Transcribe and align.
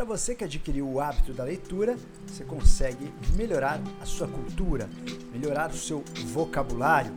para 0.00 0.06
você 0.06 0.34
que 0.34 0.42
adquiriu 0.42 0.88
o 0.88 0.98
hábito 0.98 1.34
da 1.34 1.44
leitura, 1.44 1.94
você 2.26 2.42
consegue 2.42 3.12
melhorar 3.36 3.78
a 4.00 4.06
sua 4.06 4.26
cultura, 4.26 4.88
melhorar 5.30 5.68
o 5.68 5.76
seu 5.76 6.02
vocabulário, 6.28 7.12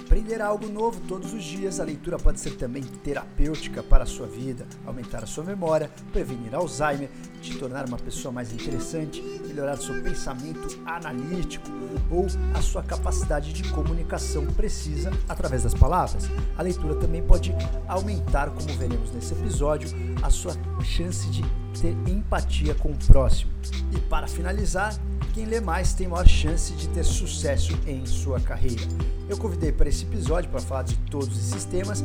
aprender 0.00 0.40
algo 0.40 0.68
novo 0.68 1.00
todos 1.08 1.32
os 1.32 1.42
dias. 1.42 1.80
A 1.80 1.84
leitura 1.84 2.18
pode 2.18 2.40
ser 2.40 2.56
também 2.56 2.82
terapêutica 2.82 3.82
para 3.82 4.04
a 4.04 4.06
sua 4.06 4.26
vida, 4.26 4.66
aumentar 4.86 5.22
a 5.22 5.26
sua 5.26 5.44
memória, 5.44 5.90
prevenir 6.12 6.54
Alzheimer, 6.54 7.10
te 7.42 7.58
tornar 7.58 7.86
uma 7.86 7.98
pessoa 7.98 8.32
mais 8.32 8.52
interessante, 8.52 9.20
melhorar 9.46 9.76
seu 9.76 10.02
pensamento 10.02 10.80
analítico 10.86 11.68
ou 12.10 12.26
a 12.54 12.62
sua 12.62 12.82
capacidade 12.82 13.52
de 13.52 13.70
comunicação 13.70 14.46
precisa 14.46 15.10
através 15.28 15.62
das 15.64 15.74
palavras. 15.74 16.24
A 16.56 16.62
leitura 16.62 16.94
também 16.96 17.22
pode 17.22 17.54
aumentar, 17.86 18.50
como 18.50 18.66
veremos 18.78 19.10
nesse 19.12 19.32
episódio, 19.32 19.88
a 20.22 20.30
sua 20.30 20.54
chance 20.82 21.28
de 21.28 21.42
ter 21.80 21.96
empatia 22.08 22.74
com 22.74 22.90
o 22.90 22.96
próximo. 23.06 23.50
E 23.92 23.98
para 24.00 24.26
finalizar, 24.26 24.94
quem 25.32 25.44
lê 25.46 25.60
mais 25.60 25.92
tem 25.92 26.06
maior 26.06 26.26
chance 26.26 26.72
de 26.74 26.88
ter 26.88 27.04
sucesso 27.04 27.76
em 27.86 28.06
sua 28.06 28.40
carreira. 28.40 28.82
Eu 29.28 29.36
convidei 29.38 29.72
para 29.72 29.88
esse 29.88 30.04
episódio, 30.04 30.50
para 30.50 30.60
falar 30.60 30.82
de 30.82 30.96
todos 31.10 31.36
esses 31.36 31.64
temas, 31.64 32.04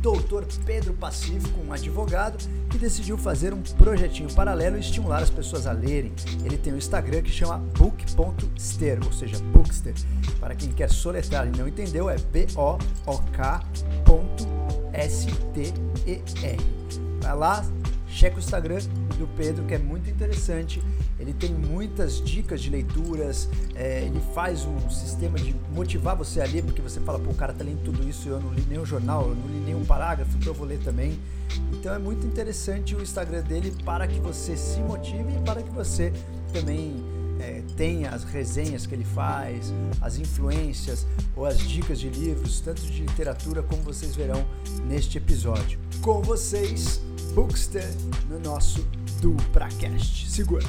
Doutor 0.00 0.46
Pedro 0.64 0.94
Pacífico, 0.94 1.60
um 1.66 1.72
advogado 1.72 2.38
que 2.70 2.78
decidiu 2.78 3.16
fazer 3.18 3.52
um 3.54 3.62
projetinho 3.62 4.32
paralelo 4.32 4.76
e 4.76 4.80
estimular 4.80 5.22
as 5.22 5.30
pessoas 5.30 5.66
a 5.66 5.72
lerem. 5.72 6.12
Ele 6.44 6.56
tem 6.56 6.72
um 6.72 6.76
Instagram 6.76 7.22
que 7.22 7.30
chama 7.30 7.58
book.ster, 7.78 8.98
ou 9.04 9.12
seja, 9.12 9.38
Bookster. 9.52 9.94
Para 10.40 10.54
quem 10.54 10.70
quer 10.72 10.90
soletrar 10.90 11.46
e 11.46 11.50
não 11.56 11.68
entendeu, 11.68 12.08
é 12.10 12.16
B-O-O-K.S-T-E-R. 12.18 12.84
Vai 17.20 17.36
lá, 17.36 17.64
checa 18.14 18.36
o 18.36 18.38
Instagram 18.38 18.78
do 19.18 19.26
Pedro, 19.36 19.64
que 19.64 19.74
é 19.74 19.78
muito 19.78 20.08
interessante. 20.08 20.80
Ele 21.18 21.34
tem 21.34 21.52
muitas 21.52 22.22
dicas 22.22 22.62
de 22.62 22.70
leituras, 22.70 23.48
é, 23.74 24.04
ele 24.04 24.20
faz 24.34 24.64
um 24.64 24.88
sistema 24.88 25.36
de 25.36 25.54
motivar 25.74 26.16
você 26.16 26.40
a 26.40 26.44
ler, 26.44 26.62
porque 26.62 26.80
você 26.80 27.00
fala, 27.00 27.18
pô, 27.18 27.30
o 27.30 27.34
cara 27.34 27.52
tá 27.52 27.64
lendo 27.64 27.82
tudo 27.82 28.08
isso, 28.08 28.28
eu 28.28 28.40
não 28.40 28.52
li 28.52 28.64
nenhum 28.68 28.86
jornal, 28.86 29.28
eu 29.28 29.34
não 29.34 29.46
li 29.48 29.64
nenhum 29.64 29.84
parágrafo, 29.84 30.30
então 30.36 30.52
eu 30.52 30.54
vou 30.54 30.66
ler 30.66 30.78
também. 30.78 31.18
Então 31.72 31.92
é 31.92 31.98
muito 31.98 32.24
interessante 32.26 32.94
o 32.94 33.02
Instagram 33.02 33.42
dele 33.42 33.74
para 33.84 34.06
que 34.06 34.20
você 34.20 34.56
se 34.56 34.80
motive 34.80 35.34
e 35.36 35.40
para 35.44 35.62
que 35.62 35.70
você 35.70 36.12
também 36.52 36.94
é, 37.40 37.62
tenha 37.76 38.10
as 38.10 38.22
resenhas 38.22 38.86
que 38.86 38.94
ele 38.94 39.04
faz, 39.04 39.72
as 40.00 40.18
influências 40.18 41.04
ou 41.36 41.44
as 41.46 41.58
dicas 41.58 41.98
de 41.98 42.08
livros, 42.08 42.60
tanto 42.60 42.82
de 42.82 43.02
literatura 43.02 43.62
como 43.62 43.82
vocês 43.82 44.14
verão 44.14 44.44
neste 44.86 45.18
episódio. 45.18 45.78
Com 46.00 46.22
vocês, 46.22 47.00
Bookster 47.34 47.82
no 48.28 48.38
nosso 48.38 48.86
DupraCast. 49.20 50.30
Segura! 50.30 50.64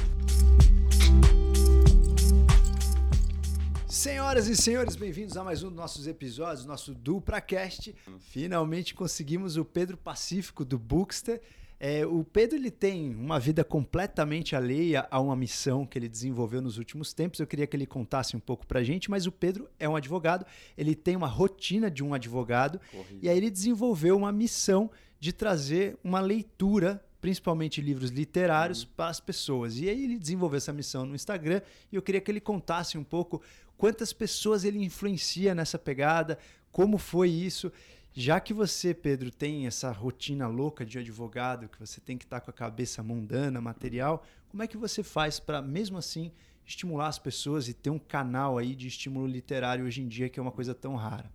Senhoras 3.86 4.48
e 4.48 4.56
senhores, 4.56 4.96
bem-vindos 4.96 5.36
a 5.36 5.44
mais 5.44 5.62
um 5.62 5.68
dos 5.68 5.76
nossos 5.76 6.08
episódios, 6.08 6.66
nosso 6.66 6.92
DupraCast. 6.92 7.94
Finalmente 8.18 8.96
conseguimos 8.96 9.56
o 9.56 9.64
Pedro 9.64 9.96
Pacífico 9.96 10.64
do 10.64 10.76
Bookster. 10.76 11.40
É, 11.78 12.04
o 12.04 12.24
Pedro 12.24 12.56
ele 12.56 12.70
tem 12.70 13.14
uma 13.14 13.38
vida 13.38 13.62
completamente 13.62 14.56
alheia 14.56 15.06
a 15.08 15.20
uma 15.20 15.36
missão 15.36 15.86
que 15.86 15.96
ele 15.96 16.08
desenvolveu 16.08 16.60
nos 16.60 16.78
últimos 16.78 17.12
tempos. 17.12 17.38
Eu 17.38 17.46
queria 17.46 17.66
que 17.66 17.76
ele 17.76 17.86
contasse 17.86 18.36
um 18.36 18.40
pouco 18.40 18.66
pra 18.66 18.82
gente, 18.82 19.08
mas 19.08 19.26
o 19.26 19.30
Pedro 19.30 19.68
é 19.78 19.88
um 19.88 19.94
advogado, 19.94 20.44
ele 20.76 20.96
tem 20.96 21.14
uma 21.14 21.28
rotina 21.28 21.88
de 21.90 22.02
um 22.02 22.12
advogado 22.14 22.80
Corrido. 22.90 23.18
e 23.22 23.28
aí 23.28 23.36
ele 23.36 23.50
desenvolveu 23.50 24.16
uma 24.16 24.32
missão 24.32 24.90
de 25.18 25.32
trazer 25.32 25.98
uma 26.02 26.20
leitura, 26.20 27.02
principalmente 27.20 27.80
livros 27.80 28.10
literários, 28.10 28.84
para 28.84 29.08
as 29.08 29.20
pessoas. 29.20 29.78
E 29.78 29.88
aí 29.88 30.04
ele 30.04 30.18
desenvolveu 30.18 30.58
essa 30.58 30.72
missão 30.72 31.06
no 31.06 31.14
Instagram 31.14 31.60
e 31.90 31.96
eu 31.96 32.02
queria 32.02 32.20
que 32.20 32.30
ele 32.30 32.40
contasse 32.40 32.96
um 32.96 33.04
pouco 33.04 33.42
quantas 33.76 34.12
pessoas 34.12 34.64
ele 34.64 34.82
influencia 34.82 35.54
nessa 35.54 35.78
pegada, 35.78 36.38
como 36.70 36.98
foi 36.98 37.30
isso. 37.30 37.72
Já 38.12 38.40
que 38.40 38.54
você, 38.54 38.94
Pedro, 38.94 39.30
tem 39.30 39.66
essa 39.66 39.90
rotina 39.90 40.46
louca 40.46 40.86
de 40.86 40.98
advogado, 40.98 41.68
que 41.68 41.78
você 41.78 42.00
tem 42.00 42.16
que 42.16 42.24
estar 42.24 42.40
com 42.40 42.50
a 42.50 42.54
cabeça 42.54 43.02
mundana, 43.02 43.60
material, 43.60 44.24
como 44.48 44.62
é 44.62 44.66
que 44.66 44.76
você 44.76 45.02
faz 45.02 45.38
para, 45.38 45.60
mesmo 45.60 45.98
assim, 45.98 46.32
estimular 46.64 47.08
as 47.08 47.18
pessoas 47.18 47.68
e 47.68 47.74
ter 47.74 47.90
um 47.90 47.98
canal 47.98 48.56
aí 48.56 48.74
de 48.74 48.88
estímulo 48.88 49.26
literário 49.26 49.84
hoje 49.84 50.00
em 50.00 50.08
dia, 50.08 50.30
que 50.30 50.40
é 50.40 50.42
uma 50.42 50.50
coisa 50.50 50.74
tão 50.74 50.96
rara? 50.96 51.30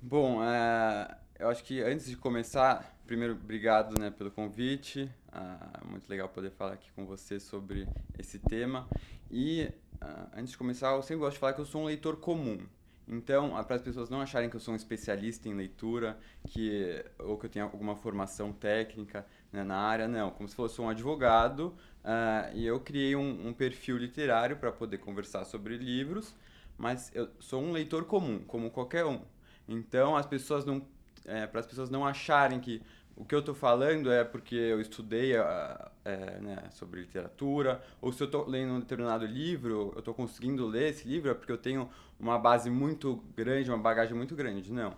Bom, 0.00 0.42
é, 0.42 1.14
eu 1.40 1.48
acho 1.48 1.64
que 1.64 1.82
antes 1.82 2.06
de 2.06 2.16
começar, 2.16 2.94
primeiro, 3.06 3.32
obrigado 3.32 3.98
né, 3.98 4.10
pelo 4.10 4.30
convite. 4.30 5.10
Ah, 5.32 5.80
muito 5.88 6.08
legal 6.08 6.28
poder 6.28 6.50
falar 6.50 6.74
aqui 6.74 6.92
com 6.92 7.06
você 7.06 7.40
sobre 7.40 7.88
esse 8.18 8.38
tema. 8.38 8.86
E 9.30 9.72
ah, 10.00 10.28
antes 10.36 10.50
de 10.50 10.58
começar, 10.58 10.94
eu 10.94 11.02
sempre 11.02 11.20
gosto 11.20 11.34
de 11.34 11.38
falar 11.38 11.54
que 11.54 11.60
eu 11.60 11.64
sou 11.64 11.80
um 11.80 11.84
leitor 11.86 12.16
comum. 12.16 12.58
Então, 13.08 13.50
para 13.64 13.76
as 13.76 13.82
pessoas 13.82 14.10
não 14.10 14.20
acharem 14.20 14.50
que 14.50 14.54
eu 14.54 14.60
sou 14.60 14.74
um 14.74 14.76
especialista 14.76 15.48
em 15.48 15.54
leitura, 15.54 16.18
que 16.46 17.04
ou 17.18 17.38
que 17.38 17.46
eu 17.46 17.50
tenho 17.50 17.64
alguma 17.64 17.96
formação 17.96 18.52
técnica 18.52 19.26
né, 19.50 19.64
na 19.64 19.78
área, 19.78 20.06
não. 20.06 20.30
Como 20.30 20.46
se 20.46 20.54
fosse 20.54 20.78
um 20.78 20.90
advogado 20.90 21.74
ah, 22.04 22.50
e 22.52 22.66
eu 22.66 22.78
criei 22.80 23.16
um, 23.16 23.48
um 23.48 23.54
perfil 23.54 23.96
literário 23.96 24.58
para 24.58 24.70
poder 24.70 24.98
conversar 24.98 25.46
sobre 25.46 25.78
livros, 25.78 26.34
mas 26.76 27.10
eu 27.14 27.30
sou 27.40 27.62
um 27.62 27.72
leitor 27.72 28.04
comum, 28.04 28.44
como 28.46 28.70
qualquer 28.70 29.06
um. 29.06 29.22
Então, 29.66 30.16
as 30.16 30.26
pessoas 30.26 30.64
não, 30.64 30.84
é, 31.24 31.46
para 31.46 31.60
as 31.60 31.66
pessoas 31.66 31.90
não 31.90 32.06
acharem 32.06 32.60
que 32.60 32.82
o 33.16 33.24
que 33.24 33.34
eu 33.34 33.40
estou 33.40 33.54
falando 33.54 34.10
é 34.10 34.24
porque 34.24 34.54
eu 34.54 34.80
estudei 34.80 35.36
ah, 35.36 35.90
é, 36.04 36.40
né, 36.40 36.56
sobre 36.70 37.00
literatura, 37.00 37.82
ou 38.00 38.12
se 38.12 38.22
eu 38.22 38.26
estou 38.26 38.48
lendo 38.48 38.72
um 38.74 38.80
determinado 38.80 39.26
livro, 39.26 39.92
eu 39.94 39.98
estou 39.98 40.14
conseguindo 40.14 40.66
ler 40.66 40.90
esse 40.90 41.06
livro 41.06 41.30
é 41.30 41.34
porque 41.34 41.52
eu 41.52 41.58
tenho 41.58 41.88
uma 42.18 42.38
base 42.38 42.70
muito 42.70 43.22
grande, 43.36 43.70
uma 43.70 43.78
bagagem 43.78 44.14
muito 44.16 44.34
grande. 44.34 44.72
Não. 44.72 44.96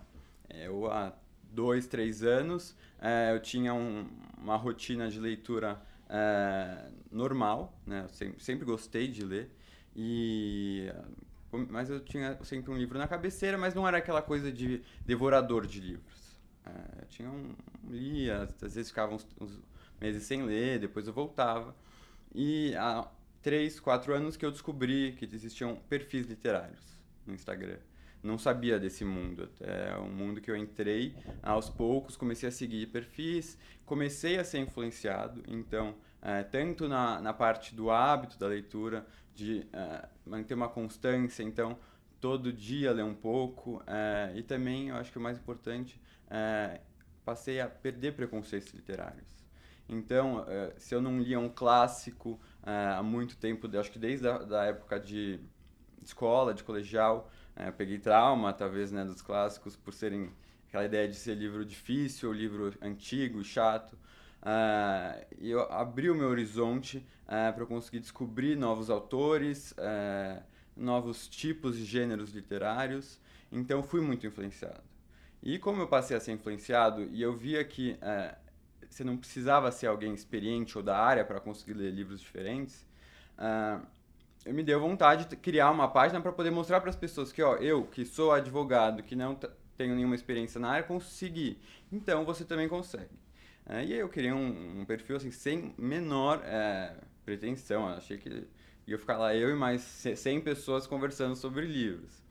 Eu, 0.49 0.89
há 0.91 1.13
dois, 1.51 1.87
três 1.87 2.23
anos, 2.23 2.75
é, 3.01 3.31
eu 3.33 3.39
tinha 3.41 3.73
um- 3.73 4.07
uma 4.37 4.55
rotina 4.55 5.09
de 5.09 5.19
leitura 5.19 5.81
é, 6.09 6.89
normal, 7.11 7.73
né? 7.87 8.01
Eu 8.05 8.09
sempre, 8.09 8.43
sempre 8.43 8.65
gostei 8.65 9.07
de 9.07 9.23
ler. 9.25 9.49
E 9.95 10.87
mas 11.69 11.89
eu 11.89 11.99
tinha 11.99 12.37
sempre 12.43 12.71
um 12.71 12.77
livro 12.77 12.97
na 12.97 13.07
cabeceira, 13.07 13.57
mas 13.57 13.73
não 13.73 13.87
era 13.87 13.97
aquela 13.97 14.21
coisa 14.21 14.51
de 14.51 14.81
devorador 15.05 15.67
de 15.67 15.79
livros. 15.79 16.12
É, 16.65 17.05
tinha 17.05 17.29
um 17.29 17.53
lia, 17.89 18.43
às 18.43 18.75
vezes 18.75 18.89
ficava 18.89 19.13
uns, 19.13 19.27
uns 19.39 19.59
meses 19.99 20.23
sem 20.23 20.43
ler, 20.43 20.79
depois 20.79 21.07
eu 21.07 21.13
voltava. 21.13 21.75
E 22.33 22.75
há 22.75 23.07
três, 23.41 23.79
quatro 23.79 24.13
anos 24.13 24.37
que 24.37 24.45
eu 24.45 24.51
descobri 24.51 25.13
que 25.13 25.25
existiam 25.25 25.75
perfis 25.89 26.25
literários 26.25 26.97
no 27.25 27.33
Instagram. 27.33 27.77
Não 28.23 28.37
sabia 28.37 28.79
desse 28.79 29.03
mundo. 29.03 29.49
É 29.59 29.97
um 29.97 30.09
mundo 30.09 30.39
que 30.39 30.49
eu 30.49 30.55
entrei 30.55 31.13
aos 31.41 31.69
poucos, 31.69 32.15
comecei 32.15 32.47
a 32.47 32.51
seguir 32.51 32.87
perfis, 32.87 33.57
comecei 33.85 34.39
a 34.39 34.45
ser 34.45 34.59
influenciado. 34.59 35.43
Então, 35.45 35.93
é, 36.21 36.41
tanto 36.41 36.87
na, 36.87 37.19
na 37.19 37.33
parte 37.33 37.75
do 37.75 37.91
hábito 37.91 38.39
da 38.39 38.47
leitura, 38.47 39.05
de 39.35 39.67
é, 39.73 40.07
manter 40.25 40.53
uma 40.53 40.69
constância, 40.69 41.43
então 41.43 41.77
todo 42.21 42.53
dia 42.53 42.93
ler 42.93 43.03
um 43.03 43.13
pouco, 43.13 43.83
é, 43.85 44.31
e 44.35 44.41
também 44.41 44.87
eu 44.87 44.95
acho 44.95 45.11
que 45.11 45.17
o 45.17 45.21
mais 45.21 45.37
importante 45.37 45.99
é, 46.33 46.81
passei 47.23 47.61
a 47.61 47.67
perder 47.69 48.15
preconceitos 48.15 48.73
literários. 48.73 49.31
Então, 49.87 50.45
eh, 50.47 50.73
se 50.77 50.95
eu 50.95 51.01
não 51.01 51.19
lia 51.19 51.39
um 51.39 51.49
clássico 51.49 52.39
eh, 52.65 52.93
há 52.97 53.03
muito 53.03 53.37
tempo, 53.37 53.67
acho 53.77 53.91
que 53.91 53.99
desde 53.99 54.27
a 54.27 54.37
da 54.39 54.65
época 54.65 54.99
de 54.99 55.39
escola, 56.01 56.53
de 56.53 56.63
colegial, 56.63 57.29
eu 57.55 57.71
peguei 57.73 57.99
trauma, 57.99 58.51
talvez, 58.53 58.91
né, 58.91 59.05
dos 59.05 59.21
clássicos, 59.21 59.75
por 59.75 59.93
serem 59.93 60.31
aquela 60.67 60.85
ideia 60.85 61.07
de 61.07 61.15
ser 61.15 61.35
livro 61.35 61.63
difícil, 61.63 62.33
livro 62.33 62.73
antigo, 62.81 63.43
chato. 63.43 63.97
E 65.39 65.51
eu 65.51 65.61
abri 65.71 66.09
o 66.09 66.15
meu 66.15 66.29
horizonte 66.29 67.05
para 67.25 67.59
eu 67.59 67.67
conseguir 67.67 67.99
descobrir 67.99 68.55
novos 68.57 68.89
autores, 68.89 69.73
novos 70.75 71.27
tipos 71.27 71.77
de 71.77 71.85
gêneros 71.85 72.31
literários. 72.31 73.19
Então, 73.51 73.83
fui 73.83 74.01
muito 74.01 74.25
influenciado. 74.25 74.92
E 75.43 75.59
como 75.59 75.81
eu 75.81 75.87
passei 75.87 76.15
a 76.17 76.21
ser 76.21 76.31
influenciado 76.33 77.03
e 77.11 77.21
eu 77.21 77.33
via 77.35 77.63
que 77.65 77.97
eh, 78.01 78.35
você 78.89 79.03
não 79.03 79.17
precisava 79.17 79.71
ser 79.71 79.87
alguém 79.87 80.13
experiente 80.13 80.77
ou 80.77 80.83
da 80.83 80.97
área 80.97 81.25
para 81.25 81.39
conseguir 81.39 81.73
ler 81.73 81.91
livros 81.91 82.21
diferentes, 82.21 82.87
ah, 83.37 83.81
eu 84.45 84.53
me 84.53 84.63
deu 84.63 84.79
vontade 84.79 85.25
de 85.25 85.35
criar 85.37 85.71
uma 85.71 85.87
página 85.89 86.21
para 86.21 86.31
poder 86.31 86.51
mostrar 86.51 86.81
para 86.81 86.89
as 86.89 86.95
pessoas 86.95 87.31
que, 87.31 87.41
ó, 87.41 87.55
eu 87.57 87.85
que 87.85 88.05
sou 88.05 88.31
advogado, 88.31 89.03
que 89.03 89.15
não 89.15 89.35
tenho 89.77 89.95
nenhuma 89.95 90.15
experiência 90.15 90.59
na 90.59 90.69
área, 90.69 90.83
consegui. 90.83 91.59
Então 91.91 92.25
você 92.25 92.45
também 92.45 92.67
consegue. 92.69 93.19
Eh, 93.65 93.85
e 93.85 93.93
aí 93.93 93.99
eu 93.99 94.09
criei 94.09 94.31
um, 94.33 94.81
um 94.81 94.85
perfil 94.85 95.15
assim 95.17 95.31
sem 95.31 95.73
menor 95.77 96.41
eh, 96.45 96.95
pretensão. 97.25 97.89
Eu 97.89 97.95
achei 97.97 98.17
que 98.17 98.47
ia 98.87 98.97
ficar 98.99 99.17
lá 99.17 99.35
eu 99.35 99.49
e 99.51 99.55
mais 99.55 99.81
ce- 99.81 100.15
100 100.15 100.41
pessoas 100.41 100.87
conversando 100.87 101.35
sobre 101.35 101.65
livros 101.65 102.22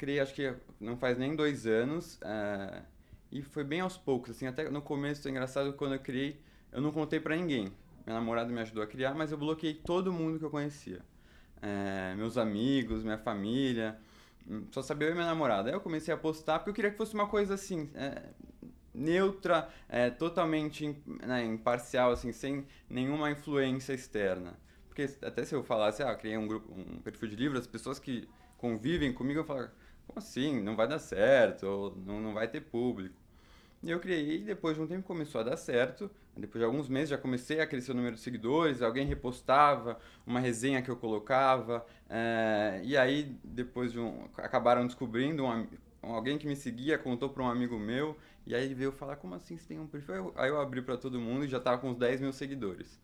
criei 0.00 0.20
acho 0.20 0.34
que 0.34 0.54
não 0.80 0.96
faz 0.96 1.18
nem 1.18 1.36
dois 1.36 1.66
anos 1.66 2.18
eh, 2.22 2.82
e 3.30 3.42
foi 3.42 3.62
bem 3.62 3.80
aos 3.80 3.96
poucos 3.96 4.30
assim 4.30 4.46
até 4.46 4.68
no 4.70 4.82
começo 4.82 5.28
é 5.28 5.30
engraçado 5.30 5.74
quando 5.74 5.94
eu 5.94 6.00
criei 6.00 6.40
eu 6.72 6.80
não 6.80 6.90
contei 6.90 7.20
pra 7.20 7.36
ninguém 7.36 7.72
minha 8.06 8.18
namorada 8.18 8.52
me 8.52 8.60
ajudou 8.60 8.82
a 8.82 8.86
criar, 8.86 9.14
mas 9.14 9.30
eu 9.30 9.38
bloqueei 9.38 9.74
todo 9.74 10.12
mundo 10.12 10.38
que 10.38 10.44
eu 10.44 10.50
conhecia. 10.50 11.00
É, 11.62 12.14
meus 12.16 12.38
amigos, 12.38 13.02
minha 13.02 13.18
família, 13.18 13.98
hum, 14.48 14.66
só 14.70 14.82
sabia 14.82 15.08
eu 15.08 15.12
e 15.12 15.14
minha 15.14 15.26
namorada. 15.26 15.68
Aí 15.68 15.74
eu 15.74 15.80
comecei 15.80 16.12
a 16.12 16.16
postar 16.16 16.58
porque 16.58 16.70
eu 16.70 16.74
queria 16.74 16.90
que 16.90 16.96
fosse 16.96 17.14
uma 17.14 17.28
coisa 17.28 17.54
assim, 17.54 17.90
é, 17.94 18.30
neutra, 18.92 19.68
totalmente 20.18 20.96
né, 21.06 21.44
imparcial, 21.44 22.10
assim, 22.10 22.32
sem 22.32 22.66
nenhuma 22.88 23.30
influência 23.30 23.92
externa. 23.92 24.58
Porque 24.88 25.08
até 25.22 25.44
se 25.44 25.54
eu 25.54 25.62
falasse, 25.62 26.02
ah, 26.02 26.14
criei 26.14 26.36
um 26.36 26.48
grupo, 26.48 26.72
um 26.72 27.00
perfil 27.00 27.28
de 27.28 27.36
livro, 27.36 27.58
as 27.58 27.66
pessoas 27.66 27.98
que 27.98 28.28
convivem 28.58 29.12
comigo 29.12 29.44
vão 29.44 29.46
falar, 29.46 29.72
como 30.10 30.18
assim? 30.18 30.60
Não 30.60 30.76
vai 30.76 30.88
dar 30.88 30.98
certo, 30.98 31.66
ou 31.66 31.96
não, 32.04 32.20
não 32.20 32.34
vai 32.34 32.48
ter 32.48 32.60
público. 32.60 33.14
E 33.82 33.90
eu 33.90 33.98
criei, 33.98 34.36
e 34.36 34.44
depois 34.44 34.76
de 34.76 34.82
um 34.82 34.86
tempo 34.86 35.06
começou 35.06 35.40
a 35.40 35.44
dar 35.44 35.56
certo. 35.56 36.10
Depois 36.36 36.60
de 36.60 36.64
alguns 36.64 36.88
meses 36.88 37.10
já 37.10 37.18
comecei 37.18 37.60
a 37.60 37.66
crescer 37.66 37.92
o 37.92 37.94
número 37.94 38.14
de 38.14 38.20
seguidores, 38.20 38.82
alguém 38.82 39.06
repostava 39.06 39.98
uma 40.26 40.38
resenha 40.38 40.82
que 40.82 40.90
eu 40.90 40.96
colocava. 40.96 41.86
É, 42.08 42.80
e 42.84 42.96
aí, 42.96 43.36
depois 43.42 43.92
de 43.92 43.98
um. 43.98 44.28
acabaram 44.36 44.86
descobrindo 44.86 45.44
um, 45.44 45.66
alguém 46.02 46.36
que 46.36 46.46
me 46.46 46.56
seguia, 46.56 46.98
contou 46.98 47.30
para 47.30 47.42
um 47.42 47.48
amigo 47.48 47.78
meu. 47.78 48.16
E 48.46 48.54
aí 48.54 48.64
ele 48.64 48.74
veio 48.74 48.92
falar: 48.92 49.16
Como 49.16 49.34
assim 49.34 49.56
você 49.56 49.68
tem 49.68 49.78
um 49.78 49.86
perfil? 49.86 50.32
Aí 50.36 50.50
eu 50.50 50.60
abri 50.60 50.82
para 50.82 50.96
todo 50.96 51.18
mundo 51.18 51.44
e 51.44 51.48
já 51.48 51.58
estava 51.58 51.78
com 51.78 51.90
uns 51.90 51.96
10 51.96 52.20
mil 52.20 52.32
seguidores. 52.32 53.00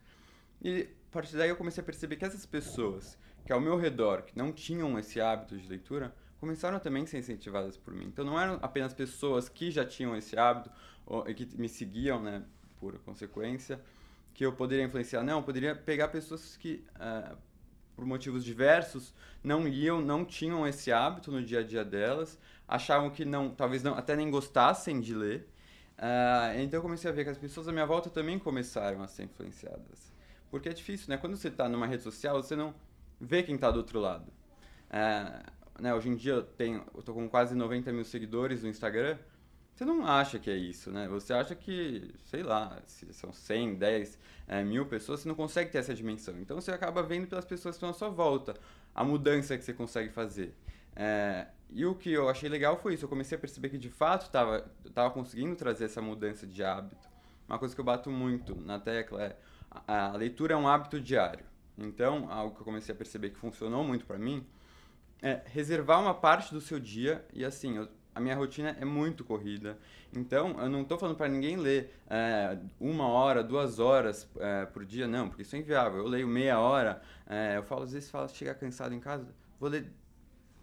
E 0.63 0.89
a 1.11 1.13
partir 1.13 1.37
daí 1.37 1.49
eu 1.49 1.57
comecei 1.57 1.83
a 1.83 1.85
perceber 1.85 2.17
que 2.17 2.25
essas 2.25 2.45
pessoas 2.45 3.19
que 3.47 3.53
ao 3.53 3.61
meu 3.61 3.77
redor, 3.77 4.23
que 4.23 4.37
não 4.37 4.53
tinham 4.53 4.99
esse 4.99 5.21
hábito 5.21 5.57
de 5.57 5.69
leitura, 5.69 6.13
começaram 6.41 6.79
também 6.79 7.05
a 7.05 7.07
ser 7.07 7.19
incentivadas 7.19 7.77
por 7.77 7.95
mim. 7.95 8.07
Então 8.07 8.25
não 8.25 8.39
eram 8.39 8.59
apenas 8.63 8.93
pessoas 8.93 9.49
que 9.49 9.71
já 9.71 9.85
tinham 9.85 10.17
esse 10.17 10.39
hábito 10.39 10.71
ou, 11.07 11.29
e 11.29 11.35
que 11.35 11.49
me 11.59 11.69
seguiam, 11.69 12.21
né, 12.23 12.43
por 12.79 12.99
consequência, 13.01 13.81
que 14.35 14.45
eu 14.45 14.53
poderia 14.53 14.85
influenciar. 14.85 15.23
Não, 15.23 15.39
eu 15.39 15.43
poderia 15.43 15.75
pegar 15.75 16.09
pessoas 16.09 16.57
que, 16.57 16.85
uh, 16.97 17.37
por 17.95 18.05
motivos 18.05 18.45
diversos, 18.45 19.15
não 19.43 19.67
liam, 19.67 20.01
não 20.01 20.25
tinham 20.25 20.67
esse 20.67 20.93
hábito 20.93 21.31
no 21.33 21.43
dia 21.43 21.61
a 21.61 21.63
dia 21.63 21.85
delas, 21.85 22.39
achavam 22.69 23.09
que 23.11 23.25
não, 23.25 23.51
talvez 23.51 23.83
não, 23.83 23.95
até 23.95 24.15
nem 24.15 24.31
gostassem 24.31 25.01
de 25.01 25.15
ler. 25.15 25.49
Uh, 25.97 26.61
então 26.61 26.79
eu 26.79 26.83
comecei 26.83 27.11
a 27.11 27.15
ver 27.15 27.25
que 27.25 27.31
as 27.31 27.39
pessoas 27.39 27.67
à 27.69 27.73
minha 27.73 27.87
volta 27.87 28.11
também 28.11 28.39
começaram 28.39 29.03
a 29.03 29.09
ser 29.09 29.25
influenciadas. 29.25 30.13
Porque 30.51 30.69
é 30.69 30.73
difícil, 30.73 31.09
né? 31.09 31.17
Quando 31.17 31.37
você 31.37 31.49
está 31.49 31.69
numa 31.69 31.87
rede 31.87 32.03
social, 32.03 32.43
você 32.43 32.55
não 32.55 32.75
vê 33.19 33.43
quem 33.43 33.55
está 33.55 33.71
do 33.71 33.79
outro 33.79 33.99
lado. 33.99 34.31
Uh, 34.91 35.51
né, 35.81 35.95
hoje 35.95 36.09
em 36.09 36.17
dia 36.17 36.35
eu 36.35 36.43
tenho, 36.43 36.85
eu 36.95 37.03
tô 37.03 37.13
com 37.13 37.29
quase 37.29 37.55
90 37.55 37.93
mil 37.93 38.05
seguidores 38.05 38.63
no 38.63 38.69
Instagram, 38.69 39.19
você 39.77 39.85
não 39.85 40.07
acha 40.07 40.39
que 40.39 40.51
é 40.51 40.57
isso, 40.57 40.91
né? 40.91 41.07
Você 41.09 41.35
acha 41.35 41.55
que, 41.55 42.15
sei 42.25 42.43
lá, 42.43 42.81
se 42.87 43.13
são 43.13 43.31
100, 43.31 43.75
10 43.75 44.19
é, 44.49 44.65
mil 44.65 44.87
pessoas, 44.87 45.21
você 45.21 45.29
não 45.29 45.35
consegue 45.35 45.71
ter 45.71 45.79
essa 45.79 45.95
dimensão. 45.95 46.35
Então 46.41 46.59
você 46.59 46.71
acaba 46.71 47.03
vendo 47.03 47.27
pelas 47.27 47.45
pessoas 47.45 47.75
que 47.75 47.77
estão 47.77 47.91
à 47.91 47.93
sua 47.93 48.09
volta 48.09 48.55
a 48.95 49.05
mudança 49.05 49.59
que 49.59 49.63
você 49.63 49.75
consegue 49.75 50.09
fazer. 50.09 50.55
É, 50.95 51.49
e 51.71 51.85
o 51.85 51.95
que 51.95 52.11
eu 52.11 52.27
achei 52.31 52.49
legal 52.49 52.79
foi 52.79 52.95
isso, 52.95 53.05
eu 53.05 53.09
comecei 53.09 53.37
a 53.37 53.41
perceber 53.41 53.69
que 53.69 53.77
de 53.77 53.91
fato 53.91 54.23
estava 54.23 54.65
tava 54.95 55.11
conseguindo 55.11 55.55
trazer 55.55 55.85
essa 55.85 56.01
mudança 56.01 56.47
de 56.47 56.65
hábito. 56.65 57.07
Uma 57.47 57.59
coisa 57.59 57.75
que 57.75 57.81
eu 57.81 57.85
bato 57.85 58.11
muito 58.11 58.59
na 58.59 58.81
tecla 58.81 59.23
é 59.23 59.37
a, 59.71 60.13
a 60.13 60.17
leitura 60.17 60.55
é 60.55 60.57
um 60.57 60.67
hábito 60.67 60.99
diário. 60.99 61.45
Então, 61.77 62.33
algo 62.33 62.55
que 62.55 62.63
eu 62.63 62.65
comecei 62.65 62.95
a 62.95 62.97
perceber 62.97 63.29
que 63.29 63.37
funcionou 63.37 63.85
muito 63.85 64.07
para 64.07 64.19
mim 64.19 64.47
é, 65.23 65.43
reservar 65.47 66.01
uma 66.01 66.15
parte 66.15 66.53
do 66.53 66.61
seu 66.61 66.79
dia 66.79 67.25
e 67.33 67.45
assim, 67.45 67.77
eu, 67.77 67.89
a 68.15 68.21
minha 68.21 68.35
rotina 68.35 68.75
é 68.81 68.85
muito 68.85 69.23
corrida. 69.25 69.79
Então, 70.11 70.59
eu 70.59 70.71
não 70.71 70.81
estou 70.81 70.99
falando 70.99 71.17
para 71.17 71.29
ninguém 71.29 71.57
ler 71.57 71.95
é, 72.09 72.57
uma 72.81 73.07
hora, 73.07 73.45
duas 73.45 73.79
horas 73.79 74.27
é, 74.39 74.65
por 74.65 74.87
dia, 74.87 75.07
não, 75.07 75.29
porque 75.29 75.43
isso 75.43 75.55
é 75.55 75.59
inviável. 75.59 75.99
Eu 75.99 76.09
leio 76.09 76.27
meia 76.27 76.59
hora, 76.59 77.03
é, 77.27 77.59
eu 77.59 77.63
falo, 77.63 77.83
às 77.83 77.93
vezes, 77.93 78.11
falo, 78.11 78.27
chegar 78.29 78.55
cansado 78.55 78.95
em 78.95 79.01
casa, 79.01 79.35
vou 79.61 79.69
ler 79.69 79.93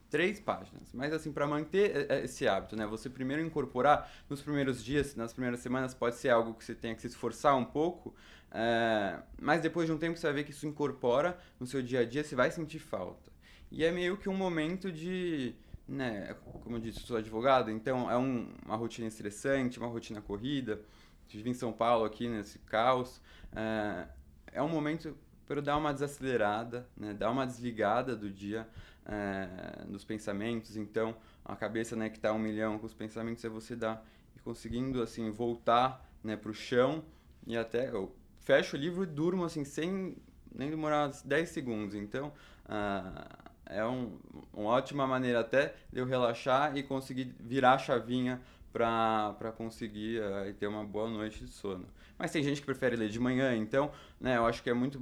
três 0.09 0.39
páginas. 0.39 0.91
Mas, 0.94 1.13
assim, 1.13 1.31
para 1.31 1.45
manter 1.45 2.07
é, 2.09 2.15
é, 2.15 2.23
esse 2.23 2.47
hábito, 2.47 2.75
né? 2.75 2.88
Você 2.88 3.09
primeiro 3.09 3.44
incorporar 3.44 4.11
nos 4.27 4.41
primeiros 4.41 4.83
dias, 4.83 5.15
nas 5.15 5.31
primeiras 5.31 5.59
semanas, 5.59 5.94
pode 5.94 6.15
ser 6.15 6.29
algo 6.29 6.55
que 6.55 6.63
você 6.63 6.73
tenha 6.73 6.95
que 6.95 7.01
se 7.01 7.07
esforçar 7.07 7.55
um 7.55 7.65
pouco, 7.65 8.15
é, 8.51 9.19
mas 9.39 9.61
depois 9.61 9.85
de 9.85 9.91
um 9.91 9.97
tempo 9.97 10.17
você 10.17 10.25
vai 10.25 10.35
ver 10.35 10.44
que 10.44 10.51
isso 10.51 10.65
incorpora 10.65 11.38
no 11.59 11.67
seu 11.67 11.81
dia 11.83 12.00
a 12.00 12.05
dia, 12.05 12.23
você 12.23 12.35
vai 12.35 12.50
sentir 12.50 12.79
falta. 12.79 13.32
E 13.73 13.83
é 13.83 13.91
meio 13.91 14.15
que 14.15 14.29
um 14.29 14.35
momento 14.35 14.91
de, 14.91 15.55
né, 15.87 16.35
como 16.63 16.75
eu 16.75 16.79
disse, 16.79 16.99
sou 16.99 17.17
advogado, 17.17 17.71
então 17.71 18.09
é 18.09 18.15
um, 18.15 18.53
uma 18.63 18.75
rotina 18.75 19.07
estressante, 19.07 19.79
uma 19.79 19.87
rotina 19.87 20.21
corrida. 20.21 20.79
Estive 21.25 21.49
em 21.49 21.55
São 21.55 21.73
Paulo 21.73 22.05
aqui 22.05 22.29
nesse 22.29 22.59
caos. 22.59 23.19
É, 23.51 24.07
é 24.51 24.61
um 24.61 24.69
momento 24.69 25.17
para 25.47 25.59
dar 25.59 25.75
uma 25.77 25.91
desacelerada, 25.91 26.87
né, 26.95 27.15
dar 27.15 27.31
uma 27.31 27.47
desligada 27.47 28.15
do 28.15 28.29
dia 28.29 28.69
é, 29.07 29.83
dos 29.87 30.05
pensamentos. 30.05 30.77
Então, 30.77 31.15
a 31.43 31.55
cabeça 31.55 31.95
né, 31.95 32.11
que 32.11 32.17
está 32.17 32.31
um 32.31 32.37
milhão 32.37 32.77
com 32.77 32.85
os 32.85 32.93
pensamentos 32.93 33.43
é 33.43 33.49
você 33.49 33.75
dar 33.75 34.05
e 34.37 34.39
conseguindo 34.41 35.01
assim 35.01 35.31
voltar 35.31 36.07
né, 36.23 36.37
para 36.37 36.51
o 36.51 36.53
chão 36.53 37.03
e 37.47 37.57
até 37.57 37.89
eu 37.89 38.15
fecho 38.41 38.77
o 38.77 38.79
livro 38.79 39.01
e 39.01 39.07
durmo 39.07 39.43
assim 39.43 39.65
sem 39.65 40.15
nem 40.53 40.69
demorar 40.69 41.09
10 41.25 41.49
segundos. 41.49 41.95
Então, 41.95 42.31
uh, 42.65 43.42
é 43.73 43.85
um, 43.85 44.17
uma 44.53 44.69
ótima 44.69 45.05
maneira 45.07 45.39
até 45.39 45.75
de 45.91 45.99
eu 45.99 46.05
relaxar 46.05 46.77
e 46.77 46.83
conseguir 46.83 47.35
virar 47.39 47.73
a 47.73 47.77
chavinha 47.77 48.41
para 48.71 49.53
conseguir 49.55 50.21
uh, 50.21 50.53
ter 50.53 50.67
uma 50.67 50.83
boa 50.83 51.09
noite 51.09 51.43
de 51.45 51.51
sono. 51.51 51.85
Mas 52.17 52.31
tem 52.31 52.43
gente 52.43 52.59
que 52.59 52.65
prefere 52.65 52.95
ler 52.95 53.09
de 53.09 53.19
manhã, 53.19 53.55
então 53.55 53.91
né, 54.19 54.37
eu 54.37 54.45
acho 54.45 54.63
que 54.63 54.69
é 54.69 54.73
muito 54.73 55.01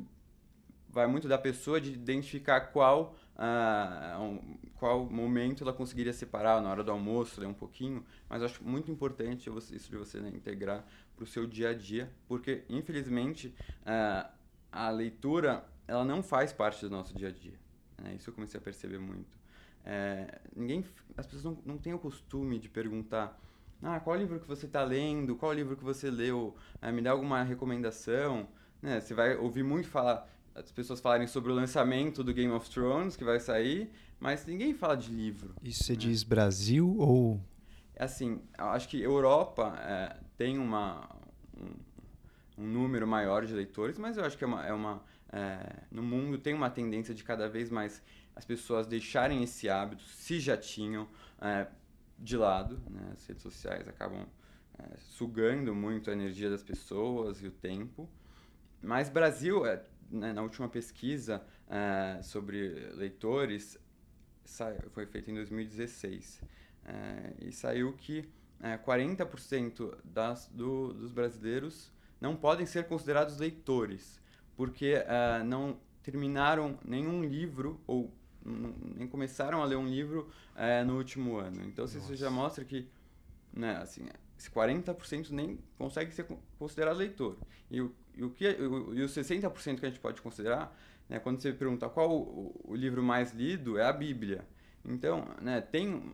vai 0.89 1.07
muito 1.07 1.25
da 1.27 1.37
pessoa 1.37 1.79
de 1.79 1.93
identificar 1.93 2.59
qual 2.59 3.15
uh, 3.37 4.21
um, 4.21 4.57
qual 4.75 5.05
momento 5.09 5.63
ela 5.63 5.71
conseguiria 5.71 6.11
separar 6.11 6.61
na 6.61 6.69
hora 6.69 6.83
do 6.83 6.91
almoço, 6.91 7.39
ler 7.39 7.47
um 7.47 7.53
pouquinho, 7.53 8.05
mas 8.27 8.41
eu 8.41 8.47
acho 8.47 8.63
muito 8.63 8.91
importante 8.91 9.49
isso 9.71 9.89
de 9.89 9.95
você 9.95 10.19
né, 10.19 10.29
integrar 10.29 10.85
para 11.15 11.23
o 11.23 11.27
seu 11.27 11.47
dia 11.47 11.69
a 11.69 11.73
dia, 11.73 12.11
porque 12.27 12.63
infelizmente 12.67 13.55
uh, 13.83 14.29
a 14.71 14.89
leitura 14.89 15.63
ela 15.87 16.03
não 16.03 16.21
faz 16.21 16.51
parte 16.51 16.81
do 16.81 16.89
nosso 16.89 17.15
dia 17.15 17.29
a 17.29 17.31
dia. 17.31 17.59
Né? 18.01 18.15
Isso 18.15 18.29
eu 18.29 18.33
comecei 18.33 18.59
a 18.59 18.63
perceber 18.63 18.99
muito. 18.99 19.39
É, 19.83 20.39
ninguém, 20.55 20.83
as 21.17 21.25
pessoas 21.25 21.43
não, 21.43 21.57
não 21.65 21.77
têm 21.77 21.93
o 21.93 21.99
costume 21.99 22.59
de 22.59 22.69
perguntar 22.69 23.39
ah, 23.81 23.99
qual 23.99 24.15
livro 24.15 24.39
que 24.39 24.47
você 24.47 24.67
está 24.67 24.83
lendo, 24.83 25.35
qual 25.35 25.51
livro 25.53 25.75
que 25.75 25.83
você 25.83 26.09
leu, 26.11 26.55
é, 26.81 26.91
me 26.91 27.01
dá 27.01 27.11
alguma 27.11 27.41
recomendação. 27.41 28.47
Né? 28.81 28.99
Você 28.99 29.13
vai 29.13 29.35
ouvir 29.35 29.63
muito 29.63 29.87
falar, 29.87 30.27
as 30.53 30.71
pessoas 30.71 30.99
falarem 30.99 31.27
sobre 31.27 31.51
o 31.51 31.55
lançamento 31.55 32.23
do 32.23 32.33
Game 32.33 32.51
of 32.51 32.69
Thrones, 32.69 33.15
que 33.15 33.23
vai 33.23 33.39
sair, 33.39 33.91
mas 34.19 34.45
ninguém 34.45 34.73
fala 34.73 34.95
de 34.95 35.11
livro. 35.11 35.55
Isso 35.63 35.83
você 35.83 35.93
né? 35.93 35.99
diz 35.99 36.23
Brasil 36.23 36.95
ou... 36.97 37.41
Assim, 37.97 38.41
acho 38.57 38.87
que 38.87 39.01
Europa 39.01 39.75
é, 39.79 40.17
tem 40.37 40.57
uma, 40.57 41.07
um, 41.55 42.63
um, 42.63 42.67
número 42.67 43.07
maior 43.07 43.45
de 43.45 43.53
leitores, 43.53 43.99
mas 43.99 44.17
eu 44.17 44.25
acho 44.25 44.37
que 44.37 44.43
é 44.43 44.47
uma, 44.47 44.65
é 44.65 44.73
uma 44.73 45.03
é, 45.31 45.83
no 45.89 46.03
mundo 46.03 46.37
tem 46.37 46.53
uma 46.53 46.69
tendência 46.69 47.13
de 47.13 47.23
cada 47.23 47.47
vez 47.47 47.69
mais 47.69 48.01
as 48.35 48.45
pessoas 48.45 48.87
deixarem 48.87 49.43
esse 49.43 49.69
hábito, 49.69 50.03
se 50.03 50.39
já 50.39 50.57
tinham, 50.57 51.07
é, 51.39 51.67
de 52.17 52.37
lado. 52.37 52.81
Né? 52.89 53.11
As 53.13 53.25
redes 53.25 53.41
sociais 53.41 53.87
acabam 53.87 54.27
é, 54.77 54.97
sugando 54.99 55.73
muito 55.73 56.09
a 56.09 56.13
energia 56.13 56.49
das 56.49 56.63
pessoas 56.63 57.41
e 57.41 57.47
o 57.47 57.51
tempo. 57.51 58.09
Mas 58.81 59.09
Brasil, 59.09 59.65
é, 59.65 59.83
né, 60.09 60.33
na 60.33 60.41
última 60.41 60.67
pesquisa 60.67 61.41
é, 61.69 62.21
sobre 62.21 62.91
leitores, 62.93 63.77
foi 64.89 65.05
feita 65.05 65.31
em 65.31 65.35
2016, 65.35 66.41
é, 66.83 67.33
e 67.39 67.51
saiu 67.51 67.93
que 67.93 68.27
40% 68.85 69.97
das, 70.03 70.47
do, 70.47 70.93
dos 70.93 71.11
brasileiros 71.11 71.91
não 72.19 72.35
podem 72.35 72.65
ser 72.65 72.85
considerados 72.85 73.37
leitores 73.37 74.20
porque 74.61 74.93
uh, 74.93 75.43
não 75.43 75.75
terminaram 76.03 76.77
nenhum 76.85 77.23
livro 77.23 77.81
ou 77.87 78.13
nem 78.95 79.07
começaram 79.07 79.59
a 79.59 79.65
ler 79.65 79.75
um 79.75 79.87
livro 79.87 80.29
uh, 80.55 80.85
no 80.85 80.97
último 80.97 81.37
ano. 81.37 81.63
Então, 81.65 81.85
Nossa. 81.85 81.97
isso 81.97 82.15
já 82.15 82.29
mostra 82.29 82.63
que, 82.63 82.87
né, 83.51 83.77
assim, 83.77 84.05
esse 84.37 84.51
40% 84.51 85.31
nem 85.31 85.57
consegue 85.79 86.13
ser 86.13 86.27
considerado 86.59 86.97
leitor. 86.97 87.39
E 87.71 87.81
o, 87.81 87.91
e 88.15 88.23
o 88.23 88.29
que 88.29 88.47
o, 88.49 88.93
e 88.93 89.01
os 89.01 89.11
60% 89.11 89.79
que 89.79 89.85
a 89.87 89.89
gente 89.89 89.99
pode 89.99 90.21
considerar, 90.21 90.77
né, 91.09 91.17
quando 91.17 91.41
você 91.41 91.51
pergunta 91.51 91.89
qual 91.89 92.11
o, 92.11 92.53
o 92.63 92.75
livro 92.75 93.01
mais 93.01 93.33
lido, 93.33 93.79
é 93.79 93.83
a 93.83 93.91
Bíblia. 93.91 94.45
Então, 94.85 95.27
né, 95.41 95.59
tem 95.59 96.13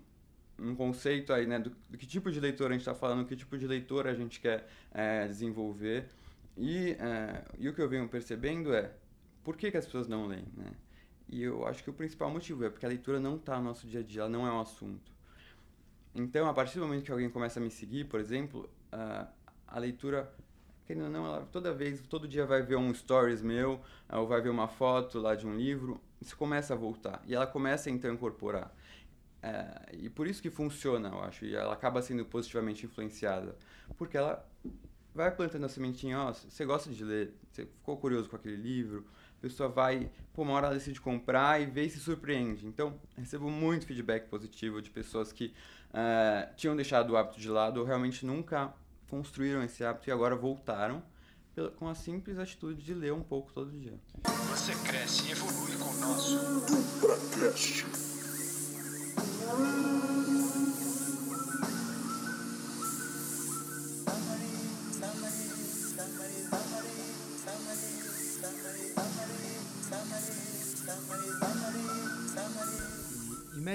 um 0.57 0.73
conceito 0.73 1.33
aí, 1.33 1.45
né, 1.45 1.59
do, 1.59 1.75
do 1.89 1.97
que 1.97 2.07
tipo 2.07 2.31
de 2.31 2.39
leitor 2.39 2.69
a 2.69 2.71
gente 2.71 2.79
está 2.83 2.95
falando, 2.95 3.27
que 3.27 3.35
tipo 3.35 3.57
de 3.57 3.67
leitor 3.67 4.07
a 4.07 4.13
gente 4.13 4.39
quer 4.39 4.69
é, 4.93 5.27
desenvolver. 5.27 6.07
E, 6.57 6.93
uh, 6.93 7.55
e 7.57 7.69
o 7.69 7.73
que 7.73 7.81
eu 7.81 7.87
venho 7.87 8.09
percebendo 8.09 8.73
é 8.73 8.91
por 9.43 9.55
que, 9.55 9.69
que 9.71 9.77
as 9.77 9.85
pessoas 9.85 10.07
não 10.07 10.25
leem, 10.25 10.47
né? 10.55 10.71
E 11.29 11.43
eu 11.43 11.67
acho 11.67 11.83
que 11.83 11.89
o 11.89 11.93
principal 11.93 12.29
motivo 12.29 12.65
é 12.65 12.69
porque 12.69 12.85
a 12.85 12.89
leitura 12.89 13.19
não 13.19 13.35
está 13.35 13.57
no 13.57 13.65
nosso 13.65 13.85
dia 13.85 13.99
a 13.99 14.03
dia, 14.03 14.21
ela 14.21 14.29
não 14.29 14.47
é 14.47 14.51
um 14.51 14.59
assunto. 14.59 15.11
Então, 16.15 16.47
a 16.49 16.53
partir 16.53 16.79
do 16.79 16.85
momento 16.85 17.03
que 17.03 17.11
alguém 17.11 17.29
começa 17.29 17.59
a 17.59 17.63
me 17.63 17.69
seguir, 17.69 18.05
por 18.05 18.19
exemplo, 18.19 18.69
uh, 18.91 19.27
a 19.67 19.79
leitura 19.79 20.33
querendo 20.87 21.03
ou 21.03 21.09
não, 21.09 21.25
ela 21.25 21.45
toda 21.51 21.73
vez, 21.73 22.01
todo 22.07 22.27
dia 22.27 22.45
vai 22.45 22.61
ver 22.61 22.77
um 22.77 22.93
stories 22.93 23.41
meu, 23.41 23.81
ou 24.09 24.25
vai 24.25 24.39
ver 24.39 24.49
uma 24.49 24.69
foto 24.69 25.19
lá 25.19 25.35
de 25.35 25.45
um 25.45 25.53
livro, 25.53 25.99
isso 26.21 26.35
começa 26.37 26.73
a 26.73 26.77
voltar. 26.77 27.21
E 27.27 27.35
ela 27.35 27.45
começa 27.45 27.89
então 27.89 28.09
a 28.09 28.13
incorporar. 28.13 28.73
É, 29.43 29.89
e 29.93 30.09
por 30.09 30.27
isso 30.27 30.41
que 30.41 30.49
funciona, 30.49 31.09
eu 31.09 31.21
acho, 31.21 31.45
e 31.45 31.53
ela 31.53 31.73
acaba 31.73 32.01
sendo 32.01 32.25
positivamente 32.25 32.85
influenciada. 32.85 33.55
Porque 33.97 34.17
ela 34.17 34.47
vai 35.17 35.31
plantando 35.31 35.65
a 35.65 35.69
sementinha, 35.69 36.19
ó, 36.19 36.31
você 36.31 36.63
gosta 36.63 36.91
de 36.91 37.03
ler, 37.03 37.33
você 37.51 37.65
ficou 37.65 37.97
curioso 37.97 38.29
com 38.29 38.35
aquele 38.35 38.55
livro, 38.55 39.03
a 39.37 39.41
pessoa 39.41 39.67
vai, 39.67 40.09
pô, 40.31 40.43
uma 40.43 40.53
hora 40.53 40.67
ela 40.67 40.75
decide 40.75 41.01
comprar 41.01 41.59
e 41.59 41.65
vê 41.65 41.85
e 41.85 41.89
se 41.89 41.99
surpreende. 41.99 42.65
Então, 42.67 42.99
recebo 43.17 43.49
muito 43.49 43.85
feedback 43.85 44.29
positivo 44.29 44.81
de 44.81 44.89
pessoas 44.89 45.31
que 45.31 45.53
uh, 45.89 46.55
tinham 46.55 46.75
deixado 46.75 47.11
o 47.11 47.17
hábito 47.17 47.39
de 47.39 47.49
lado 47.49 47.79
ou 47.79 47.85
realmente 47.85 48.25
nunca 48.25 48.71
construíram 49.09 49.63
esse 49.63 49.83
hábito 49.83 50.09
e 50.09 50.11
agora 50.11 50.35
voltaram 50.35 51.03
com 51.77 51.89
a 51.89 51.95
simples 51.95 52.37
atitude 52.37 52.83
de 52.83 52.93
ler 52.93 53.11
um 53.11 53.23
pouco 53.23 53.51
todo 53.51 53.71
dia. 53.71 53.93
Você 54.51 54.75
cresce 54.87 55.27
e 55.27 55.31
evolui 55.31 55.75
com 55.77 55.89
o 55.89 55.99
nosso 55.99 56.37
DupraCast. 56.67 57.96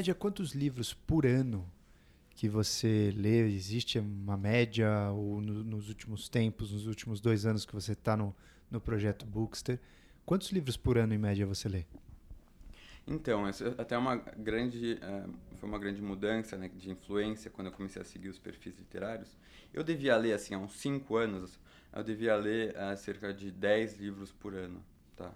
Média, 0.03 0.17
quantos 0.17 0.51
livros 0.51 0.93
por 0.93 1.25
ano 1.25 1.65
que 2.31 2.49
você 2.49 3.15
lê? 3.17 3.49
Existe 3.49 4.01
uma 4.01 4.37
média 4.37 5.13
ou 5.13 5.41
no, 5.41 5.63
nos 5.63 5.89
últimos 5.89 6.29
tempos, 6.29 6.73
nos 6.73 6.89
últimos 6.89 7.21
dois 7.21 7.47
anos 7.47 7.65
que 7.65 7.73
você 7.73 7.93
está 7.93 8.17
no, 8.17 8.35
no 8.69 8.81
projeto 8.81 9.25
Bookster, 9.25 9.79
quantos 10.27 10.51
livros 10.51 10.77
por 10.77 10.99
ano 10.99 11.15
em 11.15 11.19
média 11.19 11.47
você 11.47 11.69
lê? 11.69 11.85
Então, 13.07 13.45
até 13.79 13.97
uma 13.97 14.17
grande 14.17 14.95
uh, 14.95 15.33
foi 15.59 15.69
uma 15.69 15.79
grande 15.79 16.03
mudança 16.03 16.57
né, 16.57 16.69
de 16.75 16.91
influência 16.91 17.49
quando 17.49 17.69
eu 17.69 17.73
comecei 17.73 18.03
a 18.03 18.05
seguir 18.05 18.29
os 18.29 18.41
perfis 18.41 18.77
literários. 18.77 19.39
Eu 19.73 19.85
devia 19.85 20.17
ler 20.17 20.33
assim 20.33 20.53
há 20.53 20.59
uns 20.59 20.73
5 20.81 21.15
anos, 21.15 21.61
eu 21.93 22.03
devia 22.03 22.35
ler 22.35 22.75
uh, 22.75 22.97
cerca 22.97 23.33
de 23.33 23.53
10 23.53 24.01
livros 24.01 24.33
por 24.33 24.53
ano, 24.53 24.83
tá? 25.17 25.33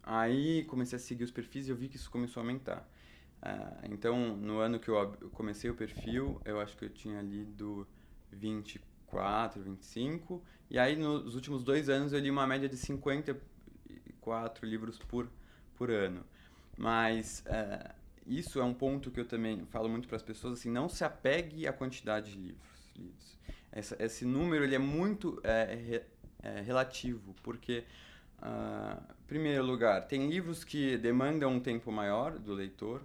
Aí 0.00 0.62
comecei 0.66 0.94
a 0.94 1.00
seguir 1.00 1.24
os 1.24 1.32
perfis 1.32 1.66
e 1.66 1.70
eu 1.72 1.76
vi 1.76 1.88
que 1.88 1.96
isso 1.96 2.08
começou 2.08 2.40
a 2.40 2.44
aumentar. 2.44 2.88
Uh, 3.46 3.92
então, 3.92 4.36
no 4.36 4.58
ano 4.58 4.80
que 4.80 4.88
eu 4.88 5.14
comecei 5.32 5.70
o 5.70 5.74
perfil, 5.74 6.40
eu 6.44 6.58
acho 6.60 6.76
que 6.76 6.84
eu 6.84 6.90
tinha 6.90 7.22
lido 7.22 7.86
24, 8.32 9.62
25. 9.62 10.42
E 10.68 10.76
aí, 10.78 10.96
nos 10.96 11.36
últimos 11.36 11.62
dois 11.62 11.88
anos, 11.88 12.12
eu 12.12 12.18
li 12.18 12.28
uma 12.28 12.44
média 12.44 12.68
de 12.68 12.76
54 12.76 14.66
livros 14.66 14.98
por, 14.98 15.30
por 15.76 15.92
ano. 15.92 16.24
Mas 16.76 17.44
uh, 17.46 17.94
isso 18.26 18.58
é 18.58 18.64
um 18.64 18.74
ponto 18.74 19.12
que 19.12 19.20
eu 19.20 19.24
também 19.24 19.64
falo 19.66 19.88
muito 19.88 20.08
para 20.08 20.16
as 20.16 20.22
pessoas, 20.24 20.58
assim, 20.58 20.70
não 20.70 20.88
se 20.88 21.04
apegue 21.04 21.68
à 21.68 21.72
quantidade 21.72 22.32
de 22.32 22.38
livros 22.38 22.90
lidos. 22.96 23.38
Esse 24.00 24.24
número 24.24 24.64
ele 24.64 24.74
é 24.74 24.78
muito 24.78 25.40
é, 25.44 25.74
re, 25.74 26.02
é, 26.42 26.60
relativo, 26.62 27.34
porque, 27.42 27.84
uh, 28.38 29.00
primeiro 29.26 29.64
lugar, 29.64 30.08
tem 30.08 30.28
livros 30.28 30.64
que 30.64 30.96
demandam 30.96 31.52
um 31.52 31.60
tempo 31.60 31.92
maior 31.92 32.38
do 32.38 32.54
leitor, 32.54 33.02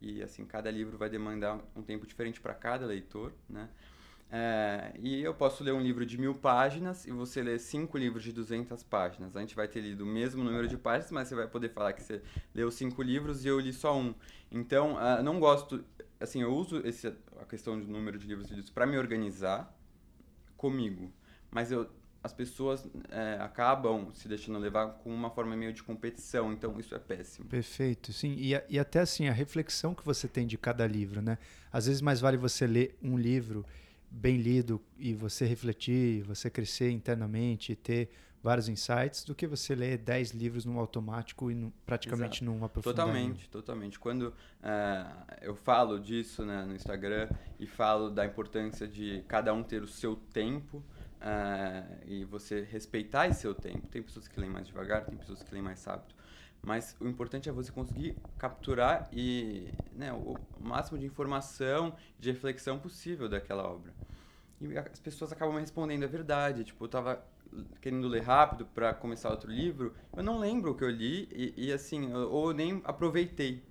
e 0.00 0.22
assim 0.22 0.44
cada 0.44 0.70
livro 0.70 0.96
vai 0.96 1.08
demandar 1.08 1.60
um 1.74 1.82
tempo 1.82 2.06
diferente 2.06 2.40
para 2.40 2.54
cada 2.54 2.86
leitor, 2.86 3.32
né? 3.48 3.68
É, 4.30 4.92
e 4.98 5.22
eu 5.22 5.32
posso 5.32 5.64
ler 5.64 5.72
um 5.72 5.80
livro 5.80 6.04
de 6.04 6.18
mil 6.18 6.34
páginas 6.34 7.06
e 7.06 7.10
você 7.10 7.42
lê 7.42 7.58
cinco 7.58 7.96
livros 7.96 8.22
de 8.22 8.30
200 8.30 8.82
páginas. 8.82 9.34
A 9.34 9.40
gente 9.40 9.56
vai 9.56 9.66
ter 9.66 9.80
lido 9.80 10.04
o 10.04 10.06
mesmo 10.06 10.44
número 10.44 10.68
de 10.68 10.76
páginas, 10.76 11.10
mas 11.10 11.28
você 11.28 11.34
vai 11.34 11.46
poder 11.46 11.70
falar 11.70 11.94
que 11.94 12.02
você 12.02 12.22
leu 12.54 12.70
cinco 12.70 13.02
livros 13.02 13.44
e 13.44 13.48
eu 13.48 13.58
li 13.58 13.72
só 13.72 13.96
um. 13.96 14.14
Então, 14.52 14.96
uh, 14.96 15.22
não 15.22 15.40
gosto. 15.40 15.82
Assim, 16.20 16.42
eu 16.42 16.54
uso 16.54 16.86
esse, 16.86 17.06
a 17.40 17.44
questão 17.46 17.80
do 17.80 17.86
número 17.86 18.18
de 18.18 18.26
livros 18.26 18.50
lidos 18.50 18.70
para 18.70 18.86
me 18.86 18.98
organizar 18.98 19.74
comigo. 20.58 21.10
Mas 21.50 21.72
eu, 21.72 21.88
as 22.22 22.32
pessoas 22.32 22.86
é, 23.10 23.38
acabam 23.40 24.10
se 24.12 24.28
deixando 24.28 24.58
levar 24.58 24.88
com 24.88 25.14
uma 25.14 25.30
forma 25.30 25.56
meio 25.56 25.72
de 25.72 25.82
competição, 25.82 26.52
então 26.52 26.78
isso 26.78 26.94
é 26.94 26.98
péssimo. 26.98 27.48
Perfeito, 27.48 28.12
sim. 28.12 28.34
E, 28.38 28.60
e 28.68 28.78
até 28.78 29.00
assim, 29.00 29.28
a 29.28 29.32
reflexão 29.32 29.94
que 29.94 30.04
você 30.04 30.26
tem 30.26 30.46
de 30.46 30.58
cada 30.58 30.86
livro, 30.86 31.22
né? 31.22 31.38
Às 31.72 31.86
vezes 31.86 32.02
mais 32.02 32.20
vale 32.20 32.36
você 32.36 32.66
ler 32.66 32.98
um 33.02 33.16
livro 33.16 33.64
bem 34.10 34.38
lido 34.38 34.80
e 34.98 35.14
você 35.14 35.44
refletir, 35.44 36.22
você 36.22 36.50
crescer 36.50 36.90
internamente 36.90 37.72
e 37.72 37.76
ter 37.76 38.10
vários 38.42 38.68
insights 38.68 39.24
do 39.24 39.34
que 39.34 39.46
você 39.46 39.74
ler 39.74 39.98
10 39.98 40.30
livros 40.32 40.64
no 40.64 40.78
automático 40.78 41.50
e 41.50 41.54
no, 41.54 41.72
praticamente 41.84 42.42
Exato. 42.42 42.44
num 42.44 42.64
aprofundamento. 42.64 43.14
Totalmente, 43.14 43.50
totalmente. 43.50 43.98
Quando 43.98 44.22
uh, 44.22 45.24
eu 45.42 45.54
falo 45.54 45.98
disso 45.98 46.44
né, 46.44 46.64
no 46.64 46.74
Instagram 46.74 47.28
e 47.58 47.66
falo 47.66 48.10
da 48.10 48.24
importância 48.24 48.86
de 48.86 49.22
cada 49.28 49.52
um 49.52 49.62
ter 49.62 49.82
o 49.82 49.88
seu 49.88 50.16
tempo 50.16 50.82
uh, 51.20 51.98
e 52.06 52.24
você 52.24 52.62
respeitar 52.62 53.28
esse 53.28 53.40
seu 53.40 53.54
tempo. 53.54 53.88
Tem 53.88 54.02
pessoas 54.02 54.28
que 54.28 54.38
leem 54.38 54.52
mais 54.52 54.66
devagar, 54.66 55.04
tem 55.04 55.16
pessoas 55.16 55.42
que 55.42 55.52
leem 55.52 55.62
mais 55.62 55.84
rápido. 55.84 56.14
Mas 56.62 56.96
o 57.00 57.06
importante 57.06 57.48
é 57.48 57.52
você 57.52 57.70
conseguir 57.70 58.16
capturar 58.36 59.08
e, 59.12 59.72
né, 59.92 60.12
o 60.12 60.36
máximo 60.60 60.98
de 60.98 61.06
informação, 61.06 61.94
de 62.18 62.30
reflexão 62.30 62.78
possível 62.78 63.28
daquela 63.28 63.62
obra. 63.62 63.92
E 64.60 64.76
as 64.76 64.98
pessoas 64.98 65.32
acabam 65.32 65.54
me 65.54 65.60
respondendo 65.60 66.02
a 66.02 66.08
verdade. 66.08 66.64
Tipo, 66.64 66.84
eu 66.84 66.86
estava 66.86 67.24
querendo 67.80 68.08
ler 68.08 68.22
rápido 68.22 68.66
para 68.66 68.92
começar 68.92 69.30
outro 69.30 69.50
livro, 69.50 69.94
eu 70.16 70.22
não 70.22 70.38
lembro 70.38 70.72
o 70.72 70.74
que 70.74 70.84
eu 70.84 70.90
li 70.90 71.28
e, 71.32 71.68
e 71.68 71.72
assim, 71.72 72.10
eu, 72.10 72.30
ou 72.30 72.52
nem 72.52 72.80
aproveitei. 72.84 73.62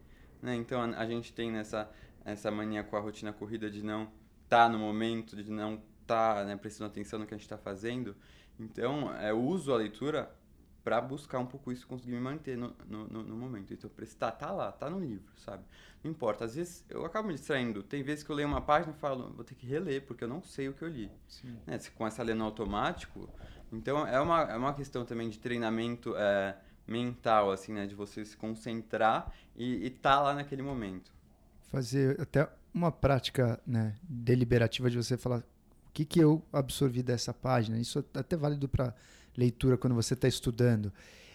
Né? 0.41 0.55
Então 0.55 0.81
a, 0.81 0.85
a, 0.99 1.05
gente 1.05 1.33
tem 1.33 1.51
nessa 1.51 1.89
essa 2.25 2.51
mania 2.51 2.83
com 2.83 2.97
a 2.97 2.99
rotina 2.99 3.31
corrida 3.31 3.69
de 3.69 3.83
não 3.83 4.03
estar 4.43 4.65
tá 4.65 4.69
no 4.69 4.77
momento, 4.77 5.35
de 5.35 5.49
não 5.49 5.81
tá, 6.07 6.43
né, 6.45 6.55
prestando 6.55 6.89
atenção 6.89 7.19
no 7.19 7.27
que 7.27 7.33
a 7.33 7.37
gente 7.37 7.45
está 7.45 7.57
fazendo. 7.57 8.15
Então, 8.59 9.13
é, 9.15 9.31
eu 9.31 9.39
uso 9.39 9.71
a 9.73 9.77
leitura 9.77 10.31
para 10.83 11.01
buscar 11.01 11.39
um 11.39 11.45
pouco 11.45 11.69
isso, 11.69 11.85
conseguir 11.85 12.13
me 12.13 12.21
manter 12.21 12.57
no, 12.57 12.73
no, 12.87 13.07
no, 13.07 13.35
momento. 13.35 13.73
Então, 13.73 13.89
prestar, 13.89 14.31
tá 14.31 14.51
lá, 14.51 14.71
tá 14.71 14.89
no 14.89 14.97
livro, 14.97 15.29
sabe? 15.35 15.63
Não 16.01 16.09
importa. 16.09 16.45
Às 16.45 16.55
vezes 16.55 16.85
eu 16.89 17.05
acabo 17.05 17.27
me 17.27 17.33
distraindo. 17.33 17.83
Tem 17.83 18.01
vezes 18.01 18.23
que 18.23 18.29
eu 18.29 18.35
leio 18.35 18.47
uma 18.47 18.61
página 18.61 18.93
e 18.95 18.99
falo, 18.99 19.33
vou 19.33 19.43
ter 19.43 19.53
que 19.53 19.67
reler, 19.67 20.03
porque 20.03 20.23
eu 20.23 20.29
não 20.29 20.41
sei 20.41 20.69
o 20.69 20.73
que 20.73 20.83
eu 20.83 20.87
li. 20.87 21.11
Sim. 21.27 21.57
Né? 21.67 21.77
Você 21.77 21.91
começa 21.91 22.21
a 22.21 22.25
ler 22.25 22.35
no 22.35 22.45
automático. 22.45 23.29
Então, 23.69 24.07
é 24.07 24.17
uma, 24.21 24.43
é 24.43 24.55
uma 24.55 24.73
questão 24.73 25.03
também 25.03 25.27
de 25.29 25.37
treinamento 25.39 26.15
é, 26.15 26.55
mental, 26.87 27.51
assim, 27.51 27.73
né? 27.73 27.85
De 27.85 27.93
você 27.93 28.23
se 28.23 28.37
concentrar 28.37 29.33
e 29.57 29.87
estar 29.87 30.15
tá 30.15 30.21
lá 30.21 30.33
naquele 30.33 30.61
momento. 30.61 31.11
Fazer 31.69 32.19
até 32.21 32.49
uma 32.73 32.93
prática 32.93 33.59
né, 33.67 33.93
deliberativa 34.03 34.89
de 34.89 34.95
você 34.95 35.17
falar 35.17 35.43
que, 35.97 36.05
que 36.05 36.19
eu 36.19 36.43
absorvi 36.53 37.01
dessa 37.01 37.33
página. 37.33 37.79
Isso 37.79 37.97
é 38.13 38.19
até 38.19 38.37
válido 38.37 38.69
para 38.69 38.93
leitura 39.35 39.77
quando 39.77 39.95
você 39.95 40.13
está 40.13 40.27
estudando. 40.27 40.93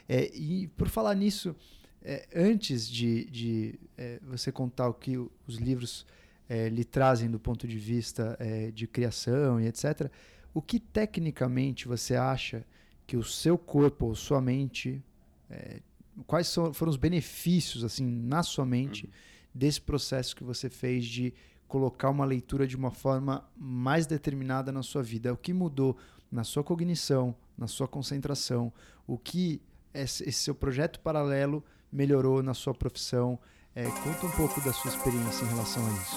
É, 0.09 0.31
e 0.33 0.69
por 0.69 0.89
falar 0.89 1.17
nisso, 1.17 1.57
é, 2.01 2.29
antes 2.33 2.89
de, 2.89 3.25
de 3.25 3.75
é, 3.99 4.21
você 4.23 4.53
contar 4.53 4.89
o 4.89 4.95
que 4.95 5.17
os 5.19 5.57
livros 5.57 6.07
é, 6.49 6.69
lhe 6.69 6.85
trazem 6.85 7.29
do 7.29 7.41
ponto 7.41 7.67
de 7.67 7.77
vista 7.77 8.37
é, 8.39 8.71
de 8.71 8.87
criação 8.87 9.61
e 9.61 9.67
etc., 9.67 10.09
o 10.55 10.63
que 10.63 10.79
tecnicamente 10.79 11.89
você 11.89 12.15
acha 12.15 12.65
que 13.05 13.17
o 13.17 13.25
seu 13.25 13.59
corpo 13.59 14.07
ou 14.07 14.15
sua 14.15 14.41
mente, 14.41 15.03
é, 15.51 15.81
quais 16.25 16.47
são, 16.47 16.73
foram 16.73 16.91
os 16.91 16.97
benefícios 16.97 17.83
assim 17.83 18.07
na 18.07 18.45
sua 18.45 18.65
mente 18.65 19.07
uhum. 19.07 19.13
desse 19.53 19.81
processo 19.81 20.37
que 20.37 20.45
você 20.45 20.71
fez 20.71 21.05
de 21.05 21.35
colocar 21.73 22.11
uma 22.11 22.27
leitura 22.27 22.67
de 22.67 22.77
uma 22.77 22.91
forma 22.91 23.43
mais 23.57 24.07
determinada 24.07 24.71
na 24.71 24.83
sua 24.83 25.03
vida? 25.03 25.33
O 25.33 25.39
que 25.39 25.55
mudou 25.55 25.97
na 26.31 26.45
sua 26.45 26.63
cognição, 26.63 27.35
na 27.57 27.67
sua 27.67 27.89
concentração, 27.89 28.71
o 29.07 29.17
que 29.17 29.59
esse 29.95 30.31
seu 30.33 30.55
projeto 30.55 31.01
paralelo 31.01 31.65
melhorou 31.91 32.43
na 32.43 32.53
sua 32.53 32.75
profissão. 32.75 33.39
É, 33.75 33.85
conta 33.85 34.27
um 34.27 34.31
pouco 34.33 34.61
da 34.61 34.71
sua 34.71 34.91
experiência 34.91 35.47
em 35.47 35.49
relação 35.49 35.83
a 35.87 35.91
isso. 35.93 36.17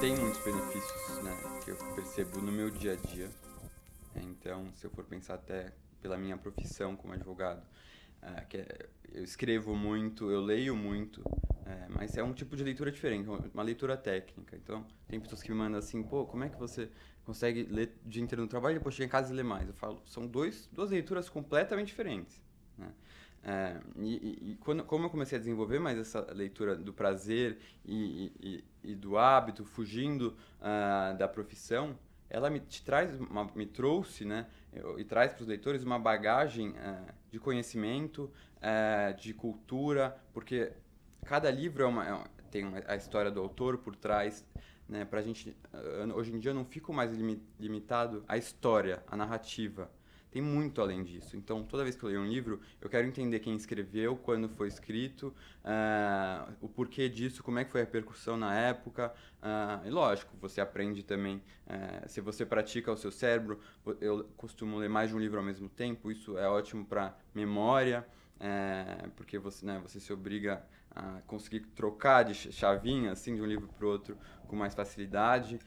Tem 0.00 0.16
muitos 0.16 0.42
benefícios 0.42 1.07
no 2.24 2.50
meu 2.50 2.68
dia 2.68 2.94
a 2.94 2.96
dia. 2.96 3.30
Então, 4.16 4.66
se 4.74 4.84
eu 4.84 4.90
for 4.90 5.04
pensar 5.04 5.34
até 5.34 5.72
pela 6.02 6.18
minha 6.18 6.36
profissão 6.36 6.96
como 6.96 7.12
advogado, 7.12 7.62
é, 8.20 8.40
que 8.40 8.56
é, 8.56 8.88
eu 9.12 9.22
escrevo 9.22 9.76
muito, 9.76 10.28
eu 10.28 10.40
leio 10.40 10.74
muito, 10.74 11.22
é, 11.64 11.86
mas 11.88 12.16
é 12.16 12.22
um 12.22 12.32
tipo 12.32 12.56
de 12.56 12.64
leitura 12.64 12.90
diferente, 12.90 13.28
uma 13.54 13.62
leitura 13.62 13.96
técnica. 13.96 14.56
Então, 14.56 14.84
tem 15.06 15.20
pessoas 15.20 15.42
que 15.42 15.50
me 15.50 15.56
mandam 15.56 15.78
assim, 15.78 16.02
pô, 16.02 16.26
como 16.26 16.42
é 16.42 16.48
que 16.48 16.58
você 16.58 16.90
consegue 17.24 17.62
ler 17.70 17.96
o 18.04 18.08
dia 18.08 18.22
inteiro 18.22 18.42
no 18.42 18.48
trabalho 18.48 18.74
e 18.74 18.78
depois 18.78 18.96
chegar 18.96 19.06
em 19.06 19.10
casa 19.10 19.32
e 19.32 19.36
ler 19.36 19.44
mais? 19.44 19.68
Eu 19.68 19.74
falo, 19.74 20.02
são 20.04 20.26
dois, 20.26 20.68
duas 20.72 20.90
leituras 20.90 21.28
completamente 21.28 21.88
diferentes. 21.88 22.42
Né? 22.76 22.92
É, 23.44 23.80
e, 23.96 24.50
e 24.50 24.56
quando, 24.56 24.82
como 24.82 25.04
eu 25.04 25.10
comecei 25.10 25.36
a 25.36 25.38
desenvolver 25.38 25.78
mais 25.78 25.96
essa 25.96 26.20
leitura 26.32 26.74
do 26.74 26.92
prazer 26.92 27.58
e, 27.84 28.32
e, 28.40 28.64
e 28.82 28.94
do 28.96 29.16
hábito, 29.16 29.64
fugindo 29.64 30.36
uh, 30.60 31.16
da 31.16 31.28
profissão, 31.28 31.96
ela 32.30 32.50
me 32.50 32.60
traz, 32.60 33.18
uma, 33.20 33.50
me 33.54 33.66
trouxe, 33.66 34.24
né, 34.24 34.46
e 34.96 35.04
traz 35.04 35.32
para 35.32 35.42
os 35.42 35.48
leitores 35.48 35.82
uma 35.82 35.98
bagagem 35.98 36.70
uh, 36.70 37.12
de 37.30 37.38
conhecimento, 37.38 38.30
uh, 38.56 39.16
de 39.16 39.32
cultura, 39.32 40.16
porque 40.32 40.72
cada 41.24 41.50
livro 41.50 41.82
é 41.82 41.86
uma, 41.86 42.08
é 42.08 42.24
tem 42.50 42.64
uma, 42.64 42.82
a 42.86 42.96
história 42.96 43.30
do 43.30 43.40
autor 43.40 43.78
por 43.78 43.96
trás, 43.96 44.44
né, 44.88 45.04
para 45.04 45.20
a 45.20 45.22
gente, 45.22 45.54
hoje 46.14 46.34
em 46.34 46.38
dia 46.38 46.50
eu 46.50 46.54
não 46.54 46.64
fico 46.64 46.92
mais 46.92 47.12
limitado 47.58 48.24
à 48.26 48.38
história, 48.38 49.02
à 49.06 49.16
narrativa, 49.16 49.90
tem 50.30 50.42
muito 50.42 50.80
além 50.80 51.02
disso. 51.02 51.36
Então, 51.36 51.64
toda 51.64 51.82
vez 51.82 51.96
que 51.96 52.04
eu 52.04 52.08
leio 52.08 52.20
um 52.20 52.26
livro, 52.26 52.60
eu 52.80 52.88
quero 52.88 53.06
entender 53.06 53.40
quem 53.40 53.54
escreveu, 53.54 54.16
quando 54.16 54.48
foi 54.48 54.68
escrito, 54.68 55.34
uh, 55.64 56.52
o 56.60 56.68
porquê 56.68 57.08
disso, 57.08 57.42
como 57.42 57.58
é 57.58 57.64
que 57.64 57.70
foi 57.70 57.80
a 57.80 57.84
repercussão 57.84 58.36
na 58.36 58.54
época. 58.54 59.12
Uh, 59.42 59.86
e 59.86 59.90
lógico, 59.90 60.36
você 60.40 60.60
aprende 60.60 61.02
também, 61.02 61.36
uh, 61.66 62.08
se 62.08 62.20
você 62.20 62.44
pratica 62.44 62.92
o 62.92 62.96
seu 62.96 63.10
cérebro, 63.10 63.58
eu 64.00 64.24
costumo 64.36 64.76
ler 64.76 64.88
mais 64.88 65.10
de 65.10 65.16
um 65.16 65.18
livro 65.18 65.38
ao 65.38 65.44
mesmo 65.44 65.68
tempo, 65.68 66.10
isso 66.10 66.36
é 66.36 66.48
ótimo 66.48 66.84
para 66.84 67.16
memória, 67.34 68.06
porque 69.16 69.36
você, 69.36 69.66
né, 69.66 69.80
você 69.82 69.98
se 69.98 70.12
obriga 70.12 70.64
a 70.94 71.20
conseguir 71.26 71.60
trocar 71.74 72.22
de 72.22 72.34
chavinha, 72.34 73.10
assim, 73.10 73.34
de 73.34 73.42
um 73.42 73.46
livro 73.46 73.66
para 73.66 73.86
outro 73.86 74.16
com 74.46 74.54
mais 74.54 74.74
facilidade, 74.74 75.58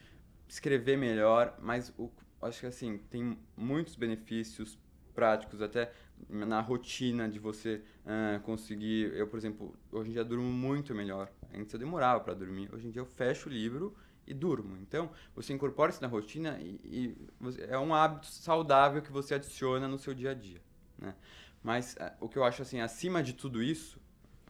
escrever 0.48 0.96
melhor, 0.96 1.54
mas 1.60 1.92
o 1.98 2.10
acho 2.42 2.60
que 2.60 2.66
assim, 2.66 2.98
tem 3.10 3.38
muitos 3.56 3.94
benefícios 3.94 4.78
práticos, 5.14 5.60
até 5.62 5.92
na 6.28 6.60
rotina 6.60 7.28
de 7.28 7.38
você 7.38 7.82
uh, 8.04 8.40
conseguir. 8.40 9.12
Eu, 9.14 9.26
por 9.26 9.36
exemplo, 9.36 9.74
hoje 9.90 10.10
em 10.10 10.12
dia 10.12 10.24
durmo 10.24 10.50
muito 10.50 10.94
melhor. 10.94 11.30
Antes 11.54 11.72
eu 11.72 11.78
demorava 11.78 12.20
para 12.20 12.34
dormir. 12.34 12.68
Hoje 12.72 12.88
em 12.88 12.90
dia 12.90 13.00
eu 13.00 13.06
fecho 13.06 13.48
o 13.48 13.52
livro 13.52 13.94
e 14.26 14.32
durmo. 14.32 14.76
Então, 14.78 15.10
você 15.34 15.52
incorpora 15.52 15.90
isso 15.90 16.00
na 16.00 16.08
rotina 16.08 16.58
e, 16.60 16.80
e 16.84 17.28
você, 17.40 17.64
é 17.64 17.78
um 17.78 17.94
hábito 17.94 18.26
saudável 18.26 19.02
que 19.02 19.12
você 19.12 19.34
adiciona 19.34 19.88
no 19.88 19.98
seu 19.98 20.14
dia 20.14 20.30
a 20.30 20.34
dia. 20.34 20.60
Né? 20.98 21.14
Mas 21.62 21.94
uh, 21.94 22.12
o 22.20 22.28
que 22.28 22.38
eu 22.38 22.44
acho 22.44 22.62
assim, 22.62 22.80
acima 22.80 23.22
de 23.22 23.32
tudo 23.32 23.62
isso, 23.62 24.00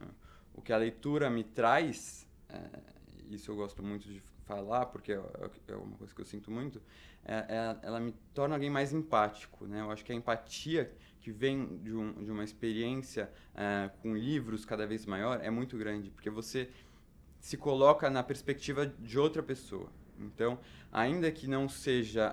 uh, 0.01 0.13
o 0.53 0.61
que 0.61 0.71
a 0.71 0.77
leitura 0.77 1.29
me 1.29 1.43
traz, 1.43 2.27
isso 3.29 3.49
eu 3.49 3.55
gosto 3.55 3.81
muito 3.81 4.07
de 4.07 4.21
falar, 4.45 4.87
porque 4.87 5.13
é, 5.13 5.21
é 5.67 5.75
uma 5.75 5.97
coisa 5.97 6.13
que 6.13 6.21
eu 6.21 6.25
sinto 6.25 6.51
muito, 6.51 6.81
é, 7.25 7.33
é, 7.33 7.77
ela 7.81 7.99
me 7.99 8.13
torna 8.33 8.55
alguém 8.55 8.69
mais 8.69 8.93
empático, 8.93 9.65
né? 9.65 9.81
Eu 9.81 9.91
acho 9.91 10.03
que 10.03 10.11
a 10.11 10.15
empatia 10.15 10.91
que 11.21 11.31
vem 11.31 11.77
de, 11.77 11.93
um, 11.95 12.23
de 12.23 12.31
uma 12.31 12.43
experiência 12.43 13.31
é, 13.55 13.89
com 14.01 14.15
livros 14.15 14.65
cada 14.65 14.85
vez 14.85 15.05
maior 15.05 15.39
é 15.41 15.49
muito 15.49 15.77
grande, 15.77 16.09
porque 16.09 16.29
você 16.29 16.69
se 17.39 17.57
coloca 17.57 18.09
na 18.09 18.23
perspectiva 18.23 18.85
de 18.85 19.19
outra 19.19 19.41
pessoa. 19.41 19.89
Então, 20.19 20.59
ainda 20.91 21.31
que 21.31 21.47
não 21.47 21.67
seja 21.67 22.31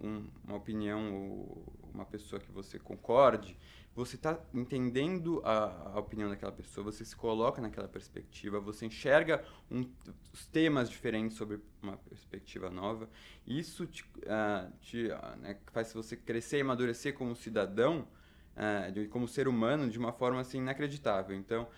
um, 0.00 0.26
uma 0.44 0.56
opinião 0.56 1.14
ou 1.14 1.74
uma 1.92 2.04
pessoa 2.04 2.40
que 2.40 2.50
você 2.50 2.78
concorde, 2.78 3.56
você 3.94 4.16
está 4.16 4.38
entendendo 4.52 5.40
a, 5.44 5.92
a, 5.94 6.00
opinião 6.00 6.28
daquela 6.28 6.50
pessoa, 6.50 6.84
você 6.84 7.04
se 7.04 7.14
coloca 7.14 7.62
naquela 7.62 7.86
perspectiva, 7.86 8.58
você 8.58 8.86
enxerga 8.86 9.44
um, 9.70 9.88
os 10.32 10.46
temas 10.46 10.90
diferentes 10.90 11.36
sobre 11.36 11.60
uma 11.80 11.96
perspectiva 11.96 12.68
nova. 12.68 13.08
Isso 13.46 13.86
te, 13.86 14.02
uh, 14.02 14.72
te 14.80 15.06
uh, 15.06 15.36
né, 15.38 15.58
faz 15.72 15.92
você 15.92 16.16
crescer 16.16 16.58
e 16.58 16.60
amadurecer 16.62 17.14
como 17.14 17.36
cidadão, 17.36 18.08
uh, 18.56 18.90
de, 18.90 19.06
como 19.06 19.28
ser 19.28 19.46
humano, 19.46 19.88
de 19.88 19.98
uma 19.98 20.12
forma 20.12 20.40
assim 20.40 20.58
inacreditável. 20.58 21.36
Então, 21.36 21.68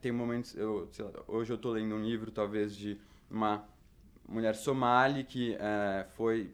tem 0.00 0.10
momentos, 0.10 0.56
eu, 0.56 0.88
lá, 0.98 1.22
hoje 1.28 1.52
eu 1.52 1.56
estou 1.56 1.72
lendo 1.72 1.94
um 1.94 2.02
livro 2.02 2.30
talvez 2.30 2.74
de 2.74 2.98
uma 3.30 3.68
mulher 4.26 4.54
somali 4.54 5.24
que 5.24 5.56
foi 6.14 6.50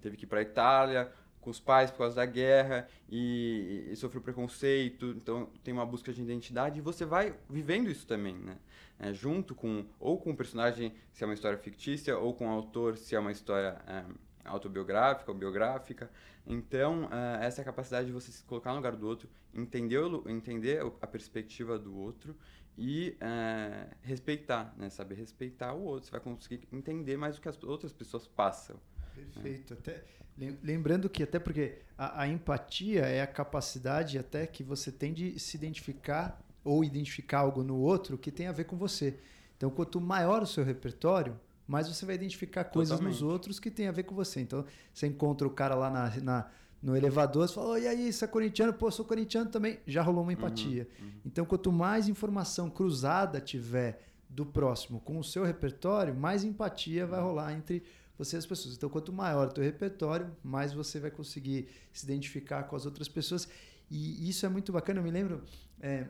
teve 0.00 0.16
que 0.16 0.24
ir 0.24 0.26
para 0.26 0.40
a 0.40 0.42
Itália 0.42 1.12
com 1.48 1.50
os 1.50 1.58
pais 1.58 1.90
por 1.90 1.98
causa 1.98 2.16
da 2.16 2.26
guerra 2.26 2.86
e, 3.08 3.88
e, 3.90 3.96
sofreu 3.96 4.20
preconceito, 4.20 5.14
então 5.16 5.48
tem 5.64 5.72
uma 5.72 5.86
busca 5.86 6.12
de 6.12 6.20
identidade 6.20 6.78
e 6.78 6.82
você 6.82 7.06
vai 7.06 7.34
vivendo 7.48 7.90
isso 7.90 8.06
também, 8.06 8.34
né? 8.34 8.58
É, 8.98 9.14
junto 9.14 9.54
com, 9.54 9.86
ou 9.98 10.18
com 10.18 10.32
o 10.32 10.36
personagem, 10.36 10.92
se 11.10 11.24
é 11.24 11.26
uma 11.26 11.32
história 11.32 11.56
fictícia, 11.56 12.18
ou 12.18 12.34
com 12.34 12.48
o 12.48 12.50
autor, 12.50 12.98
se 12.98 13.14
é 13.14 13.18
uma 13.18 13.32
história 13.32 13.80
é, 13.86 14.04
autobiográfica 14.44 15.30
ou 15.30 15.38
biográfica. 15.38 16.10
Então, 16.46 17.08
é, 17.10 17.46
essa 17.46 17.60
é 17.60 17.62
a 17.62 17.64
capacidade 17.64 18.08
de 18.08 18.12
você 18.12 18.30
se 18.30 18.42
colocar 18.42 18.70
no 18.70 18.76
lugar 18.76 18.94
do 18.94 19.06
outro, 19.06 19.28
entender, 19.54 20.02
entender 20.26 20.82
a 21.00 21.06
perspectiva 21.06 21.78
do 21.78 21.96
outro 21.96 22.36
e 22.76 23.16
é, 23.20 23.86
respeitar, 24.02 24.74
né? 24.76 24.90
Saber 24.90 25.14
respeitar 25.14 25.72
o 25.72 25.82
outro. 25.82 26.06
Você 26.06 26.10
vai 26.10 26.20
conseguir 26.20 26.68
entender 26.70 27.16
mais 27.16 27.38
o 27.38 27.40
que 27.40 27.48
as 27.48 27.62
outras 27.62 27.92
pessoas 27.92 28.26
passam. 28.26 28.76
Perfeito. 29.18 29.74
Até 29.74 30.04
Lembrando 30.62 31.08
que, 31.08 31.22
até 31.22 31.38
porque 31.38 31.78
a, 31.96 32.22
a, 32.22 32.28
empatia 32.28 33.00
é 33.00 33.20
a 33.20 33.26
capacidade 33.26 34.18
até 34.18 34.46
que 34.46 34.62
você 34.62 34.92
tem 34.92 35.12
de 35.12 35.38
se 35.38 35.56
identificar 35.56 36.40
ou 36.62 36.84
identificar 36.84 37.40
algo 37.40 37.64
no 37.64 37.76
outro 37.76 38.16
que 38.16 38.30
tem 38.30 38.46
a 38.46 38.52
ver 38.52 38.64
com 38.64 38.76
você. 38.76 39.18
Então, 39.56 39.68
quanto 39.68 40.00
maior 40.00 40.42
o 40.42 40.46
seu 40.46 40.62
repertório, 40.62 41.38
mais 41.66 41.88
você 41.88 42.06
vai 42.06 42.14
identificar 42.14 42.64
coisas 42.64 42.96
Totalmente. 42.96 43.20
nos 43.20 43.22
outros 43.22 43.58
que 43.58 43.68
tem 43.68 43.88
a 43.88 43.92
ver 43.92 44.04
com 44.04 44.14
você. 44.14 44.40
Então, 44.40 44.64
você 44.94 45.08
encontra 45.08 45.46
o 45.46 45.50
cara 45.50 45.74
lá 45.74 45.90
na, 45.90 46.20
na 46.20 46.50
no 46.80 46.96
elevador, 46.96 47.48
você 47.48 47.54
fala, 47.54 47.70
oh, 47.70 47.76
e 47.76 47.88
aí, 47.88 48.12
você 48.12 48.24
é 48.24 48.28
corintiano? 48.28 48.72
Pô, 48.72 48.88
sou 48.88 49.04
corintiano 49.04 49.50
também. 49.50 49.80
Já 49.84 50.00
rolou 50.00 50.22
uma 50.22 50.32
empatia. 50.32 50.86
Uhum, 51.00 51.06
uhum. 51.06 51.12
Então, 51.26 51.44
quanto 51.44 51.72
mais 51.72 52.08
informação 52.08 52.70
cruzada 52.70 53.40
tiver 53.40 54.00
do 54.28 54.46
próximo 54.46 55.00
com 55.00 55.18
o 55.18 55.24
seu 55.24 55.42
repertório, 55.42 56.14
mais 56.14 56.44
empatia 56.44 57.04
vai 57.04 57.20
rolar 57.20 57.52
entre 57.52 57.82
você 58.18 58.36
e 58.36 58.38
as 58.38 58.46
pessoas. 58.46 58.74
Então, 58.76 58.90
quanto 58.90 59.12
maior 59.12 59.46
o 59.46 59.52
teu 59.52 59.62
repertório, 59.62 60.36
mais 60.42 60.72
você 60.72 60.98
vai 60.98 61.10
conseguir 61.10 61.68
se 61.92 62.04
identificar 62.04 62.64
com 62.64 62.74
as 62.74 62.84
outras 62.84 63.08
pessoas. 63.08 63.48
E 63.88 64.28
isso 64.28 64.44
é 64.44 64.48
muito 64.48 64.72
bacana. 64.72 64.98
Eu 64.98 65.04
me 65.04 65.10
lembro 65.10 65.44
é, 65.80 66.08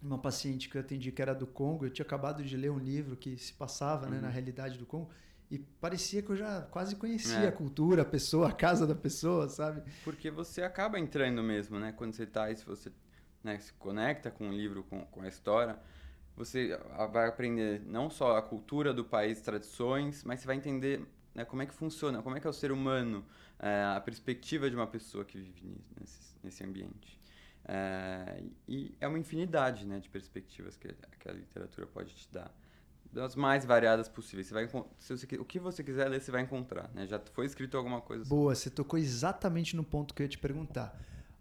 uma 0.00 0.18
paciente 0.18 0.68
que 0.68 0.76
eu 0.76 0.80
atendi 0.80 1.10
que 1.10 1.22
era 1.22 1.34
do 1.34 1.46
Congo. 1.46 1.86
Eu 1.86 1.90
tinha 1.90 2.04
acabado 2.04 2.44
de 2.44 2.56
ler 2.56 2.70
um 2.70 2.78
livro 2.78 3.16
que 3.16 3.36
se 3.38 3.54
passava 3.54 4.04
uhum. 4.04 4.12
né, 4.12 4.20
na 4.20 4.26
uhum. 4.26 4.32
realidade 4.32 4.78
do 4.78 4.84
Congo. 4.84 5.10
E 5.50 5.58
parecia 5.58 6.22
que 6.22 6.30
eu 6.30 6.36
já 6.36 6.62
quase 6.70 6.96
conhecia 6.96 7.40
é. 7.40 7.48
a 7.48 7.52
cultura, 7.52 8.02
a 8.02 8.06
pessoa, 8.06 8.48
a 8.48 8.52
casa 8.52 8.86
da 8.86 8.94
pessoa, 8.94 9.48
sabe? 9.48 9.82
Porque 10.04 10.30
você 10.30 10.62
acaba 10.62 10.98
entrando 10.98 11.42
mesmo, 11.42 11.78
né? 11.78 11.92
Quando 11.92 12.14
você 12.14 12.22
está 12.22 12.44
aí, 12.44 12.56
se 12.56 12.64
você 12.64 12.90
né, 13.42 13.58
se 13.58 13.72
conecta 13.74 14.30
com 14.30 14.48
o 14.48 14.52
livro, 14.52 14.82
com, 14.84 15.04
com 15.06 15.22
a 15.22 15.28
história, 15.28 15.78
você 16.36 16.78
vai 17.12 17.28
aprender 17.28 17.82
não 17.84 18.08
só 18.08 18.36
a 18.36 18.42
cultura 18.42 18.94
do 18.94 19.04
país, 19.04 19.40
tradições, 19.40 20.24
mas 20.24 20.40
você 20.40 20.46
vai 20.46 20.56
entender 20.56 21.06
né, 21.34 21.44
como 21.44 21.62
é 21.62 21.66
que 21.66 21.74
funciona, 21.74 22.22
como 22.22 22.36
é 22.36 22.40
que 22.40 22.46
é 22.46 22.50
o 22.50 22.52
ser 22.52 22.72
humano, 22.72 23.24
é, 23.58 23.84
a 23.96 24.00
perspectiva 24.00 24.68
de 24.68 24.76
uma 24.76 24.86
pessoa 24.86 25.24
que 25.24 25.38
vive 25.38 25.80
nesse, 25.98 26.34
nesse 26.42 26.64
ambiente. 26.64 27.20
É, 27.64 28.42
e 28.66 28.94
é 29.00 29.06
uma 29.06 29.18
infinidade 29.18 29.86
né, 29.86 30.00
de 30.00 30.08
perspectivas 30.08 30.76
que, 30.76 30.88
que 31.18 31.28
a 31.28 31.32
literatura 31.32 31.86
pode 31.86 32.14
te 32.14 32.28
dar 32.32 32.52
das 33.12 33.36
mais 33.36 33.64
variadas 33.64 34.08
possíveis. 34.08 34.46
Você 34.46 34.54
vai 34.54 34.68
se 34.98 35.16
você, 35.16 35.36
o 35.36 35.44
que 35.44 35.58
você 35.58 35.84
quiser 35.84 36.08
ler, 36.08 36.20
você 36.20 36.30
vai 36.30 36.42
encontrar. 36.42 36.90
Né? 36.94 37.06
Já 37.06 37.20
foi 37.32 37.44
escrito 37.44 37.76
alguma 37.76 38.00
coisa. 38.00 38.24
Boa, 38.24 38.54
você 38.54 38.70
tocou 38.70 38.98
exatamente 38.98 39.76
no 39.76 39.84
ponto 39.84 40.14
que 40.14 40.22
eu 40.22 40.24
ia 40.24 40.30
te 40.30 40.38
perguntar. 40.38 40.98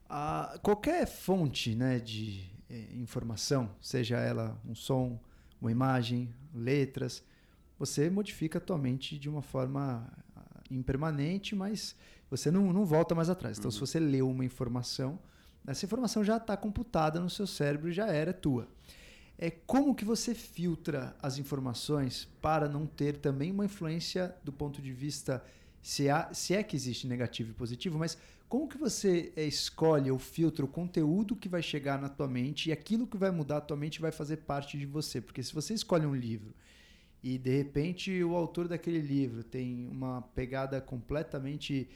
A, 0.09 0.59
qualquer 0.61 1.07
fonte 1.07 1.73
né, 1.73 1.97
de 1.99 2.51
eh, 2.69 2.89
informação, 2.95 3.73
seja 3.79 4.17
ela 4.17 4.59
um 4.65 4.75
som, 4.75 5.17
uma 5.61 5.71
imagem, 5.71 6.33
letras, 6.53 7.23
você 7.81 8.11
modifica 8.11 8.59
a 8.59 8.61
tua 8.61 8.77
mente 8.77 9.17
de 9.17 9.27
uma 9.27 9.41
forma 9.41 10.07
ah, 10.35 10.61
impermanente, 10.69 11.55
mas 11.55 11.95
você 12.29 12.51
não, 12.51 12.71
não 12.71 12.85
volta 12.85 13.15
mais 13.15 13.27
atrás. 13.27 13.57
Então, 13.57 13.69
uhum. 13.69 13.71
se 13.71 13.79
você 13.79 13.99
leu 13.99 14.29
uma 14.29 14.45
informação, 14.45 15.17
essa 15.65 15.83
informação 15.83 16.23
já 16.23 16.37
está 16.37 16.55
computada 16.55 17.19
no 17.19 17.27
seu 17.27 17.47
cérebro 17.47 17.89
e 17.89 17.91
já 17.91 18.05
era 18.05 18.31
tua. 18.31 18.67
É 19.35 19.49
como 19.49 19.95
que 19.95 20.05
você 20.05 20.35
filtra 20.35 21.15
as 21.23 21.39
informações 21.39 22.29
para 22.39 22.69
não 22.69 22.85
ter 22.85 23.17
também 23.17 23.51
uma 23.51 23.65
influência 23.65 24.35
do 24.43 24.53
ponto 24.53 24.79
de 24.79 24.93
vista 24.93 25.43
se, 25.81 26.07
há, 26.07 26.31
se 26.31 26.53
é 26.53 26.61
que 26.61 26.75
existe 26.75 27.07
negativo 27.07 27.49
e 27.49 27.53
positivo, 27.55 27.97
mas 27.97 28.15
como 28.47 28.67
que 28.67 28.77
você 28.77 29.33
é, 29.35 29.43
escolhe 29.43 30.11
ou 30.11 30.19
filtra 30.19 30.63
o 30.63 30.67
conteúdo 30.67 31.35
que 31.35 31.49
vai 31.49 31.63
chegar 31.63 31.99
na 31.99 32.09
tua 32.09 32.27
mente 32.27 32.69
e 32.69 32.71
aquilo 32.71 33.07
que 33.07 33.17
vai 33.17 33.31
mudar 33.31 33.57
a 33.57 33.61
tua 33.61 33.75
mente 33.75 33.99
vai 33.99 34.11
fazer 34.11 34.37
parte 34.37 34.77
de 34.77 34.85
você? 34.85 35.19
Porque 35.19 35.41
se 35.41 35.51
você 35.51 35.73
escolhe 35.73 36.05
um 36.05 36.13
livro 36.13 36.53
e 37.23 37.37
de 37.37 37.55
repente 37.55 38.23
o 38.23 38.35
autor 38.35 38.67
daquele 38.67 38.99
livro 38.99 39.43
tem 39.43 39.87
uma 39.87 40.21
pegada 40.21 40.81
completamente 40.81 41.87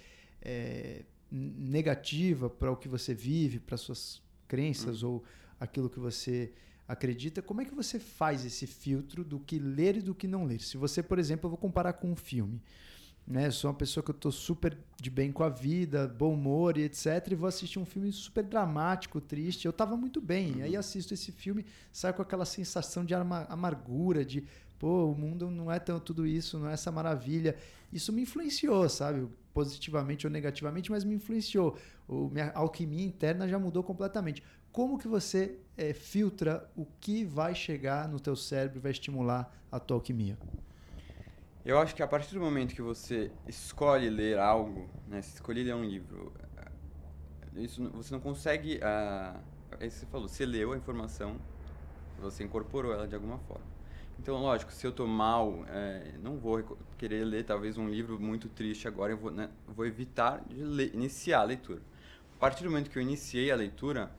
é, 0.41 1.03
negativa 1.31 2.49
para 2.49 2.71
o 2.71 2.77
que 2.77 2.88
você 2.88 3.13
vive, 3.13 3.59
para 3.59 3.77
suas 3.77 4.21
crenças 4.47 5.03
uhum. 5.03 5.09
ou 5.09 5.23
aquilo 5.59 5.89
que 5.89 5.99
você 5.99 6.53
acredita, 6.88 7.41
como 7.41 7.61
é 7.61 7.65
que 7.65 7.73
você 7.73 7.99
faz 7.99 8.45
esse 8.45 8.67
filtro 8.67 9.23
do 9.23 9.39
que 9.39 9.57
ler 9.57 9.97
e 9.97 10.01
do 10.01 10.13
que 10.13 10.27
não 10.27 10.45
ler? 10.45 10.61
Se 10.61 10.77
você, 10.77 11.01
por 11.01 11.17
exemplo, 11.17 11.47
eu 11.47 11.49
vou 11.49 11.57
comparar 11.57 11.93
com 11.93 12.11
um 12.11 12.15
filme. 12.15 12.61
né? 13.25 13.47
Eu 13.47 13.51
sou 13.51 13.71
uma 13.71 13.77
pessoa 13.77 14.03
que 14.03 14.11
eu 14.11 14.15
tô 14.15 14.31
super 14.31 14.77
de 15.01 15.09
bem 15.09 15.31
com 15.31 15.43
a 15.43 15.49
vida, 15.49 16.07
bom 16.07 16.33
humor 16.33 16.77
e 16.77 16.83
etc. 16.83 17.27
E 17.31 17.35
vou 17.35 17.47
assistir 17.47 17.79
um 17.79 17.85
filme 17.85 18.11
super 18.11 18.43
dramático, 18.43 19.19
triste. 19.19 19.65
Eu 19.65 19.73
tava 19.73 19.97
muito 19.97 20.21
bem. 20.21 20.57
E 20.57 20.61
aí 20.61 20.75
assisto 20.77 21.13
esse 21.13 21.31
filme, 21.31 21.65
saio 21.91 22.13
com 22.13 22.21
aquela 22.21 22.45
sensação 22.45 23.03
de 23.03 23.15
amargura, 23.15 24.23
de 24.23 24.43
pô, 24.79 25.11
o 25.11 25.15
mundo 25.15 25.49
não 25.49 25.71
é 25.71 25.79
tão 25.79 25.99
tudo 25.99 26.25
isso, 26.25 26.59
não 26.59 26.69
é 26.69 26.73
essa 26.73 26.91
maravilha. 26.91 27.55
Isso 27.91 28.11
me 28.11 28.21
influenciou, 28.21 28.88
sabe? 28.89 29.27
Positivamente 29.53 30.27
ou 30.27 30.31
negativamente, 30.31 30.91
mas 30.91 31.03
me 31.03 31.15
influenciou. 31.15 31.77
O, 32.07 32.29
minha 32.29 32.51
alquimia 32.51 33.05
interna 33.05 33.47
já 33.47 33.57
mudou 33.57 33.83
completamente. 33.83 34.43
Como 34.71 34.97
que 34.97 35.07
você 35.07 35.57
é, 35.77 35.93
filtra 35.93 36.69
o 36.75 36.85
que 36.99 37.23
vai 37.23 37.55
chegar 37.55 38.09
no 38.09 38.19
teu 38.19 38.35
cérebro 38.35 38.79
e 38.79 38.81
vai 38.81 38.91
estimular 38.91 39.53
a 39.71 39.79
tua 39.79 39.97
alquimia? 39.97 40.38
Eu 41.63 41.79
acho 41.79 41.95
que 41.95 42.03
a 42.03 42.07
partir 42.07 42.33
do 42.33 42.41
momento 42.41 42.75
que 42.75 42.81
você 42.81 43.31
escolhe 43.47 44.09
ler 44.09 44.38
algo, 44.38 44.88
né, 45.07 45.21
se 45.21 45.35
escolhe 45.35 45.63
ler 45.63 45.73
um 45.73 45.83
livro, 45.83 46.31
eh, 46.57 47.61
isso 47.61 47.89
você 47.89 48.13
não 48.13 48.21
consegue, 48.21 48.79
que 49.79 49.89
você 49.89 50.05
falou, 50.05 50.27
você 50.27 50.45
leu 50.45 50.73
a 50.73 50.77
informação, 50.77 51.38
você 52.19 52.43
incorporou 52.43 52.93
ela 52.93 53.07
de 53.07 53.15
alguma 53.15 53.39
forma. 53.39 53.64
Então, 54.19 54.41
lógico, 54.41 54.71
se 54.71 54.86
eu 54.86 54.91
tô 54.91 55.06
mal, 55.06 55.65
é, 55.67 56.13
não 56.21 56.38
vou 56.38 56.78
querer 56.97 57.23
ler 57.23 57.43
talvez 57.43 57.78
um 57.78 57.88
livro 57.88 58.19
muito 58.19 58.49
triste 58.49 58.88
agora, 58.88 59.13
eu 59.13 59.17
vou, 59.17 59.32
né, 59.32 59.49
vou 59.67 59.86
evitar 59.86 60.43
de 60.47 60.56
ler, 60.63 60.93
iniciar 60.93 61.41
a 61.41 61.43
leitura. 61.43 61.82
A 62.36 62.39
partir 62.39 62.63
do 62.63 62.69
momento 62.69 62.89
que 62.89 62.97
eu 62.97 63.01
iniciei 63.01 63.51
a 63.51 63.56
leitura, 63.56 64.12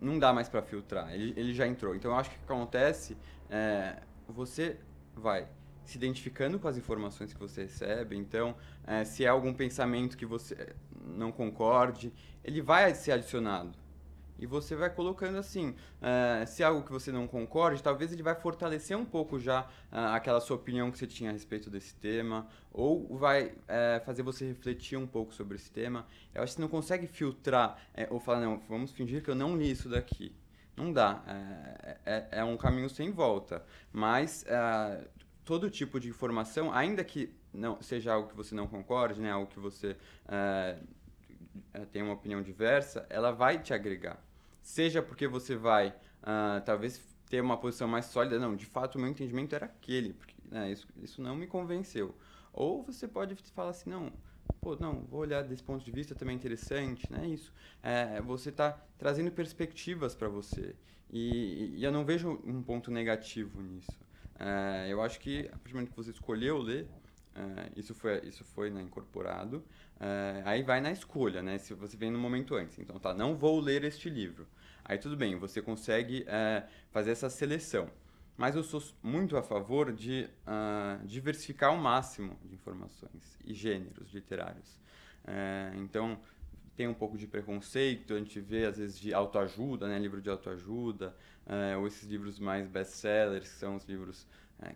não 0.00 0.18
dá 0.18 0.32
mais 0.32 0.48
para 0.48 0.62
filtrar, 0.62 1.12
ele, 1.14 1.32
ele 1.36 1.54
já 1.54 1.66
entrou. 1.66 1.94
Então, 1.94 2.10
eu 2.10 2.16
acho 2.16 2.30
que 2.30 2.36
o 2.36 2.38
que 2.40 2.44
acontece 2.44 3.16
é, 3.48 4.02
você 4.28 4.78
vai 5.14 5.46
se 5.84 5.96
identificando 5.96 6.58
com 6.58 6.68
as 6.68 6.76
informações 6.76 7.32
que 7.32 7.40
você 7.40 7.62
recebe. 7.62 8.16
Então, 8.16 8.54
é, 8.86 9.04
se 9.04 9.24
é 9.24 9.28
algum 9.28 9.52
pensamento 9.52 10.16
que 10.16 10.26
você 10.26 10.74
não 11.04 11.32
concorde, 11.32 12.12
ele 12.44 12.62
vai 12.62 12.94
ser 12.94 13.12
adicionado. 13.12 13.81
E 14.42 14.46
você 14.46 14.74
vai 14.74 14.90
colocando 14.90 15.38
assim, 15.38 15.72
é, 16.00 16.44
se 16.46 16.64
é 16.64 16.66
algo 16.66 16.84
que 16.84 16.90
você 16.90 17.12
não 17.12 17.28
concorde, 17.28 17.80
talvez 17.80 18.12
ele 18.12 18.24
vai 18.24 18.34
fortalecer 18.34 18.98
um 18.98 19.04
pouco 19.04 19.38
já 19.38 19.68
é, 19.92 19.98
aquela 20.16 20.40
sua 20.40 20.56
opinião 20.56 20.90
que 20.90 20.98
você 20.98 21.06
tinha 21.06 21.30
a 21.30 21.32
respeito 21.32 21.70
desse 21.70 21.94
tema, 21.94 22.48
ou 22.72 23.16
vai 23.16 23.54
é, 23.68 24.02
fazer 24.04 24.24
você 24.24 24.44
refletir 24.44 24.98
um 24.98 25.06
pouco 25.06 25.32
sobre 25.32 25.54
esse 25.54 25.70
tema. 25.70 26.04
Eu 26.34 26.42
acho 26.42 26.54
que 26.54 26.56
você 26.56 26.60
não 26.60 26.68
consegue 26.68 27.06
filtrar 27.06 27.80
ou 28.10 28.18
falar, 28.18 28.40
não, 28.40 28.58
vamos 28.68 28.90
fingir 28.90 29.22
que 29.22 29.30
eu 29.30 29.36
não 29.36 29.56
li 29.56 29.70
isso 29.70 29.88
daqui. 29.88 30.34
Não 30.76 30.92
dá. 30.92 31.22
É, 31.24 31.98
é, 32.04 32.28
é 32.40 32.44
um 32.44 32.56
caminho 32.56 32.90
sem 32.90 33.12
volta. 33.12 33.64
Mas 33.92 34.44
todo 35.44 35.70
tipo 35.70 36.00
de 36.00 36.08
informação, 36.08 36.72
ainda 36.72 37.04
que 37.04 37.32
não 37.54 37.80
seja 37.80 38.12
algo 38.12 38.28
que 38.28 38.34
você 38.34 38.56
não 38.56 38.66
concorde, 38.66 39.20
né, 39.20 39.30
algo 39.30 39.46
que 39.46 39.60
você 39.60 39.96
tem 41.92 42.02
uma 42.02 42.14
opinião 42.14 42.42
diversa, 42.42 43.06
ela 43.08 43.30
vai 43.30 43.62
te 43.62 43.72
agregar. 43.72 44.18
Seja 44.62 45.02
porque 45.02 45.26
você 45.26 45.56
vai, 45.56 45.88
uh, 45.88 46.64
talvez, 46.64 47.04
ter 47.28 47.40
uma 47.40 47.56
posição 47.56 47.88
mais 47.88 48.06
sólida, 48.06 48.38
não, 48.38 48.54
de 48.54 48.66
fato 48.66 48.96
o 48.96 49.00
meu 49.00 49.10
entendimento 49.10 49.54
era 49.54 49.66
aquele, 49.66 50.12
porque 50.12 50.34
né, 50.50 50.70
isso, 50.70 50.86
isso 51.02 51.20
não 51.20 51.34
me 51.34 51.46
convenceu. 51.46 52.14
Ou 52.52 52.82
você 52.82 53.08
pode 53.08 53.34
falar 53.52 53.70
assim, 53.70 53.90
não, 53.90 54.12
pô, 54.60 54.76
não, 54.76 55.02
vou 55.04 55.20
olhar 55.20 55.42
desse 55.42 55.62
ponto 55.62 55.84
de 55.84 55.90
vista 55.90 56.14
também 56.14 56.34
é 56.34 56.38
interessante, 56.38 57.10
né? 57.10 57.26
Isso. 57.26 57.52
É, 57.82 58.20
você 58.20 58.50
está 58.50 58.72
trazendo 58.98 59.30
perspectivas 59.30 60.14
para 60.14 60.28
você. 60.28 60.76
E, 61.10 61.74
e, 61.76 61.84
eu 61.84 61.92
não 61.92 62.04
vejo 62.04 62.40
um 62.44 62.62
ponto 62.62 62.90
negativo 62.90 63.60
nisso. 63.60 63.98
É, 64.38 64.86
eu 64.90 65.02
acho 65.02 65.20
que 65.20 65.46
a 65.46 65.50
partir 65.50 65.70
do 65.70 65.74
momento 65.74 65.90
que 65.90 65.96
você 65.96 66.10
escolheu 66.10 66.58
ler, 66.58 66.88
é, 67.34 67.70
isso 67.76 67.94
foi, 67.94 68.20
isso 68.24 68.44
foi 68.44 68.70
né, 68.70 68.82
incorporado. 68.82 69.64
É, 69.98 70.42
aí 70.44 70.62
vai 70.62 70.80
na 70.80 70.92
escolha, 70.92 71.42
né? 71.42 71.58
Se 71.58 71.74
você 71.74 71.96
vem 71.96 72.10
no 72.10 72.18
momento 72.18 72.54
antes. 72.54 72.78
Então, 72.78 72.98
tá, 72.98 73.14
não 73.14 73.36
vou 73.36 73.58
ler 73.60 73.84
este 73.84 74.10
livro. 74.10 74.46
Aí 74.84 74.98
tudo 74.98 75.16
bem, 75.16 75.36
você 75.36 75.62
consegue 75.62 76.24
é, 76.26 76.66
fazer 76.90 77.12
essa 77.12 77.30
seleção. 77.30 77.88
Mas 78.36 78.56
eu 78.56 78.64
sou 78.64 78.82
muito 79.02 79.36
a 79.36 79.42
favor 79.42 79.92
de 79.92 80.28
uh, 80.46 81.06
diversificar 81.06 81.70
ao 81.70 81.76
máximo 81.76 82.36
de 82.42 82.54
informações 82.54 83.38
e 83.44 83.52
gêneros 83.52 84.12
literários. 84.12 84.80
Então, 85.76 86.18
tem 86.74 86.88
um 86.88 86.94
pouco 86.94 87.16
de 87.16 87.28
preconceito, 87.28 88.14
a 88.14 88.18
gente 88.18 88.40
vê 88.40 88.64
às 88.64 88.78
vezes 88.78 88.98
de 88.98 89.14
autoajuda, 89.14 89.86
né, 89.86 89.96
livro 89.98 90.20
de 90.20 90.28
autoajuda, 90.28 91.14
ou 91.78 91.86
esses 91.86 92.08
livros 92.08 92.40
mais 92.40 92.66
best-sellers, 92.66 93.48
que 93.48 93.54
são 93.54 93.76
os 93.76 93.84
livros 93.84 94.26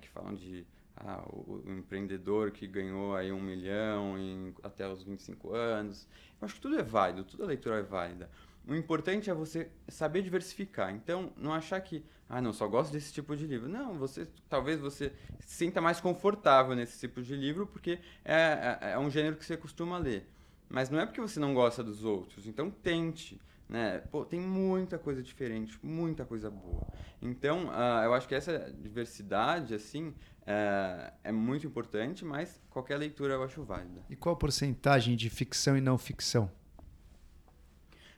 que 0.01 0.09
falam 0.11 0.35
de 0.35 0.65
ah, 0.97 1.23
o, 1.29 1.63
o, 1.67 1.73
empreendedor 1.73 2.51
que 2.51 2.67
ganhou 2.67 3.15
aí 3.15 3.31
um 3.31 3.41
milhão 3.41 4.19
em, 4.19 4.55
até 4.63 4.89
os 4.89 5.03
25 5.03 5.55
anos. 5.55 6.09
Eu 6.41 6.47
acho 6.47 6.55
que 6.55 6.61
tudo 6.61 6.79
é 6.79 6.83
válido, 6.83 7.25
toda 7.25 7.47
leitura 7.47 7.77
é 7.77 7.83
válida. 7.83 8.31
O 8.67 8.75
importante 8.75 9.31
é 9.31 9.35
você 9.35 9.71
saber 9.87 10.23
diversificar. 10.23 10.93
Então, 10.93 11.33
não 11.37 11.53
achar 11.53 11.81
que, 11.81 12.05
ah, 12.29 12.41
não, 12.41 12.53
só 12.53 12.67
gosto 12.67 12.93
desse 12.93 13.13
tipo 13.13 13.37
de 13.37 13.47
livro. 13.47 13.69
Não, 13.69 13.95
você 13.95 14.27
talvez 14.49 14.81
você 14.81 15.13
se 15.41 15.57
sinta 15.57 15.81
mais 15.81 16.01
confortável 16.01 16.75
nesse 16.75 16.99
tipo 16.99 17.23
de 17.23 17.37
livro 17.37 17.67
porque 17.67 18.01
é, 18.25 18.79
é, 18.81 18.91
é 18.93 18.99
um 18.99 19.09
gênero 19.09 19.37
que 19.37 19.45
você 19.45 19.57
costuma 19.57 19.99
ler. 19.99 20.27
Mas 20.69 20.91
não 20.91 20.99
é 20.99 21.07
porque 21.07 21.21
você 21.21 21.39
não 21.39 21.55
gosta 21.55 21.85
dos 21.85 22.05
outros. 22.05 22.47
Então 22.47 22.71
tente. 22.71 23.41
Né? 23.69 23.99
Pô, 24.11 24.25
tem 24.25 24.41
muita 24.41 24.99
coisa 24.99 25.23
diferente, 25.23 25.79
muita 25.83 26.25
coisa 26.25 26.51
boa. 26.51 26.87
Então, 27.21 27.67
uh, 27.67 28.05
eu 28.05 28.15
acho 28.15 28.29
que 28.29 28.35
essa 28.35 28.73
diversidade, 28.81 29.75
assim, 29.75 30.15
uh, 30.47 31.13
é 31.23 31.33
muito 31.33 31.67
importante, 31.67 32.25
mas 32.25 32.61
qualquer 32.71 32.97
leitura 32.97 33.35
eu 33.35 33.43
acho 33.43 33.63
válida. 33.63 34.03
E 34.09 34.17
qual 34.17 34.35
a 34.35 34.39
porcentagem 34.39 35.17
de 35.17 35.29
ficção 35.29 35.77
e 35.77 35.81
não 35.81 35.99
ficção? 35.99 36.51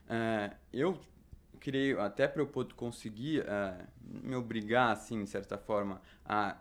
Uh, 0.05 0.55
eu 0.73 0.99
criei, 1.61 1.99
até 1.99 2.29
para 2.29 2.43
eu 2.43 2.47
poder 2.47 2.75
conseguir 2.75 3.45
me 4.01 4.35
obrigar, 4.37 4.93
assim, 4.93 5.25
de 5.25 5.29
certa 5.29 5.59
forma, 5.59 6.01
a 6.25 6.57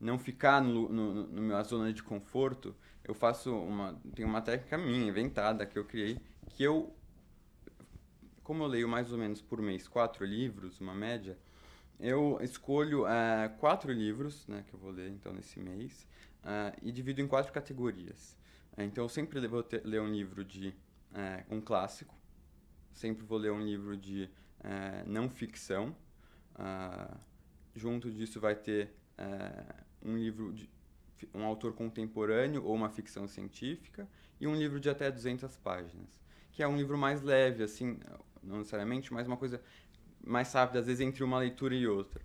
não 0.00 0.18
ficar 0.18 0.60
no, 0.62 0.88
no, 0.88 1.26
no 1.26 1.42
minha 1.42 1.62
zona 1.62 1.92
de 1.92 2.02
conforto, 2.02 2.74
eu 3.04 3.14
faço 3.14 3.54
uma. 3.56 3.98
Tem 4.14 4.24
uma 4.24 4.42
técnica 4.42 4.76
minha, 4.76 5.06
inventada, 5.06 5.64
que 5.64 5.78
eu 5.78 5.84
criei, 5.84 6.18
que 6.48 6.62
eu. 6.62 6.94
Como 8.42 8.62
eu 8.62 8.66
leio 8.66 8.88
mais 8.88 9.10
ou 9.10 9.18
menos 9.18 9.40
por 9.42 9.60
mês 9.60 9.88
quatro 9.88 10.24
livros, 10.24 10.80
uma 10.80 10.94
média, 10.94 11.36
eu 11.98 12.38
escolho 12.42 13.04
uh, 13.04 13.48
quatro 13.58 13.92
livros 13.92 14.46
né, 14.46 14.64
que 14.66 14.74
eu 14.74 14.78
vou 14.78 14.90
ler 14.90 15.10
então 15.10 15.32
nesse 15.32 15.58
mês 15.58 16.06
uh, 16.42 16.76
e 16.82 16.92
divido 16.92 17.20
em 17.20 17.26
quatro 17.26 17.52
categorias. 17.52 18.36
Uh, 18.76 18.82
então 18.82 19.04
eu 19.04 19.08
sempre 19.08 19.44
vou 19.46 19.62
ter, 19.62 19.84
ler 19.84 20.00
um 20.00 20.12
livro 20.12 20.44
de 20.44 20.74
um 21.48 21.62
clássico, 21.62 22.14
sempre 22.92 23.24
vou 23.24 23.38
ler 23.38 23.50
um 23.50 23.62
livro 23.62 23.96
de 23.96 24.28
não 25.06 25.30
ficção. 25.30 25.96
junto 27.74 28.10
disso 28.10 28.38
vai 28.38 28.54
ter 28.54 28.92
um 30.02 30.14
livro 30.14 30.52
de 30.52 30.68
um 31.32 31.42
autor 31.42 31.72
contemporâneo 31.72 32.62
ou 32.62 32.74
uma 32.74 32.90
ficção 32.90 33.26
científica 33.26 34.06
e 34.38 34.46
um 34.46 34.54
livro 34.54 34.78
de 34.78 34.90
até 34.90 35.10
200 35.10 35.56
páginas, 35.56 36.06
que 36.52 36.62
é 36.62 36.68
um 36.68 36.76
livro 36.76 36.98
mais 36.98 37.22
leve, 37.22 37.62
assim, 37.62 37.98
não 38.42 38.58
necessariamente, 38.58 39.10
mas 39.10 39.26
uma 39.26 39.38
coisa 39.38 39.62
mais 40.26 40.52
rápida, 40.52 40.80
às 40.80 40.86
vezes 40.86 41.00
entre 41.00 41.22
uma 41.22 41.38
leitura 41.38 41.74
e 41.74 41.86
outra. 41.86 42.20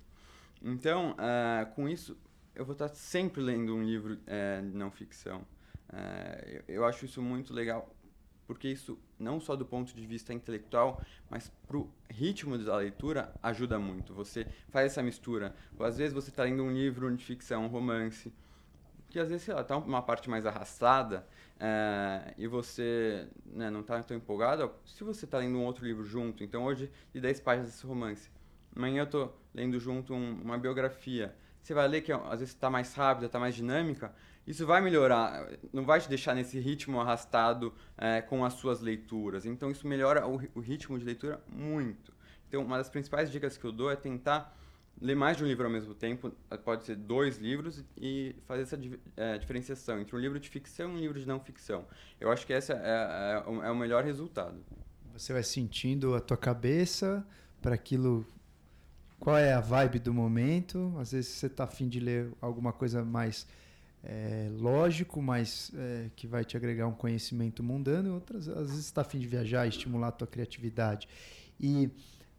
Então, 0.61 1.11
uh, 1.11 1.73
com 1.73 1.87
isso, 1.87 2.17
eu 2.55 2.65
vou 2.65 2.73
estar 2.73 2.89
sempre 2.89 3.41
lendo 3.41 3.75
um 3.75 3.83
livro 3.83 4.13
uh, 4.13 4.69
de 4.69 4.75
não 4.75 4.91
ficção. 4.91 5.41
Uh, 5.89 6.47
eu, 6.47 6.63
eu 6.67 6.85
acho 6.85 7.05
isso 7.05 7.21
muito 7.21 7.53
legal, 7.53 7.95
porque 8.47 8.67
isso, 8.67 8.99
não 9.17 9.39
só 9.39 9.55
do 9.55 9.65
ponto 9.65 9.93
de 9.95 10.05
vista 10.05 10.33
intelectual, 10.33 11.01
mas 11.29 11.51
para 11.67 11.77
o 11.77 11.89
ritmo 12.09 12.57
da 12.57 12.75
leitura, 12.77 13.33
ajuda 13.41 13.79
muito. 13.79 14.13
Você 14.13 14.45
faz 14.69 14.87
essa 14.87 15.03
mistura. 15.03 15.55
Ou, 15.77 15.85
às 15.85 15.97
vezes 15.97 16.13
você 16.13 16.29
está 16.29 16.43
lendo 16.43 16.63
um 16.63 16.71
livro 16.71 17.15
de 17.15 17.23
ficção, 17.23 17.65
um 17.65 17.67
romance, 17.67 18.33
que 19.09 19.19
às 19.19 19.29
vezes, 19.29 19.43
sei 19.43 19.53
lá, 19.53 19.63
tá 19.63 19.77
uma 19.77 20.01
parte 20.01 20.29
mais 20.29 20.45
arrastada 20.45 21.27
é, 21.63 22.33
e 22.39 22.47
você 22.47 23.27
né, 23.45 23.69
não 23.69 23.81
está 23.81 24.01
tão 24.01 24.17
empolgado, 24.17 24.71
se 24.83 25.03
você 25.03 25.25
está 25.25 25.37
lendo 25.37 25.59
um 25.59 25.63
outro 25.63 25.85
livro 25.85 26.03
junto, 26.03 26.43
então 26.43 26.63
hoje 26.63 26.91
de 27.13 27.21
10 27.21 27.39
páginas 27.41 27.69
desse 27.69 27.85
romance, 27.85 28.31
amanhã 28.75 29.01
eu 29.01 29.05
estou 29.05 29.39
lendo 29.53 29.79
junto 29.79 30.11
um, 30.11 30.41
uma 30.41 30.57
biografia, 30.57 31.35
você 31.61 31.75
vai 31.75 31.87
ler 31.87 32.01
que 32.01 32.11
às 32.11 32.39
vezes 32.39 32.55
está 32.55 32.67
mais 32.67 32.95
rápida, 32.95 33.27
está 33.27 33.39
mais 33.39 33.53
dinâmica, 33.53 34.11
isso 34.47 34.65
vai 34.65 34.81
melhorar, 34.81 35.47
não 35.71 35.85
vai 35.85 35.99
te 35.99 36.09
deixar 36.09 36.33
nesse 36.33 36.59
ritmo 36.59 36.99
arrastado 36.99 37.71
é, 37.95 38.21
com 38.21 38.43
as 38.43 38.53
suas 38.53 38.81
leituras. 38.81 39.45
Então 39.45 39.69
isso 39.69 39.87
melhora 39.87 40.27
o, 40.27 40.41
o 40.55 40.59
ritmo 40.59 40.97
de 40.97 41.05
leitura 41.05 41.39
muito. 41.47 42.11
Então 42.47 42.63
uma 42.63 42.77
das 42.77 42.89
principais 42.89 43.31
dicas 43.31 43.55
que 43.55 43.65
eu 43.65 43.71
dou 43.71 43.91
é 43.91 43.95
tentar 43.95 44.57
ler 44.99 45.15
mais 45.15 45.37
de 45.37 45.43
um 45.43 45.47
livro 45.47 45.65
ao 45.65 45.71
mesmo 45.71 45.93
tempo, 45.93 46.31
pode 46.63 46.85
ser 46.85 46.95
dois 46.95 47.37
livros, 47.37 47.83
e 47.97 48.35
fazer 48.47 48.63
essa 48.63 48.79
é, 49.17 49.37
diferenciação 49.37 49.99
entre 49.99 50.15
um 50.15 50.19
livro 50.19 50.39
de 50.39 50.49
ficção 50.49 50.91
e 50.91 50.93
um 50.93 50.99
livro 50.99 51.19
de 51.19 51.27
não 51.27 51.39
ficção. 51.39 51.85
Eu 52.19 52.31
acho 52.31 52.45
que 52.45 52.53
esse 52.53 52.71
é, 52.71 52.75
é, 52.75 53.43
é 53.45 53.71
o 53.71 53.75
melhor 53.75 54.03
resultado. 54.03 54.57
Você 55.13 55.33
vai 55.33 55.43
sentindo 55.43 56.15
a 56.15 56.19
tua 56.19 56.37
cabeça 56.37 57.25
para 57.61 57.75
aquilo. 57.75 58.25
Qual 59.19 59.37
é 59.37 59.53
a 59.53 59.59
vibe 59.59 59.99
do 59.99 60.13
momento? 60.13 60.95
Às 60.97 61.11
vezes 61.11 61.29
você 61.31 61.45
está 61.45 61.65
afim 61.65 61.87
de 61.87 61.99
ler 61.99 62.31
alguma 62.41 62.73
coisa 62.73 63.03
mais 63.03 63.45
é, 64.03 64.49
lógico, 64.51 65.21
mas 65.21 65.71
é, 65.75 66.09
que 66.15 66.25
vai 66.25 66.43
te 66.43 66.57
agregar 66.57 66.87
um 66.87 66.93
conhecimento 66.93 67.61
mundano, 67.61 68.15
outras, 68.15 68.47
às 68.47 68.69
vezes 68.69 68.85
está 68.85 69.01
afim 69.01 69.19
de 69.19 69.27
viajar, 69.27 69.67
estimular 69.67 70.07
a 70.07 70.11
tua 70.11 70.27
criatividade. 70.27 71.07
E 71.59 71.89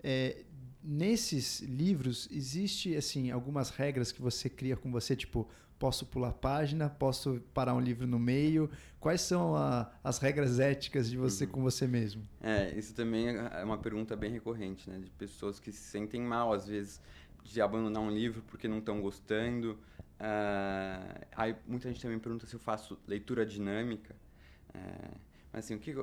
é, 0.03 0.43
nesses 0.83 1.61
livros 1.61 2.29
existe 2.31 2.97
assim 2.97 3.31
algumas 3.31 3.71
regras 3.71 4.11
que 4.11 4.21
você 4.21 4.49
cria 4.49 4.77
com 4.77 4.91
você, 4.91 5.15
tipo 5.15 5.49
posso 5.79 6.07
pular 6.07 6.33
página, 6.33 6.89
posso 6.89 7.43
parar 7.53 7.75
um 7.75 7.81
livro 7.81 8.07
no 8.07 8.17
meio. 8.17 8.71
Quais 9.01 9.21
são 9.21 9.57
a, 9.57 9.91
as 10.05 10.19
regras 10.19 10.61
éticas 10.61 11.11
de 11.11 11.17
você 11.17 11.45
uhum. 11.45 11.51
com 11.51 11.61
você 11.61 11.89
mesmo? 11.89 12.23
É, 12.41 12.73
isso 12.79 12.95
também 12.95 13.27
é 13.31 13.65
uma 13.65 13.77
pergunta 13.77 14.15
bem 14.15 14.31
recorrente, 14.31 14.89
né? 14.89 15.01
De 15.01 15.11
pessoas 15.11 15.59
que 15.59 15.73
se 15.73 15.83
sentem 15.83 16.21
mal 16.21 16.53
às 16.53 16.69
vezes 16.69 17.01
de 17.43 17.61
abandonar 17.61 18.01
um 18.01 18.11
livro 18.11 18.43
porque 18.47 18.69
não 18.69 18.79
estão 18.79 19.01
gostando. 19.01 19.73
Uh, 20.21 21.27
aí 21.35 21.57
muita 21.67 21.89
gente 21.89 22.01
também 22.01 22.21
pergunta 22.21 22.47
se 22.47 22.55
eu 22.55 22.61
faço 22.61 22.97
leitura 23.05 23.45
dinâmica. 23.45 24.15
Uh, 24.73 25.32
assim, 25.53 25.75
o 25.75 25.79
que 25.79 25.95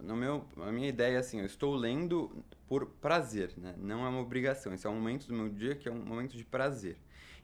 no 0.00 0.16
meu, 0.16 0.44
a 0.58 0.70
minha 0.70 0.88
ideia 0.88 1.16
é 1.16 1.18
assim, 1.18 1.40
eu 1.40 1.46
estou 1.46 1.74
lendo 1.74 2.44
por 2.66 2.86
prazer, 2.86 3.52
né? 3.56 3.74
Não 3.78 4.04
é 4.04 4.08
uma 4.08 4.20
obrigação. 4.20 4.74
Esse 4.74 4.86
é 4.86 4.90
um 4.90 4.94
momento 4.94 5.26
do 5.26 5.34
meu 5.34 5.48
dia 5.48 5.74
que 5.74 5.88
é 5.88 5.92
um 5.92 6.04
momento 6.04 6.36
de 6.36 6.44
prazer. 6.44 6.98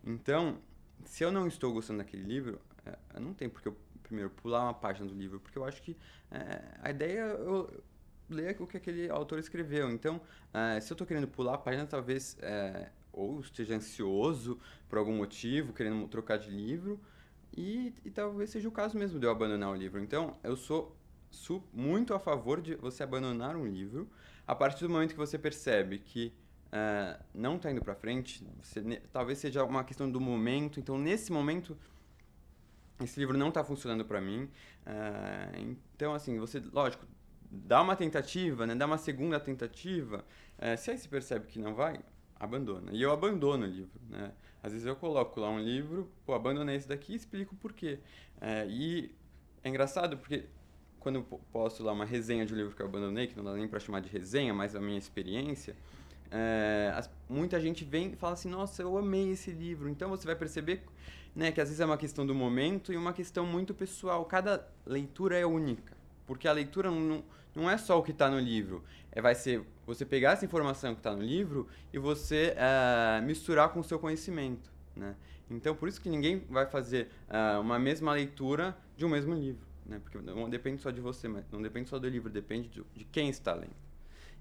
Então, 0.04 0.58
se 1.04 1.24
eu 1.24 1.32
não 1.32 1.46
estou 1.46 1.72
gostando 1.72 1.98
daquele 1.98 2.22
livro, 2.22 2.60
é, 2.84 3.18
não 3.18 3.32
tem 3.32 3.48
porque 3.48 3.68
eu 3.68 3.76
primeiro 4.02 4.30
pular 4.30 4.64
uma 4.64 4.74
página 4.74 5.08
do 5.08 5.14
livro, 5.14 5.40
porque 5.40 5.58
eu 5.58 5.64
acho 5.64 5.82
que 5.82 5.96
é, 6.30 6.62
a 6.82 6.90
ideia 6.90 7.20
é 7.20 7.32
eu 7.32 7.82
ler 8.28 8.56
o 8.60 8.66
que 8.66 8.76
aquele 8.76 9.08
autor 9.10 9.38
escreveu. 9.38 9.90
Então, 9.90 10.20
é, 10.52 10.80
se 10.80 10.92
eu 10.92 10.94
estou 10.94 11.06
querendo 11.06 11.28
pular 11.28 11.54
a 11.54 11.58
página, 11.58 11.86
talvez 11.86 12.36
é, 12.40 12.90
ou 13.12 13.40
esteja 13.40 13.74
ansioso 13.74 14.58
por 14.88 14.98
algum 14.98 15.16
motivo, 15.16 15.72
querendo 15.72 16.06
trocar 16.08 16.38
de 16.38 16.50
livro, 16.50 17.00
e, 17.56 17.94
e 18.04 18.10
talvez 18.10 18.50
seja 18.50 18.68
o 18.68 18.72
caso 18.72 18.98
mesmo 18.98 19.18
de 19.18 19.26
eu 19.26 19.30
abandonar 19.30 19.70
o 19.70 19.74
livro. 19.74 20.00
Então, 20.00 20.36
eu 20.42 20.56
sou 20.56 20.96
muito 21.72 22.14
a 22.14 22.18
favor 22.18 22.60
de 22.60 22.74
você 22.74 23.02
abandonar 23.02 23.56
um 23.56 23.66
livro 23.66 24.08
a 24.46 24.54
partir 24.54 24.84
do 24.84 24.90
momento 24.90 25.12
que 25.12 25.16
você 25.16 25.38
percebe 25.38 25.98
que 25.98 26.32
uh, 26.68 27.22
não 27.32 27.56
está 27.56 27.70
indo 27.70 27.82
para 27.82 27.94
frente, 27.94 28.46
você, 28.62 28.82
talvez 29.12 29.38
seja 29.38 29.64
uma 29.64 29.84
questão 29.84 30.10
do 30.10 30.20
momento. 30.20 30.78
Então, 30.78 30.98
nesse 30.98 31.32
momento, 31.32 31.76
esse 33.02 33.18
livro 33.18 33.38
não 33.38 33.48
está 33.48 33.64
funcionando 33.64 34.04
para 34.04 34.20
mim. 34.20 34.50
Uh, 34.86 35.76
então, 35.94 36.12
assim, 36.12 36.38
você, 36.38 36.62
lógico, 36.72 37.06
dá 37.50 37.80
uma 37.80 37.96
tentativa, 37.96 38.66
né? 38.66 38.74
dá 38.74 38.86
uma 38.86 38.98
segunda 38.98 39.40
tentativa. 39.40 40.24
Uh, 40.58 40.76
se 40.76 40.90
aí 40.90 40.98
se 40.98 41.08
percebe 41.08 41.46
que 41.46 41.58
não 41.58 41.74
vai, 41.74 41.98
abandona. 42.38 42.92
E 42.92 43.00
eu 43.00 43.12
abandono 43.12 43.64
o 43.64 43.68
livro, 43.68 44.00
né? 44.10 44.32
Às 44.62 44.72
vezes 44.72 44.86
eu 44.86 44.96
coloco 44.96 45.38
lá 45.40 45.50
um 45.50 45.60
livro, 45.60 46.10
pô, 46.24 46.32
abandonei 46.32 46.76
esse 46.76 46.88
daqui 46.88 47.12
e 47.12 47.16
explico 47.16 47.54
por 47.56 47.74
quê. 47.74 48.00
E 48.66 49.14
é 49.62 49.68
engraçado 49.68 50.16
porque 50.16 50.46
quando 51.04 51.16
eu 51.16 51.40
posto 51.52 51.84
lá 51.84 51.92
uma 51.92 52.06
resenha 52.06 52.46
de 52.46 52.54
um 52.54 52.56
livro 52.56 52.74
que 52.74 52.80
eu 52.80 52.86
abandonei, 52.86 53.26
que 53.26 53.36
não 53.36 53.44
dá 53.44 53.52
nem 53.52 53.68
para 53.68 53.78
chamar 53.78 54.00
de 54.00 54.08
resenha, 54.08 54.54
mas 54.54 54.74
a 54.74 54.80
minha 54.80 54.98
experiência, 54.98 55.76
é, 56.30 56.90
as, 56.96 57.10
muita 57.28 57.60
gente 57.60 57.84
vem 57.84 58.12
e 58.12 58.16
fala 58.16 58.32
assim, 58.32 58.48
nossa, 58.48 58.80
eu 58.80 58.96
amei 58.96 59.30
esse 59.30 59.50
livro. 59.50 59.90
Então 59.90 60.08
você 60.08 60.24
vai 60.26 60.34
perceber 60.34 60.82
né, 61.36 61.52
que 61.52 61.60
às 61.60 61.68
vezes 61.68 61.80
é 61.80 61.84
uma 61.84 61.98
questão 61.98 62.26
do 62.26 62.34
momento 62.34 62.90
e 62.90 62.96
uma 62.96 63.12
questão 63.12 63.44
muito 63.44 63.74
pessoal. 63.74 64.24
Cada 64.24 64.66
leitura 64.86 65.38
é 65.38 65.44
única, 65.44 65.94
porque 66.26 66.48
a 66.48 66.52
leitura 66.52 66.90
não, 66.90 67.22
não 67.54 67.70
é 67.70 67.76
só 67.76 67.98
o 67.98 68.02
que 68.02 68.10
está 68.10 68.30
no 68.30 68.40
livro, 68.40 68.82
é, 69.12 69.20
vai 69.20 69.34
ser 69.34 69.62
você 69.86 70.06
pegar 70.06 70.32
essa 70.32 70.46
informação 70.46 70.94
que 70.94 71.00
está 71.00 71.14
no 71.14 71.22
livro 71.22 71.68
e 71.92 71.98
você 71.98 72.54
é, 72.56 73.20
misturar 73.20 73.68
com 73.68 73.80
o 73.80 73.84
seu 73.84 73.98
conhecimento. 73.98 74.72
Né? 74.96 75.14
Então, 75.50 75.76
por 75.76 75.86
isso 75.86 76.00
que 76.00 76.08
ninguém 76.08 76.42
vai 76.48 76.64
fazer 76.64 77.10
é, 77.28 77.58
uma 77.58 77.78
mesma 77.78 78.14
leitura 78.14 78.74
de 78.96 79.04
um 79.04 79.10
mesmo 79.10 79.34
livro. 79.34 79.73
Né? 79.84 80.00
Porque 80.02 80.18
não 80.18 80.48
depende 80.48 80.80
só 80.80 80.90
de 80.90 81.00
você, 81.00 81.28
mas 81.28 81.44
não 81.50 81.60
depende 81.60 81.88
só 81.88 81.98
do 81.98 82.08
livro, 82.08 82.30
depende 82.30 82.68
de, 82.68 82.84
de 82.94 83.04
quem 83.04 83.28
está 83.28 83.54
lendo. 83.54 83.76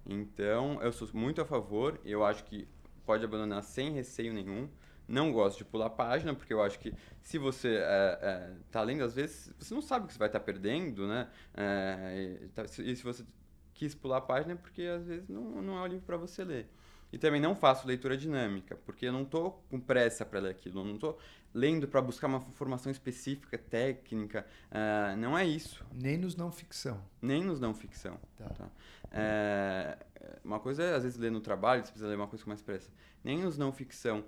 Então, 0.06 0.82
eu 0.82 0.92
sou 0.92 1.08
muito 1.14 1.42
a 1.42 1.46
favor, 1.46 2.00
eu 2.04 2.26
acho 2.26 2.44
que 2.46 2.68
pode 3.06 3.24
abandonar 3.24 3.64
sem 3.64 3.92
receio 3.92 4.34
nenhum. 4.34 4.70
Não 5.06 5.34
gosto 5.34 5.58
de 5.58 5.66
pular 5.66 5.90
página, 5.90 6.34
porque 6.34 6.54
eu 6.54 6.64
acho 6.64 6.80
que 6.80 6.94
se 7.22 7.38
você 7.38 7.76
é, 7.76 8.20
é, 8.22 8.54
tá 8.72 8.82
lendo, 8.82 9.04
às 9.04 9.14
vezes, 9.14 9.54
você 9.60 9.74
não 9.74 9.82
sabe 9.82 10.06
o 10.06 10.08
que 10.08 10.14
você 10.14 10.20
vai 10.20 10.30
estar 10.30 10.40
tá 10.40 10.46
perdendo, 10.46 11.08
né? 11.08 11.30
É, 11.54 12.40
e, 12.42 12.48
tá, 12.50 12.64
e 12.64 12.96
se 12.96 13.04
você 13.04 13.26
quis 13.74 13.94
pular 13.94 14.18
a 14.18 14.22
página, 14.22 14.54
é 14.54 14.56
porque 14.56 14.84
às 14.84 15.06
vezes 15.06 15.28
não, 15.28 15.62
não 15.62 15.78
é 15.78 15.82
o 15.82 15.88
livro 15.88 16.06
para 16.06 16.16
você 16.16 16.44
ler. 16.44 16.70
E 17.12 17.18
também 17.18 17.40
não 17.40 17.56
faço 17.56 17.86
leitura 17.86 18.18
dinâmica, 18.18 18.76
porque 18.86 19.06
eu 19.06 19.14
não 19.14 19.24
estou 19.24 19.64
com 19.70 19.80
pressa 19.80 20.26
para 20.26 20.40
ler 20.40 20.52
aquilo, 20.52 20.80
eu 20.80 20.86
não 20.86 20.96
estou 20.96 21.20
lendo 21.54 21.88
para 21.88 22.02
buscar 22.02 22.28
uma 22.28 22.40
informação 22.40 22.92
específica, 22.92 23.58
técnica. 23.58 24.46
Uh, 24.72 25.18
não 25.18 25.38
é 25.38 25.46
isso. 25.46 25.86
Nem 25.94 26.18
nos 26.18 26.36
não 26.36 26.52
ficção. 26.52 27.00
Nem 27.22 27.44
nos 27.44 27.60
não 27.60 27.74
ficção. 27.74 28.20
Tá. 28.38 28.50
tá? 28.50 28.70
É, 29.12 29.98
uma 30.44 30.60
coisa 30.60 30.84
é, 30.84 30.96
às 30.96 31.04
vezes, 31.04 31.18
ler 31.18 31.32
no 31.32 31.40
trabalho, 31.40 31.84
você 31.84 31.92
precisa 31.92 32.08
ler 32.08 32.16
uma 32.16 32.28
coisa 32.28 32.44
com 32.44 32.50
mais 32.50 32.62
pressa. 32.62 32.92
Nem 33.24 33.40
nos 33.40 33.58
não 33.58 33.72
ficção. 33.72 34.26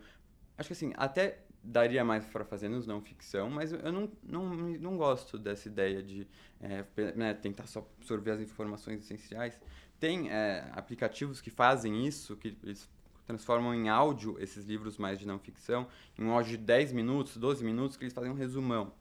Acho 0.58 0.68
que 0.70 0.74
assim, 0.74 0.94
até 0.96 1.40
daria 1.64 2.06
mais 2.06 2.26
para 2.26 2.46
fazer 2.46 2.70
nos 2.70 2.86
não 2.86 3.02
ficção, 3.02 3.50
mas 3.50 3.74
eu 3.74 3.92
não, 3.92 4.12
não, 4.22 4.56
não 4.56 4.98
gosto 4.98 5.38
dessa 5.38 5.68
ideia 5.68 6.04
de 6.04 6.28
é, 6.62 6.86
né, 7.16 7.34
tentar 7.34 7.66
só 7.66 7.80
absorver 7.98 8.32
as 8.32 8.40
informações 8.40 9.02
essenciais. 9.02 9.60
Tem 10.00 10.30
é, 10.30 10.70
aplicativos 10.74 11.42
que 11.42 11.50
fazem 11.50 12.06
isso, 12.06 12.38
que 12.38 12.56
eles 12.64 12.88
transformam 13.26 13.74
em 13.74 13.90
áudio 13.90 14.38
esses 14.40 14.66
livros 14.66 14.98
mais 14.98 15.20
de 15.20 15.26
não 15.26 15.40
ficção, 15.40 15.88
em 16.18 16.24
um 16.24 16.32
áudio 16.32 16.58
de 16.58 16.64
10 16.64 16.94
minutos, 16.94 17.38
12 17.38 17.64
minutos, 17.64 17.98
que 17.98 18.04
eles 18.04 18.14
fazem 18.14 18.32
um 18.32 18.36
resumão. 18.36 18.94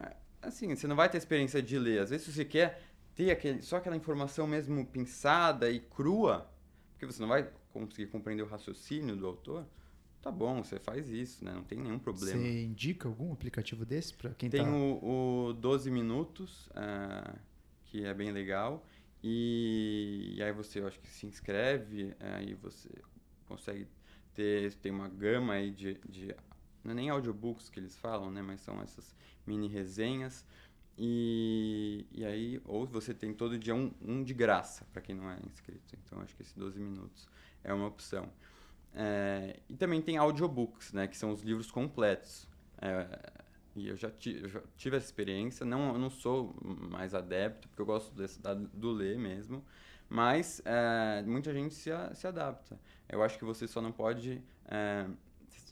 É, 0.00 0.16
assim, 0.42 0.74
você 0.74 0.86
não 0.86 0.96
vai 0.96 1.08
ter 1.08 1.18
experiência 1.18 1.62
de 1.62 1.78
ler. 1.78 2.00
Às 2.00 2.10
vezes, 2.10 2.26
se 2.26 2.32
você 2.32 2.44
quer 2.44 2.82
ter 3.14 3.30
aquele, 3.30 3.62
só 3.62 3.76
aquela 3.76 3.96
informação 3.96 4.46
mesmo 4.46 4.84
pensada 4.86 5.70
e 5.70 5.80
crua, 5.80 6.50
porque 6.92 7.06
você 7.06 7.20
não 7.20 7.28
vai 7.28 7.50
conseguir 7.72 8.06
compreender 8.08 8.42
o 8.42 8.46
raciocínio 8.46 9.16
do 9.16 9.26
autor, 9.26 9.66
tá 10.20 10.30
bom, 10.30 10.62
você 10.62 10.78
faz 10.78 11.08
isso, 11.08 11.44
né? 11.44 11.52
Não 11.52 11.64
tem 11.64 11.78
nenhum 11.78 11.98
problema. 11.98 12.38
Você 12.38 12.62
indica 12.62 13.08
algum 13.08 13.32
aplicativo 13.32 13.84
desse 13.84 14.14
para 14.14 14.30
quem 14.34 14.50
tem 14.50 14.64
tá... 14.64 14.70
o, 14.70 15.48
o 15.48 15.52
12 15.54 15.90
Minutos, 15.90 16.66
uh, 16.68 17.38
que 17.86 18.04
é 18.04 18.12
bem 18.12 18.30
legal. 18.30 18.84
E, 19.22 20.34
e, 20.36 20.42
aí 20.42 20.52
você, 20.52 20.80
eu 20.80 20.86
acho 20.86 20.98
que 20.98 21.08
se 21.08 21.26
inscreve, 21.26 22.14
aí 22.20 22.54
você 22.54 22.88
consegue 23.46 23.86
ter, 24.34 24.72
tem 24.74 24.90
uma 24.90 25.08
gama 25.08 25.54
aí 25.54 25.70
de, 25.70 26.00
de 26.08 26.34
não 26.82 26.92
é 26.92 26.94
nem 26.94 27.10
audiobooks 27.10 27.68
que 27.68 27.78
eles 27.78 27.96
falam, 27.96 28.30
né, 28.30 28.40
mas 28.40 28.60
são 28.60 28.80
essas 28.80 29.14
mini 29.46 29.68
resenhas. 29.68 30.46
E, 30.96 32.06
e 32.12 32.24
aí, 32.24 32.60
ou 32.64 32.86
você 32.86 33.14
tem 33.14 33.32
todo 33.32 33.58
dia 33.58 33.74
um, 33.74 33.92
um 34.00 34.22
de 34.22 34.34
graça, 34.34 34.86
para 34.92 35.00
quem 35.00 35.14
não 35.14 35.30
é 35.30 35.38
inscrito. 35.46 35.96
Então, 36.04 36.20
acho 36.20 36.34
que 36.34 36.42
esse 36.42 36.58
12 36.58 36.78
minutos 36.78 37.28
é 37.64 37.72
uma 37.72 37.86
opção. 37.86 38.30
É, 38.94 39.60
e 39.68 39.76
também 39.76 40.02
tem 40.02 40.16
audiobooks, 40.16 40.92
né, 40.92 41.06
que 41.06 41.16
são 41.16 41.30
os 41.30 41.42
livros 41.42 41.70
completos. 41.70 42.48
É, 42.80 43.39
e 43.74 43.88
eu 43.88 43.96
já, 43.96 44.10
eu 44.26 44.48
já, 44.48 44.60
tive 44.76 44.96
essa 44.96 45.06
experiência, 45.06 45.64
não, 45.64 45.96
não 45.96 46.10
sou 46.10 46.54
mais 46.62 47.14
adepto, 47.14 47.68
porque 47.68 47.82
eu 47.82 47.86
gosto 47.86 48.14
desse, 48.14 48.40
da, 48.40 48.54
do 48.54 48.90
ler 48.90 49.18
mesmo, 49.18 49.64
mas 50.08 50.60
é, 50.64 51.22
muita 51.22 51.52
gente 51.52 51.74
se, 51.74 51.90
se 52.14 52.26
adapta. 52.26 52.78
Eu 53.08 53.22
acho 53.22 53.38
que 53.38 53.44
você 53.44 53.68
só 53.68 53.80
não 53.80 53.92
pode. 53.92 54.42
É, 54.66 55.06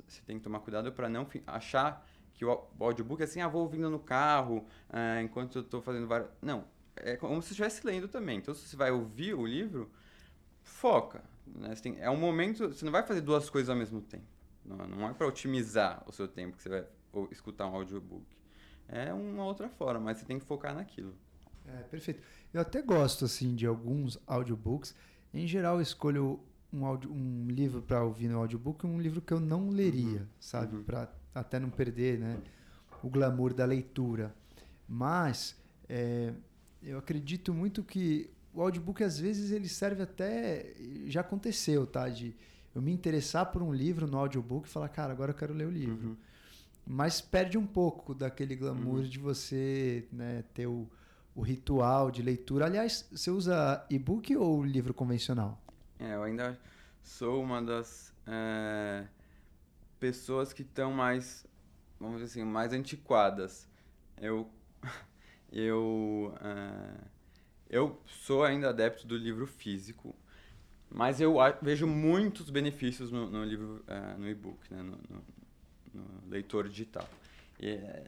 você 0.06 0.22
tem 0.22 0.38
que 0.38 0.44
tomar 0.44 0.60
cuidado 0.60 0.92
para 0.92 1.08
não 1.08 1.26
achar 1.46 2.06
que 2.34 2.44
o 2.44 2.68
audiobook 2.78 3.20
é 3.20 3.24
assim, 3.24 3.40
ah, 3.40 3.48
vou 3.48 3.62
ouvindo 3.62 3.90
no 3.90 3.98
carro, 3.98 4.64
é, 4.92 5.20
enquanto 5.22 5.58
eu 5.58 5.62
estou 5.62 5.82
fazendo 5.82 6.06
várias. 6.06 6.30
Não, 6.40 6.64
é 6.94 7.16
como 7.16 7.42
se 7.42 7.50
estivesse 7.50 7.84
lendo 7.84 8.06
também. 8.06 8.38
Então, 8.38 8.54
se 8.54 8.66
você 8.66 8.76
vai 8.76 8.92
ouvir 8.92 9.34
o 9.34 9.44
livro, 9.44 9.90
foca. 10.62 11.22
Né? 11.46 11.74
Tem, 11.82 11.96
é 11.98 12.08
um 12.08 12.16
momento. 12.16 12.68
Você 12.68 12.84
não 12.84 12.92
vai 12.92 13.02
fazer 13.02 13.22
duas 13.22 13.50
coisas 13.50 13.68
ao 13.68 13.76
mesmo 13.76 14.00
tempo. 14.00 14.24
Não, 14.64 14.76
não 14.86 15.08
é 15.08 15.12
para 15.12 15.26
otimizar 15.26 16.04
o 16.06 16.12
seu 16.12 16.28
tempo 16.28 16.56
que 16.56 16.62
você 16.62 16.68
vai 16.68 16.86
ou 17.12 17.28
escutar 17.30 17.66
um 17.66 17.74
audiobook. 17.74 18.24
É 18.88 19.12
uma 19.12 19.44
outra 19.44 19.68
forma, 19.68 20.00
mas 20.00 20.18
você 20.18 20.24
tem 20.24 20.38
que 20.38 20.46
focar 20.46 20.74
naquilo. 20.74 21.14
É, 21.66 21.82
perfeito. 21.82 22.22
Eu 22.52 22.60
até 22.60 22.80
gosto 22.80 23.26
assim 23.26 23.54
de 23.54 23.66
alguns 23.66 24.18
audiobooks. 24.26 24.94
Em 25.32 25.46
geral, 25.46 25.76
eu 25.76 25.82
escolho 25.82 26.40
um, 26.72 26.86
audio, 26.86 27.12
um 27.12 27.46
livro 27.48 27.82
para 27.82 28.02
ouvir 28.02 28.28
no 28.28 28.38
audiobook, 28.38 28.86
um 28.86 28.98
livro 28.98 29.20
que 29.20 29.32
eu 29.32 29.40
não 29.40 29.68
leria, 29.68 30.20
uhum. 30.20 30.26
sabe, 30.40 30.76
uhum. 30.76 30.82
para 30.82 31.12
até 31.34 31.58
não 31.60 31.68
perder, 31.68 32.18
né, 32.18 32.38
o 33.02 33.10
glamour 33.10 33.52
da 33.52 33.66
leitura. 33.66 34.34
Mas 34.88 35.54
é, 35.86 36.32
eu 36.82 36.98
acredito 36.98 37.52
muito 37.52 37.84
que 37.84 38.30
o 38.54 38.62
audiobook 38.62 39.04
às 39.04 39.18
vezes 39.18 39.50
ele 39.50 39.68
serve 39.68 40.02
até 40.02 40.74
já 41.06 41.20
aconteceu, 41.20 41.86
tá, 41.86 42.08
de 42.08 42.34
eu 42.74 42.80
me 42.80 42.90
interessar 42.90 43.46
por 43.52 43.62
um 43.62 43.72
livro 43.72 44.06
no 44.06 44.16
audiobook 44.16 44.66
e 44.66 44.70
falar, 44.70 44.88
cara, 44.88 45.12
agora 45.12 45.32
eu 45.32 45.36
quero 45.36 45.52
ler 45.52 45.66
o 45.66 45.70
livro. 45.70 46.08
Uhum 46.08 46.16
mas 46.90 47.20
perde 47.20 47.58
um 47.58 47.66
pouco 47.66 48.14
daquele 48.14 48.56
glamour 48.56 49.00
uhum. 49.00 49.02
de 49.02 49.18
você 49.18 50.08
né, 50.10 50.42
ter 50.54 50.66
o, 50.66 50.88
o 51.34 51.42
ritual 51.42 52.10
de 52.10 52.22
leitura. 52.22 52.64
Aliás, 52.64 53.06
você 53.10 53.30
usa 53.30 53.84
e-book 53.90 54.34
ou 54.36 54.64
livro 54.64 54.94
convencional? 54.94 55.60
É, 55.98 56.14
eu 56.14 56.22
ainda 56.22 56.58
sou 57.02 57.42
uma 57.42 57.60
das 57.60 58.14
é, 58.26 59.04
pessoas 60.00 60.52
que 60.52 60.62
estão 60.62 60.92
mais 60.92 61.46
vamos 61.98 62.20
dizer 62.20 62.40
assim, 62.40 62.50
mais 62.50 62.72
antiquadas. 62.72 63.68
Eu, 64.20 64.48
eu, 65.52 66.32
uh, 66.34 67.04
eu 67.68 68.00
sou 68.06 68.44
ainda 68.44 68.70
adepto 68.70 69.06
do 69.06 69.16
livro 69.16 69.46
físico, 69.46 70.14
mas 70.90 71.20
eu 71.20 71.36
vejo 71.60 71.86
muitos 71.86 72.50
benefícios 72.50 73.10
no, 73.10 73.28
no 73.30 73.44
livro, 73.44 73.84
uh, 73.86 74.18
no 74.18 74.28
e-book, 74.28 74.72
né? 74.72 74.82
no, 74.82 74.92
no, 74.92 75.24
no 75.92 76.04
leitor 76.30 76.68
digital. 76.68 77.08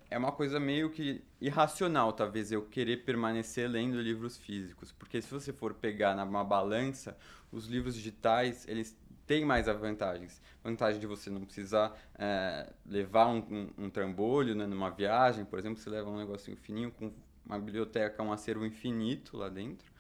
É 0.09 0.17
uma 0.17 0.31
coisa 0.31 0.61
meio 0.61 0.91
que 0.91 1.23
irracional, 1.41 2.13
talvez, 2.13 2.53
eu 2.53 2.63
querer 2.63 2.99
permanecer 2.99 3.69
lendo 3.69 4.01
livros 4.01 4.37
físicos. 4.37 4.93
Porque 4.93 5.21
se 5.21 5.29
você 5.29 5.53
for 5.53 5.75
pegar 5.75 6.15
numa 6.15 6.45
balança, 6.45 7.17
os 7.51 7.67
livros 7.67 7.97
digitais, 7.97 8.67
eles 8.69 8.97
têm 9.27 9.45
mais 9.45 9.67
vantagens. 9.67 10.41
Vantagem 10.63 11.01
de 11.01 11.07
você 11.07 11.31
não 11.31 11.45
precisar 11.45 11.97
é, 12.17 12.73
levar 12.87 13.27
um, 13.27 13.39
um, 13.39 13.85
um 13.87 13.91
trambolho 13.91 14.55
né, 14.55 14.67
numa 14.67 14.91
viagem, 14.91 15.45
por 15.45 15.59
exemplo, 15.59 15.79
você 15.83 15.91
leva 15.91 16.09
um 16.09 16.19
negocinho 16.19 16.57
fininho 16.57 16.93
com 16.93 17.13
uma 17.45 17.59
biblioteca, 17.59 18.23
um 18.23 18.33
acervo 18.33 18.65
infinito 18.65 19.37
lá 19.37 19.49
dentro. 19.49 19.91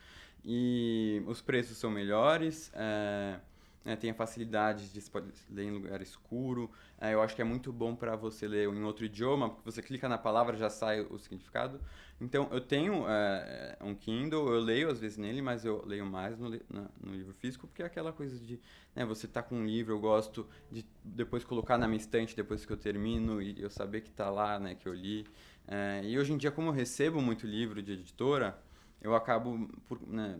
E 0.45 1.23
os 1.27 1.41
preços 1.43 1.77
são 1.77 1.91
melhores. 1.91 2.71
É, 2.75 3.41
é, 3.85 3.97
tem 3.97 4.11
a 4.11 4.15
facilidade 4.15 4.93
de 4.93 5.01
você 5.01 5.11
pode 5.11 5.33
ler 5.49 5.65
em 5.65 5.71
lugar 5.71 6.03
escuro. 6.03 6.71
É, 7.01 7.15
eu 7.15 7.23
acho 7.23 7.35
que 7.35 7.41
é 7.41 7.45
muito 7.45 7.73
bom 7.73 7.97
para 7.97 8.15
você 8.15 8.47
ler 8.47 8.69
em 8.69 8.85
outro 8.85 9.05
idioma, 9.05 9.49
porque 9.49 9.71
você 9.71 9.81
clica 9.83 10.09
na 10.09 10.19
palavra 10.19 10.57
já 10.57 10.69
sai 10.69 11.01
o 11.01 11.19
significado. 11.19 11.81
Então, 12.21 12.49
eu 12.53 12.61
tenho 12.61 13.09
é, 13.09 13.79
um 13.81 13.95
Kindle, 13.95 14.53
eu 14.53 14.61
leio 14.61 14.91
às 14.91 15.01
vezes 15.01 15.17
nele, 15.17 15.41
mas 15.41 15.65
eu 15.65 15.83
leio 15.87 16.05
mais 16.05 16.39
no, 16.39 16.51
na, 16.51 16.91
no 17.03 17.15
livro 17.15 17.33
físico, 17.33 17.67
porque 17.67 17.83
é 17.83 17.87
aquela 17.87 18.13
coisa 18.13 18.39
de 18.39 18.61
né, 18.95 19.07
você 19.07 19.27
tá 19.27 19.43
com 19.43 19.57
um 19.57 19.67
livro, 19.67 19.95
eu 19.95 19.99
gosto 19.99 20.47
de 20.71 20.85
depois 21.03 21.43
colocar 21.43 21.79
na 21.79 21.89
minha 21.89 22.01
estante 22.01 22.37
depois 22.37 22.67
que 22.67 22.73
eu 22.73 22.77
termino 22.77 23.41
e 23.41 23.63
eu 23.63 23.71
saber 23.71 24.03
que 24.03 24.11
está 24.11 24.29
lá, 24.29 24.59
né, 24.59 24.75
que 24.75 24.87
eu 24.87 24.93
li. 24.93 25.27
É, 25.67 26.03
e 26.05 26.19
hoje 26.19 26.33
em 26.35 26.37
dia, 26.37 26.51
como 26.51 26.69
eu 26.69 26.73
recebo 26.73 27.23
muito 27.23 27.47
livro 27.47 27.83
de 27.83 27.93
editora, 27.93 28.59
eu 29.01 29.15
acabo, 29.15 29.71
por, 29.89 29.99
né, 30.07 30.39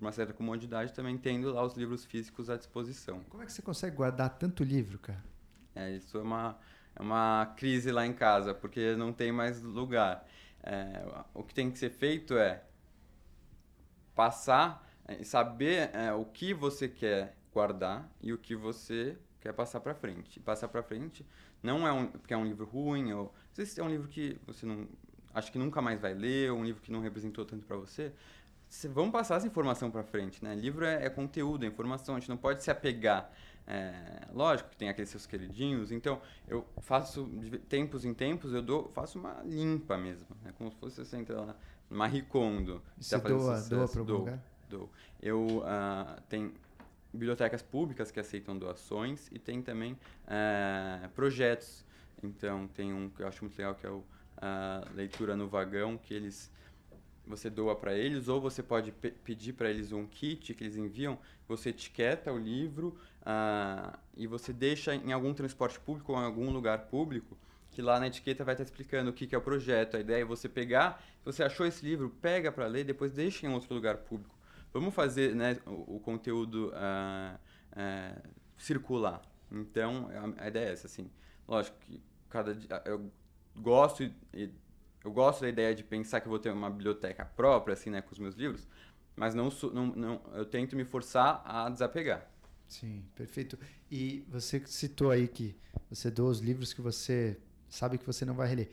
por 0.00 0.06
uma 0.06 0.12
certa 0.12 0.32
comodidade, 0.32 0.94
também 0.94 1.18
tendo 1.18 1.52
lá 1.52 1.62
os 1.62 1.76
livros 1.76 2.06
físicos 2.06 2.48
à 2.48 2.56
disposição. 2.56 3.20
Como 3.28 3.42
é 3.42 3.46
que 3.46 3.52
você 3.52 3.60
consegue 3.60 3.94
guardar 3.94 4.30
tanto 4.30 4.64
livro, 4.64 4.98
cara? 4.98 5.22
É, 5.74 5.90
isso 5.90 6.16
é 6.16 6.22
uma, 6.22 6.58
é 6.96 7.02
uma 7.02 7.54
crise 7.58 7.92
lá 7.92 8.06
em 8.06 8.14
casa, 8.14 8.54
porque 8.54 8.96
não 8.96 9.12
tem 9.12 9.30
mais 9.30 9.62
lugar. 9.62 10.26
É, 10.62 11.04
o 11.34 11.44
que 11.44 11.54
tem 11.54 11.70
que 11.70 11.78
ser 11.78 11.90
feito 11.90 12.34
é 12.34 12.64
passar 14.14 14.90
e 15.06 15.20
é, 15.20 15.24
saber 15.24 15.90
é, 15.94 16.12
o 16.14 16.24
que 16.24 16.54
você 16.54 16.88
quer 16.88 17.36
guardar 17.52 18.10
e 18.22 18.32
o 18.32 18.38
que 18.38 18.56
você 18.56 19.18
quer 19.38 19.52
passar 19.52 19.80
para 19.80 19.94
frente. 19.94 20.38
E 20.38 20.42
passar 20.42 20.68
para 20.68 20.82
frente 20.82 21.26
não 21.62 21.86
é 21.86 21.92
um, 21.92 22.06
porque 22.06 22.32
é 22.32 22.36
um 22.38 22.46
livro 22.46 22.64
ruim, 22.64 23.12
ou 23.12 23.34
vezes 23.54 23.76
é 23.76 23.82
um 23.82 23.88
livro 23.88 24.08
que 24.08 24.38
você 24.46 24.64
não 24.64 24.88
acha 25.34 25.52
que 25.52 25.58
nunca 25.58 25.80
mais 25.82 26.00
vai 26.00 26.14
ler, 26.14 26.50
ou 26.50 26.58
um 26.58 26.64
livro 26.64 26.82
que 26.82 26.90
não 26.90 27.00
representou 27.00 27.44
tanto 27.44 27.66
para 27.66 27.76
você. 27.76 28.12
Vamos 28.92 29.10
passar 29.10 29.36
essa 29.36 29.46
informação 29.46 29.90
para 29.90 30.02
frente, 30.02 30.42
né? 30.44 30.54
Livro 30.54 30.84
é, 30.84 31.04
é, 31.04 31.10
conteúdo, 31.10 31.64
é 31.64 31.68
informação, 31.68 32.14
a 32.14 32.20
gente 32.20 32.28
não 32.28 32.36
pode 32.36 32.62
se 32.62 32.70
apegar. 32.70 33.30
É, 33.66 34.26
lógico 34.32 34.70
que 34.70 34.76
tem 34.76 34.88
aqueles 34.88 35.10
seus 35.10 35.26
queridinhos, 35.26 35.92
então 35.92 36.20
eu 36.48 36.64
faço 36.78 37.24
de 37.24 37.58
tempos 37.58 38.04
em 38.04 38.14
tempos, 38.14 38.52
eu 38.52 38.62
dou, 38.62 38.88
faço 38.88 39.18
uma 39.18 39.42
limpa 39.44 39.96
mesmo, 39.96 40.26
é 40.44 40.52
como 40.52 40.70
se 40.70 40.76
fosse 40.76 41.04
você 41.04 41.16
entra 41.16 41.40
lá, 41.40 41.56
Kondo. 42.28 42.82
Você 42.98 43.18
tá 43.18 43.28
doa, 43.28 43.56
sucesso, 43.56 43.70
doa 43.70 43.88
para 43.88 44.02
lugar? 44.02 44.42
Dou. 44.68 44.90
Eu 45.20 45.58
uh, 45.58 46.20
tenho 46.28 46.52
bibliotecas 47.12 47.62
públicas 47.62 48.10
que 48.10 48.18
aceitam 48.18 48.56
doações 48.56 49.28
e 49.32 49.38
tem 49.38 49.60
também 49.62 49.92
uh, 49.92 51.08
projetos. 51.10 51.84
Então 52.22 52.68
tem 52.68 52.92
um 52.92 53.08
que 53.08 53.22
eu 53.22 53.28
acho 53.28 53.44
muito 53.44 53.58
legal 53.58 53.74
que 53.74 53.86
é 53.86 53.90
o 53.90 54.04
a 54.40 54.82
leitura 54.94 55.36
no 55.36 55.46
vagão 55.46 55.98
que 55.98 56.14
eles 56.14 56.50
você 57.30 57.48
doa 57.48 57.74
para 57.74 57.94
eles 57.94 58.28
ou 58.28 58.40
você 58.40 58.62
pode 58.62 58.92
pe 58.92 59.10
pedir 59.10 59.54
para 59.54 59.70
eles 59.70 59.92
um 59.92 60.06
kit 60.06 60.54
que 60.54 60.64
eles 60.64 60.76
enviam 60.76 61.18
você 61.48 61.70
etiqueta 61.70 62.32
o 62.32 62.38
livro 62.38 62.98
uh, 63.22 63.96
e 64.16 64.26
você 64.26 64.52
deixa 64.52 64.94
em 64.94 65.12
algum 65.12 65.32
transporte 65.32 65.80
público 65.80 66.12
ou 66.12 66.18
em 66.18 66.24
algum 66.24 66.50
lugar 66.50 66.86
público 66.86 67.38
que 67.70 67.80
lá 67.80 68.00
na 68.00 68.08
etiqueta 68.08 68.44
vai 68.44 68.54
estar 68.54 68.64
explicando 68.64 69.10
o 69.10 69.12
que, 69.12 69.26
que 69.26 69.34
é 69.34 69.38
o 69.38 69.40
projeto. 69.40 69.96
A 69.96 70.00
ideia 70.00 70.22
é 70.22 70.24
você 70.24 70.48
pegar 70.48 71.02
se 71.18 71.24
você 71.24 71.42
achou 71.42 71.64
esse 71.64 71.84
livro 71.84 72.10
pega 72.20 72.50
para 72.50 72.66
ler 72.66 72.84
depois 72.84 73.12
deixa 73.12 73.46
em 73.46 73.50
outro 73.52 73.72
lugar 73.72 73.96
público. 73.98 74.36
Vamos 74.72 74.94
fazer 74.94 75.34
né, 75.34 75.58
o, 75.66 75.96
o 75.96 76.00
conteúdo 76.00 76.68
uh, 76.68 77.38
uh, 77.72 78.28
circular. 78.58 79.22
Então 79.50 80.10
a, 80.38 80.44
a 80.44 80.48
ideia 80.48 80.68
é 80.68 80.72
essa 80.72 80.86
assim. 80.86 81.10
Lógico 81.46 81.76
que 81.80 82.00
cada 82.28 82.56
eu 82.84 83.10
gosto 83.56 84.10
eu 85.04 85.12
gosto 85.12 85.40
da 85.40 85.48
ideia 85.48 85.74
de 85.74 85.82
pensar 85.82 86.20
que 86.20 86.26
eu 86.26 86.30
vou 86.30 86.38
ter 86.38 86.50
uma 86.50 86.70
biblioteca 86.70 87.24
própria 87.24 87.74
assim 87.74 87.90
né 87.90 88.02
com 88.02 88.12
os 88.12 88.18
meus 88.18 88.34
livros 88.34 88.66
mas 89.20 89.34
não, 89.34 89.50
não, 89.74 89.86
não 89.86 90.22
eu 90.32 90.46
tento 90.46 90.74
me 90.74 90.82
forçar 90.82 91.42
a 91.44 91.68
desapegar. 91.68 92.26
Sim 92.66 93.04
perfeito. 93.14 93.58
E 93.90 94.24
você 94.28 94.62
citou 94.66 95.10
aí 95.10 95.28
que 95.28 95.54
você 95.90 96.10
doa 96.10 96.30
os 96.30 96.40
livros 96.40 96.72
que 96.72 96.80
você 96.80 97.38
sabe 97.68 97.98
que 97.98 98.06
você 98.06 98.24
não 98.24 98.34
vai 98.34 98.48
reler. 98.48 98.70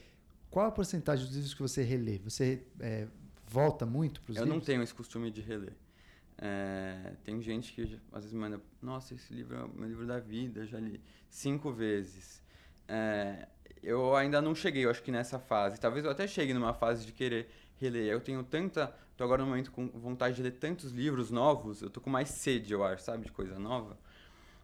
Qual 0.50 0.66
a 0.66 0.72
porcentagem 0.72 1.26
dos 1.26 1.36
livros 1.36 1.54
que 1.54 1.62
você 1.62 1.84
relê? 1.84 2.20
Você 2.20 2.66
é, 2.80 3.08
volta 3.46 3.86
muito 3.86 4.22
para 4.22 4.32
os 4.32 4.38
livros 4.38 4.50
eu 4.50 4.56
não 4.56 4.63
tenho 4.63 4.82
esse 4.82 4.94
costume 4.94 5.30
de 5.30 5.42
reler. 5.42 5.76
É, 6.38 7.16
tem 7.26 7.42
gente 7.42 7.74
que 7.74 8.00
às 8.13 8.24
vezes 8.24 8.34
manda 8.34 8.62
nossa 8.82 9.16
esse 9.16 9.34
livro 9.34 9.58
é 9.58 9.63
o 9.63 9.70
meu 9.70 9.90
livro 9.90 10.06
da 10.06 10.20
vida 10.20 10.62
eu 10.62 10.68
já 10.68 10.80
li 10.80 11.02
cinco 11.30 11.74
vezes. 11.74 12.42
É, 12.88 13.50
eu 13.84 14.15
ainda 14.15 14.41
não 14.41 14.53
cheguei, 14.53 14.86
eu 14.86 14.89
acho 14.89 15.01
que 15.01 15.12
nessa 15.12 15.39
fase. 15.39 15.80
Talvez 15.80 16.06
eu 16.06 16.12
até 16.12 16.27
chegue 16.27 16.53
numa 16.53 16.73
fase 16.73 17.06
de 17.06 17.12
querer 17.12 17.49
reler. 17.80 18.12
Eu 18.12 18.19
tenho 18.19 18.43
tanta. 18.43 18.93
Tô 19.15 19.23
agora 19.23 19.41
no 19.41 19.49
momento 19.49 19.71
com 19.71 19.88
vontade 19.88 20.36
de 20.36 20.43
ler 20.43 20.51
tantos 20.51 20.91
livros 20.91 21.32
novos, 21.32 21.82
eu 21.82 21.89
tô 21.89 21.99
com 21.99 22.10
mais 22.10 22.30
sede, 22.30 22.73
eu 22.73 22.84
acho, 22.84 23.03
sabe, 23.03 23.25
de 23.25 23.32
coisa 23.32 23.58
nova. 23.58 23.97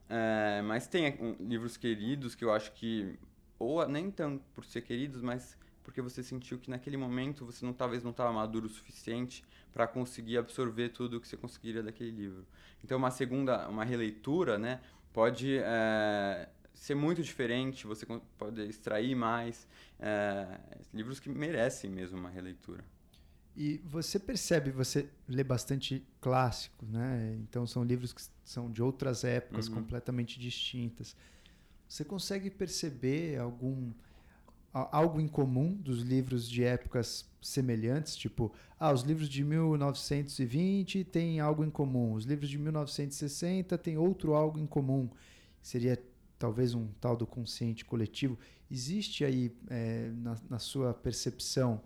É, 0.08 0.62
mas 0.62 0.86
tem 0.86 1.18
um, 1.20 1.36
livros 1.40 1.76
queridos 1.76 2.36
que 2.36 2.46
eu 2.46 2.54
acho 2.54 2.72
que. 2.74 3.18
Ou 3.58 3.88
nem 3.88 4.12
tanto 4.12 4.44
por 4.54 4.64
ser 4.66 4.82
queridos, 4.82 5.22
mas 5.22 5.58
porque 5.84 6.02
você 6.02 6.24
sentiu 6.24 6.58
que 6.58 6.70
naquele 6.70 6.98
momento 6.98 7.46
você 7.46 7.66
não 7.66 7.74
talvez 7.74 8.04
não 8.04 8.12
estava 8.12 8.32
maduro 8.32 8.66
o 8.66 8.70
suficiente 8.70 9.44
para 9.74 9.88
conseguir 9.88 10.38
absorver 10.38 10.90
tudo 10.90 11.18
o 11.18 11.22
que 11.22 11.28
você 11.28 11.36
conseguiria 11.36 11.82
daquele 11.84 12.12
livro. 12.12 12.46
Então 12.84 12.98
uma 12.98 13.12
segunda, 13.12 13.68
uma 13.68 13.84
releitura, 13.84 14.58
né, 14.58 14.80
pode 15.12 15.58
é, 15.58 16.48
ser 16.74 16.96
muito 16.96 17.22
diferente, 17.24 17.86
você 17.86 18.06
pode 18.38 18.62
extrair 18.62 19.16
mais. 19.16 19.68
É, 20.00 20.60
livros 20.94 21.20
que 21.20 21.30
merecem 21.30 21.90
mesmo 21.90 22.18
uma 22.18 22.30
releitura. 22.30 22.84
E 23.56 23.80
você 23.86 24.18
percebe, 24.18 24.72
você 24.72 25.08
lê 25.28 25.44
bastante 25.44 26.04
clássicos, 26.20 26.90
né? 26.90 27.38
Então 27.42 27.68
são 27.68 27.84
livros 27.84 28.12
que 28.12 28.22
são 28.44 28.72
de 28.72 28.82
outras 28.82 29.24
épocas 29.24 29.68
uhum. 29.68 29.76
completamente 29.76 30.40
distintas. 30.40 31.16
Você 31.88 32.04
consegue 32.04 32.50
perceber 32.50 33.38
algum 33.38 33.92
algo 34.74 35.22
em 35.22 35.28
comum 35.28 35.72
dos 35.76 36.02
livros 36.02 36.50
de 36.50 36.64
épocas 36.64 37.30
semelhantes, 37.40 38.16
tipo, 38.16 38.52
ah, 38.80 38.92
os 38.92 39.04
livros 39.04 39.30
de 39.30 39.44
1920 39.44 41.04
têm 41.04 41.40
algo 41.40 41.64
em 41.64 41.70
comum, 41.70 42.14
os 42.14 42.26
livros 42.26 42.50
de 42.50 42.58
1960 42.58 43.78
têm 43.78 44.00
outro 44.00 44.34
algo 44.34 44.58
em 44.58 44.66
comum. 44.66 45.08
Seria 45.62 46.02
talvez 46.44 46.74
um 46.74 46.88
tal 47.00 47.16
do 47.16 47.26
consciente 47.26 47.86
coletivo. 47.86 48.38
Existe 48.70 49.24
aí, 49.24 49.50
é, 49.70 50.12
na, 50.14 50.36
na, 50.50 50.60
sua 50.60 50.94
percepção, 50.94 51.82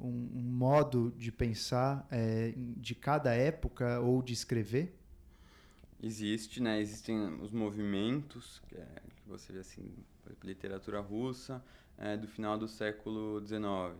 um, 0.00 0.08
um, 0.34 0.42
modo 0.42 1.14
de 1.16 1.30
pensar 1.30 2.04
é, 2.10 2.52
de 2.56 2.92
cada 2.92 3.32
época 3.32 4.00
ou 4.00 4.20
de 4.20 4.32
escrever? 4.32 4.98
Existe, 6.02 6.60
né? 6.60 6.80
Existem 6.80 7.40
os 7.40 7.52
movimentos, 7.52 8.60
que, 8.66 8.74
é, 8.74 8.84
que 9.14 9.28
você 9.28 9.52
vê 9.52 9.60
assim, 9.60 9.88
literatura 10.42 10.98
russa 10.98 11.64
é, 11.96 12.16
do 12.16 12.26
final 12.26 12.58
do 12.58 12.66
século 12.66 13.40
XIX. 13.46 13.96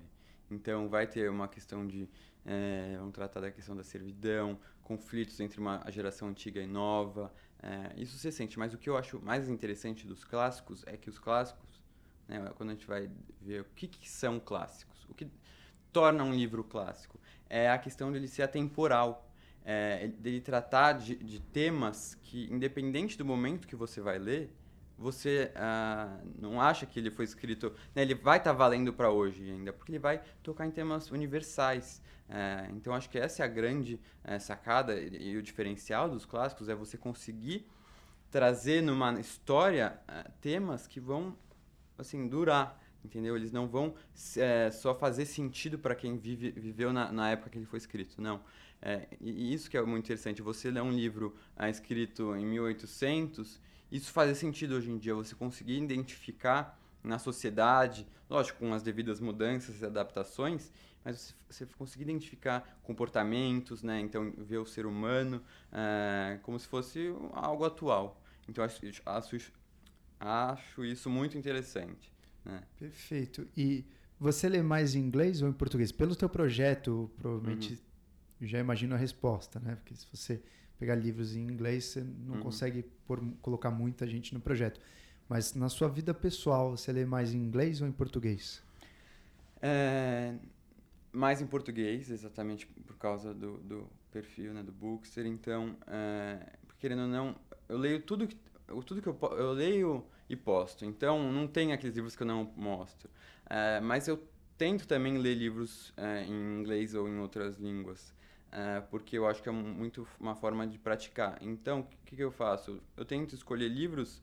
Então, 0.51 0.89
vai 0.89 1.07
ter 1.07 1.31
uma 1.31 1.47
questão 1.47 1.87
de. 1.87 2.09
É, 2.45 2.97
vamos 2.99 3.15
tratar 3.15 3.41
da 3.41 3.51
questão 3.53 3.77
da 3.77 3.85
servidão, 3.85 4.59
conflitos 4.83 5.39
entre 5.39 5.61
uma 5.61 5.89
geração 5.89 6.27
antiga 6.27 6.61
e 6.61 6.67
nova, 6.67 7.33
é, 7.65 7.99
isso 7.99 8.19
você 8.19 8.31
sente, 8.31 8.59
mas 8.59 8.75
o 8.75 8.79
que 8.79 8.91
eu 8.91 8.97
acho 8.97 9.19
mais 9.23 9.49
interessante 9.49 10.07
dos 10.07 10.23
clássicos 10.23 10.85
é 10.87 10.99
que 10.99 11.09
os 11.09 11.19
clássicos, 11.19 11.81
né, 12.29 12.53
quando 12.57 12.71
a 12.71 12.73
gente 12.75 12.87
vai 12.87 13.11
ver 13.41 13.63
o 13.63 13.65
que, 13.75 13.89
que 13.89 14.07
são 14.07 14.39
clássicos, 14.39 15.07
o 15.09 15.15
que 15.15 15.27
torna 15.91 16.23
um 16.23 16.35
livro 16.35 16.63
clássico, 16.63 17.19
é 17.49 17.71
a 17.71 17.79
questão 17.79 18.13
dele 18.13 18.29
ser 18.29 18.43
atemporal, 18.43 19.31
é, 19.65 20.09
dele 20.09 20.43
tratar 20.43 20.93
de, 20.93 21.15
de 21.17 21.41
temas 21.41 22.15
que, 22.23 22.53
independente 22.53 23.17
do 23.17 23.25
momento 23.25 23.67
que 23.67 23.75
você 23.75 23.99
vai 23.99 24.19
ler, 24.19 24.55
você 24.99 25.51
ah, 25.57 26.19
não 26.39 26.61
acha 26.61 26.85
que 26.85 26.99
ele 26.99 27.11
foi 27.11 27.25
escrito. 27.25 27.73
Né, 27.95 28.03
ele 28.03 28.15
vai 28.15 28.37
estar 28.37 28.53
tá 28.53 28.57
valendo 28.57 28.93
para 28.93 29.11
hoje 29.11 29.51
ainda, 29.51 29.73
porque 29.73 29.91
ele 29.91 29.99
vai 29.99 30.23
tocar 30.43 30.67
em 30.67 30.71
temas 30.71 31.11
universais. 31.11 32.03
É, 32.29 32.69
então 32.73 32.95
acho 32.95 33.11
que 33.11 33.19
essa 33.19 33.43
é 33.43 33.45
a 33.45 33.49
grande 33.49 34.01
é, 34.23 34.39
sacada 34.39 34.99
e, 34.99 35.33
e, 35.33 35.37
o 35.37 35.43
diferencial 35.43 36.09
dos 36.09 36.25
clássicos 36.25 36.71
é 36.71 36.75
você 36.75 36.97
conseguir 36.97 37.67
trazer 38.31 38.83
numa 38.83 39.21
história 39.21 40.01
é, 40.09 40.31
temas 40.41 40.87
que 40.87 40.99
vão 40.99 41.37
assim 41.99 42.27
durar 42.27 42.81
entendeu? 43.05 43.37
Eles 43.37 43.53
não 43.53 43.69
vão 43.69 43.95
é, 44.37 44.71
só 44.71 44.95
fazer 44.95 45.27
sentido 45.27 45.79
para 45.79 45.95
quem 45.95 46.17
vive, 46.17 46.51
viveu 46.53 46.93
na, 46.93 47.13
na, 47.13 47.31
época 47.31 47.51
que 47.51 47.59
ele 47.59 47.67
foi 47.67 47.79
escrito, 47.79 48.21
não. 48.21 48.41
É, 48.81 49.07
e 49.21 49.53
isso 49.53 49.71
que 49.71 49.77
é 49.77 49.83
muito 49.83 50.05
interessante. 50.05 50.43
Você 50.43 50.71
lê 50.71 50.81
um 50.81 50.91
livro 50.91 51.37
é, 51.57 51.69
escrito 51.69 52.35
em 52.35 52.47
1800, 52.47 53.61
isso 53.93 54.11
faz 54.11 54.37
sentido 54.39 54.77
hoje 54.77 54.91
em 54.91 54.99
dia. 54.99 55.15
Você 55.15 55.35
conseguir 55.35 55.81
identificar 55.81 56.79
na 57.03 57.19
sociedade, 57.19 58.07
lógico, 58.29 58.59
com 58.61 58.73
as 58.73 58.83
devidas 58.83 59.21
mudanças 59.21 59.81
e 59.81 59.85
adaptações, 59.85 60.73
mas 61.05 61.35
você, 61.49 61.67
você 61.67 61.75
conseguir 61.77 62.05
identificar 62.05 62.79
comportamentos, 62.83 63.83
né? 63.83 64.01
Então, 64.01 64.33
ver 64.39 64.59
o 64.59 64.67
ser 64.67 64.87
humano 64.87 65.43
é, 65.71 66.39
como 66.43 66.59
se 66.59 66.67
fosse 66.67 67.15
algo 67.33 67.65
atual. 67.65 68.21
Então, 68.49 68.65
acho, 68.65 68.81
acho, 69.05 69.53
acho 70.19 70.85
isso 70.85 71.11
muito 71.11 71.37
interessante. 71.37 72.13
Né? 72.45 72.63
Perfeito. 72.79 73.47
E 73.57 73.85
você 74.19 74.49
lê 74.49 74.63
mais 74.63 74.95
em 74.95 75.01
inglês 75.01 75.43
ou 75.43 75.49
em 75.49 75.53
português? 75.53 75.93
Pelo 75.93 76.17
teu 76.17 76.29
projeto, 76.29 77.11
provavelmente 77.17 77.75
uhum. 78.41 78.47
já 78.47 78.59
imagino 78.59 78.95
a 78.95 78.99
resposta, 78.99 79.61
né? 79.61 79.77
Porque 79.77 79.95
se 79.95 80.07
você 80.11 80.43
pegar 80.79 80.95
livros 80.95 81.37
em 81.37 81.43
inglês, 81.43 81.85
você 81.85 82.01
não 82.03 82.37
uhum. 82.37 82.41
consegue 82.41 82.85
por, 83.07 83.23
colocar 83.41 83.71
muita 83.71 84.07
gente 84.07 84.33
no 84.35 84.41
projeto. 84.41 84.81
Mas 85.29 85.55
na 85.55 85.69
sua 85.69 85.89
vida 85.89 86.13
pessoal, 86.13 86.77
você 86.77 86.93
lê 86.93 87.05
mais 87.05 87.33
em 87.33 87.39
inglês 87.39 87.81
ou 87.81 87.89
em 87.89 87.93
português? 87.93 88.63
É, 89.63 90.35
mais 91.15 91.41
em 91.41 91.47
português, 91.47 92.11
exatamente 92.11 92.67
por 92.67 92.97
causa 92.97 93.33
do, 93.33 93.59
do 93.59 93.89
perfil, 94.11 94.53
né, 94.53 94.63
do 94.63 94.73
Bookster. 94.73 95.25
Então, 95.27 95.77
é, 95.87 96.59
querendo 96.79 97.03
ou 97.03 97.09
não, 97.09 97.37
eu 97.69 97.79
leio 97.79 98.03
tudo 98.03 98.27
que, 98.27 98.37
tudo 98.85 99.01
que 99.01 99.09
eu, 99.09 99.19
eu 99.37 99.53
leio 99.53 100.05
e 100.29 100.35
posto. 100.35 100.85
Então, 100.85 101.33
não 101.33 101.47
tem 101.47 101.73
aqueles 101.73 101.95
livros 101.95 102.17
que 102.17 102.23
eu 102.23 102.27
não 102.27 102.53
mostro. 102.57 103.09
É, 103.49 103.81
mas 103.81 104.09
eu 104.09 104.23
tento 104.59 104.87
também 104.87 105.19
ler 105.19 105.35
livros 105.35 105.93
é, 105.97 106.25
em 106.25 106.61
inglês 106.61 106.95
ou 106.95 107.09
em 107.09 107.19
outras 107.19 107.57
línguas. 107.59 108.13
É, 108.51 108.81
porque 108.81 109.19
eu 109.19 109.27
acho 109.27 109.43
que 109.43 109.49
é 109.49 109.53
muito 109.53 110.07
uma 110.19 110.35
forma 110.35 110.67
de 110.67 110.79
praticar. 110.79 111.39
Então, 111.41 111.81
o 111.81 111.85
que, 112.05 112.17
que, 112.17 112.23
eu 112.23 112.31
faço? 112.31 112.81
Eu 112.97 113.05
tento 113.05 113.35
escolher 113.35 113.69
livros 113.69 114.23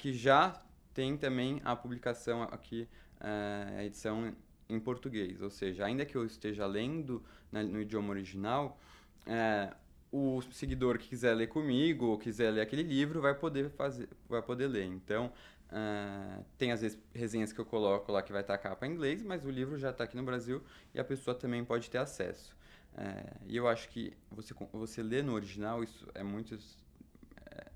que 0.00 0.12
já 0.12 0.60
tem 0.92 1.16
também 1.16 1.60
a 1.64 1.76
publicação 1.76 2.42
aqui, 2.42 2.88
a 3.20 3.84
edição 3.84 4.34
em 4.70 4.80
português. 4.80 5.40
Ou 5.42 5.50
seja, 5.50 5.84
ainda 5.84 6.04
que 6.04 6.16
eu 6.16 6.24
esteja 6.24 6.66
lendo 6.66 7.22
né, 7.50 7.62
no 7.62 7.80
idioma 7.80 8.10
original, 8.10 8.78
é, 9.26 9.72
o 10.12 10.40
seguidor 10.52 10.98
que 10.98 11.08
quiser 11.08 11.34
ler 11.34 11.48
comigo 11.48 12.06
ou 12.06 12.18
quiser 12.18 12.50
ler 12.50 12.60
aquele 12.60 12.82
livro 12.82 13.20
vai 13.20 13.34
poder 13.34 13.70
fazer, 13.70 14.08
vai 14.28 14.42
poder 14.42 14.66
ler. 14.66 14.84
Então, 14.84 15.32
uh, 15.70 16.44
tem 16.58 16.72
às 16.72 16.80
vezes 16.80 16.98
resenhas 17.14 17.52
que 17.52 17.60
eu 17.60 17.64
coloco 17.64 18.10
lá 18.10 18.22
que 18.22 18.32
vai 18.32 18.40
estar 18.40 18.54
a 18.54 18.58
capa 18.58 18.86
em 18.86 18.92
inglês, 18.92 19.22
mas 19.22 19.44
o 19.44 19.50
livro 19.50 19.78
já 19.78 19.90
está 19.90 20.04
aqui 20.04 20.16
no 20.16 20.22
Brasil 20.22 20.62
e 20.94 21.00
a 21.00 21.04
pessoa 21.04 21.34
também 21.34 21.64
pode 21.64 21.88
ter 21.88 21.98
acesso. 21.98 22.56
Uh, 22.94 23.40
e 23.46 23.56
eu 23.56 23.68
acho 23.68 23.88
que 23.88 24.12
você, 24.30 24.52
você 24.72 25.02
ler 25.02 25.22
no 25.22 25.32
original, 25.32 25.82
isso 25.84 26.08
é 26.14 26.22
muito. 26.22 26.58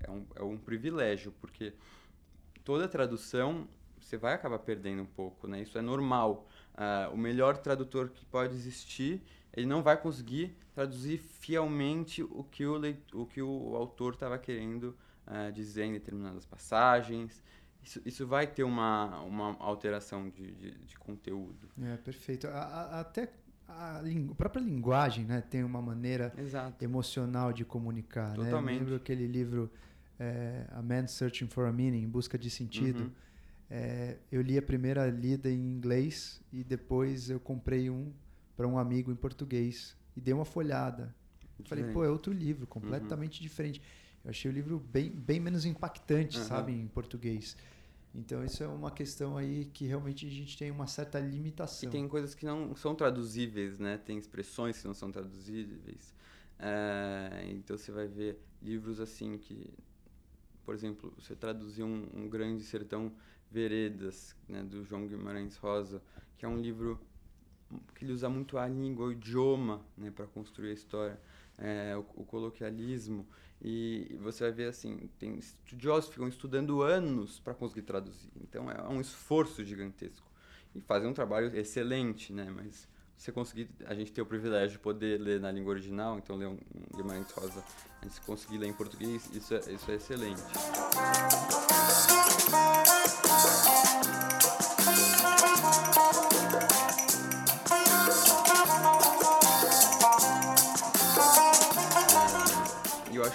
É 0.01 0.11
um, 0.11 0.25
é 0.35 0.43
um 0.43 0.57
privilégio, 0.57 1.33
porque 1.39 1.73
toda 2.63 2.87
tradução 2.87 3.67
você 3.99 4.17
vai 4.17 4.33
acabar 4.33 4.59
perdendo 4.59 5.01
um 5.01 5.05
pouco, 5.05 5.47
né? 5.47 5.61
Isso 5.61 5.77
é 5.77 5.81
normal. 5.81 6.47
Uh, 6.75 7.13
o 7.13 7.17
melhor 7.17 7.57
tradutor 7.57 8.09
que 8.09 8.25
pode 8.25 8.53
existir, 8.53 9.23
ele 9.53 9.65
não 9.65 9.81
vai 9.81 9.95
conseguir 9.95 10.57
traduzir 10.73 11.17
fielmente 11.17 12.21
o 12.21 12.43
que 12.43 12.65
o, 12.65 12.81
o, 13.13 13.25
que 13.25 13.41
o 13.41 13.75
autor 13.77 14.13
estava 14.13 14.37
querendo 14.37 14.93
uh, 15.25 15.51
dizer 15.53 15.85
em 15.85 15.93
determinadas 15.93 16.45
passagens. 16.45 17.41
Isso, 17.81 18.01
isso 18.05 18.27
vai 18.27 18.45
ter 18.45 18.63
uma, 18.63 19.21
uma 19.21 19.55
alteração 19.57 20.29
de, 20.29 20.51
de, 20.51 20.71
de 20.71 20.97
conteúdo. 20.97 21.69
É, 21.81 21.95
perfeito. 21.95 22.47
A, 22.47 22.59
a, 22.59 22.99
até 22.99 23.31
a, 23.69 23.99
a, 23.99 24.35
própria 24.35 24.61
linguagem 24.61 25.23
né, 25.23 25.39
tem 25.39 25.63
uma 25.63 25.81
maneira 25.81 26.33
Exato. 26.37 26.83
emocional 26.83 27.53
de 27.53 27.63
comunicar. 27.63 28.33
Totalmente. 28.33 28.65
Né? 28.65 28.73
Eu 28.73 28.79
lembro 28.79 28.95
aquele 28.97 29.27
livro 29.27 29.71
é, 30.19 30.67
A 30.71 30.81
Man 30.81 31.07
Searching 31.07 31.47
for 31.47 31.67
a 31.67 31.71
Meaning, 31.71 32.03
Em 32.03 32.09
Busca 32.09 32.37
de 32.37 32.49
Sentido. 32.49 33.03
Uhum 33.03 33.25
é, 33.69 34.17
eu 34.31 34.41
li 34.41 34.57
a 34.57 34.61
primeira 34.61 35.07
lida 35.07 35.49
em 35.49 35.59
inglês 35.59 36.41
e 36.51 36.63
depois 36.63 37.29
eu 37.29 37.39
comprei 37.39 37.89
um 37.89 38.11
para 38.55 38.67
um 38.67 38.77
amigo 38.77 39.11
em 39.11 39.15
português 39.15 39.97
e 40.15 40.21
dei 40.21 40.33
uma 40.33 40.45
folhada. 40.45 41.13
Falei, 41.65 41.85
pô, 41.85 42.03
é 42.03 42.09
outro 42.09 42.33
livro, 42.33 42.67
completamente 42.67 43.39
uhum. 43.39 43.43
diferente. 43.43 43.81
Eu 44.23 44.29
achei 44.29 44.49
o 44.49 44.53
livro 44.53 44.79
bem, 44.79 45.09
bem 45.09 45.39
menos 45.39 45.65
impactante, 45.65 46.37
uhum. 46.37 46.43
sabe, 46.43 46.73
em 46.73 46.87
português. 46.87 47.55
Então 48.13 48.43
isso 48.43 48.63
é 48.63 48.67
uma 48.67 48.91
questão 48.91 49.37
aí 49.37 49.65
que 49.65 49.85
realmente 49.85 50.25
a 50.25 50.29
gente 50.29 50.57
tem 50.57 50.71
uma 50.71 50.87
certa 50.87 51.19
limitação. 51.19 51.89
E 51.89 51.91
tem 51.91 52.07
coisas 52.07 52.33
que 52.33 52.45
não 52.45 52.75
são 52.75 52.95
traduzíveis, 52.95 53.77
né? 53.77 53.97
Tem 53.97 54.17
expressões 54.17 54.79
que 54.79 54.87
não 54.87 54.93
são 54.93 55.11
traduzíveis. 55.11 56.13
É, 56.57 57.45
então 57.49 57.77
você 57.77 57.91
vai 57.91 58.07
ver 58.07 58.39
livros 58.61 59.01
assim 59.01 59.37
que, 59.37 59.73
por 60.63 60.73
exemplo, 60.73 61.13
você 61.17 61.35
traduzir 61.35 61.83
um, 61.83 62.07
um 62.13 62.29
grande 62.29 62.63
sertão 62.63 63.11
Veredas, 63.55 64.35
né, 64.49 64.61
do 64.63 64.83
João 64.83 65.07
Guimarães 65.07 65.55
Rosa, 65.55 66.01
que 66.37 66.45
é 66.45 66.47
um 66.47 66.59
livro 66.59 66.99
que 67.95 68.03
ele 68.03 68.11
usa 68.11 68.29
muito 68.29 68.57
a 68.57 68.67
língua, 68.67 69.05
o 69.05 69.11
idioma, 69.13 69.81
né, 69.97 70.11
para 70.11 70.27
construir 70.27 70.71
a 70.71 70.73
história, 70.73 71.17
é, 71.57 71.95
o, 71.95 72.05
o, 72.21 72.25
coloquialismo. 72.25 73.25
E 73.61 74.17
você 74.21 74.43
vai 74.43 74.51
ver 74.51 74.67
assim, 74.67 75.09
tem 75.17 75.37
estudiosos 75.37 76.07
que 76.07 76.15
ficam 76.15 76.27
estudando 76.27 76.81
anos 76.81 77.39
para 77.39 77.53
conseguir 77.53 77.83
traduzir. 77.83 78.29
Então 78.41 78.69
é 78.69 78.89
um 78.89 78.99
esforço 78.99 79.63
gigantesco 79.63 80.29
e 80.75 80.81
fazem 80.81 81.09
um 81.09 81.13
trabalho 81.13 81.55
excelente, 81.57 82.33
né? 82.33 82.51
Mas 82.53 82.89
você 83.17 83.31
conseguir, 83.31 83.69
a 83.85 83.95
gente 83.95 84.11
ter 84.11 84.21
o 84.21 84.25
privilégio 84.25 84.71
de 84.71 84.79
poder 84.79 85.21
ler 85.21 85.39
na 85.39 85.49
língua 85.49 85.71
original, 85.71 86.17
então 86.17 86.35
ler 86.35 86.47
um, 86.47 86.57
um 86.75 86.97
Guimarães 86.97 87.31
Rosa, 87.31 87.63
a 88.01 88.05
gente 88.05 88.19
conseguir 88.21 88.57
ler 88.57 88.67
em 88.67 88.73
português, 88.73 89.33
isso 89.33 89.53
é, 89.53 89.59
isso 89.71 89.89
é 89.89 89.95
excelente. 89.95 90.43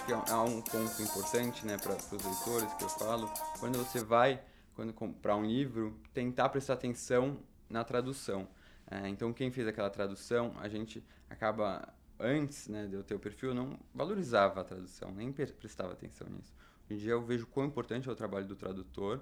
Acho 0.00 0.06
que 0.06 0.12
há 0.12 0.42
um 0.42 0.62
ponto 0.62 1.02
importante 1.02 1.66
né, 1.66 1.76
para 1.76 1.94
os 1.94 2.24
leitores 2.24 2.72
que 2.74 2.84
eu 2.84 2.88
falo, 2.88 3.30
quando 3.58 3.78
você 3.78 4.02
vai 4.02 4.40
quando 4.74 4.94
comprar 4.94 5.36
um 5.36 5.44
livro, 5.44 5.94
tentar 6.14 6.48
prestar 6.48 6.74
atenção 6.74 7.38
na 7.68 7.84
tradução. 7.84 8.48
É, 8.90 9.08
então, 9.08 9.30
quem 9.30 9.50
fez 9.50 9.66
aquela 9.68 9.90
tradução, 9.90 10.54
a 10.58 10.68
gente 10.68 11.04
acaba, 11.28 11.86
antes 12.18 12.66
né, 12.66 12.86
de 12.86 12.94
eu 12.94 13.04
ter 13.04 13.14
o 13.14 13.18
perfil, 13.18 13.52
não 13.52 13.78
valorizava 13.94 14.62
a 14.62 14.64
tradução, 14.64 15.12
nem 15.12 15.30
prestava 15.32 15.92
atenção 15.92 16.26
nisso. 16.30 16.54
Hoje 16.86 16.94
em 16.94 16.96
dia 16.96 17.12
eu 17.12 17.22
vejo 17.22 17.46
quão 17.46 17.66
importante 17.66 18.08
é 18.08 18.12
o 18.12 18.16
trabalho 18.16 18.46
do 18.46 18.56
tradutor 18.56 19.20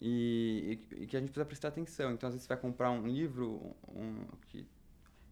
e, 0.00 0.78
e, 0.92 1.02
e, 1.02 1.06
que 1.06 1.16
a 1.16 1.20
gente 1.20 1.30
precisa 1.30 1.46
prestar 1.46 1.68
atenção. 1.68 2.12
Então, 2.12 2.28
às 2.28 2.34
vezes, 2.34 2.46
você 2.46 2.54
vai 2.54 2.62
comprar 2.62 2.92
um 2.92 3.08
livro 3.08 3.74
um, 3.88 4.24
que 4.46 4.68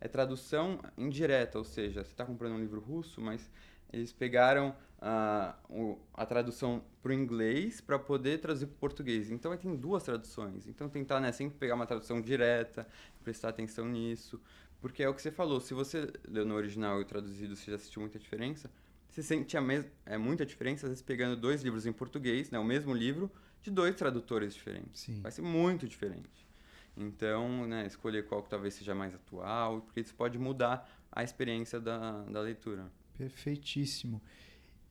é 0.00 0.08
tradução 0.08 0.80
indireta, 0.98 1.58
ou 1.58 1.64
seja, 1.64 2.02
você 2.02 2.10
está 2.10 2.24
comprando 2.24 2.54
um 2.54 2.58
livro 2.60 2.80
russo, 2.80 3.20
mas 3.20 3.48
eles 3.92 4.12
pegaram 4.12 4.74
uh, 5.00 5.54
o, 5.68 5.98
a 6.14 6.24
tradução 6.24 6.82
para 7.02 7.10
o 7.10 7.12
inglês 7.12 7.80
para 7.80 7.98
poder 7.98 8.38
traduzir 8.40 8.66
para 8.66 8.74
o 8.74 8.78
português. 8.78 9.30
Então, 9.30 9.56
tem 9.56 9.74
duas 9.74 10.02
traduções. 10.02 10.66
Então, 10.66 10.88
tentar 10.88 11.20
né, 11.20 11.32
sempre 11.32 11.58
pegar 11.58 11.74
uma 11.74 11.86
tradução 11.86 12.20
direta, 12.20 12.86
prestar 13.22 13.48
atenção 13.48 13.86
nisso. 13.86 14.40
Porque 14.80 15.02
é 15.02 15.08
o 15.08 15.14
que 15.14 15.20
você 15.20 15.30
falou, 15.30 15.60
se 15.60 15.74
você 15.74 16.10
leu 16.26 16.44
no 16.44 16.54
original 16.54 17.00
e 17.00 17.04
traduzido, 17.04 17.54
você 17.54 17.70
já 17.70 17.76
assistiu 17.76 18.00
muita 18.00 18.18
diferença, 18.18 18.70
você 19.08 19.22
sente 19.22 19.56
a 19.56 19.60
mes 19.60 19.84
é, 20.06 20.16
muita 20.16 20.46
diferença, 20.46 20.86
às 20.86 20.90
vezes, 20.90 21.02
pegando 21.02 21.36
dois 21.36 21.62
livros 21.62 21.84
em 21.84 21.92
português, 21.92 22.50
né, 22.50 22.58
o 22.58 22.64
mesmo 22.64 22.94
livro, 22.94 23.30
de 23.60 23.70
dois 23.70 23.94
tradutores 23.94 24.54
diferentes. 24.54 25.02
Sim. 25.02 25.20
Vai 25.20 25.30
ser 25.30 25.42
muito 25.42 25.86
diferente. 25.86 26.48
Então, 26.96 27.66
né, 27.66 27.86
escolher 27.86 28.26
qual 28.26 28.42
que 28.42 28.48
talvez 28.48 28.74
seja 28.74 28.94
mais 28.94 29.14
atual, 29.14 29.82
porque 29.82 30.00
isso 30.00 30.14
pode 30.14 30.38
mudar 30.38 30.88
a 31.12 31.22
experiência 31.22 31.80
da, 31.80 32.22
da 32.22 32.40
leitura. 32.40 32.90
Perfeitíssimo. 33.20 34.22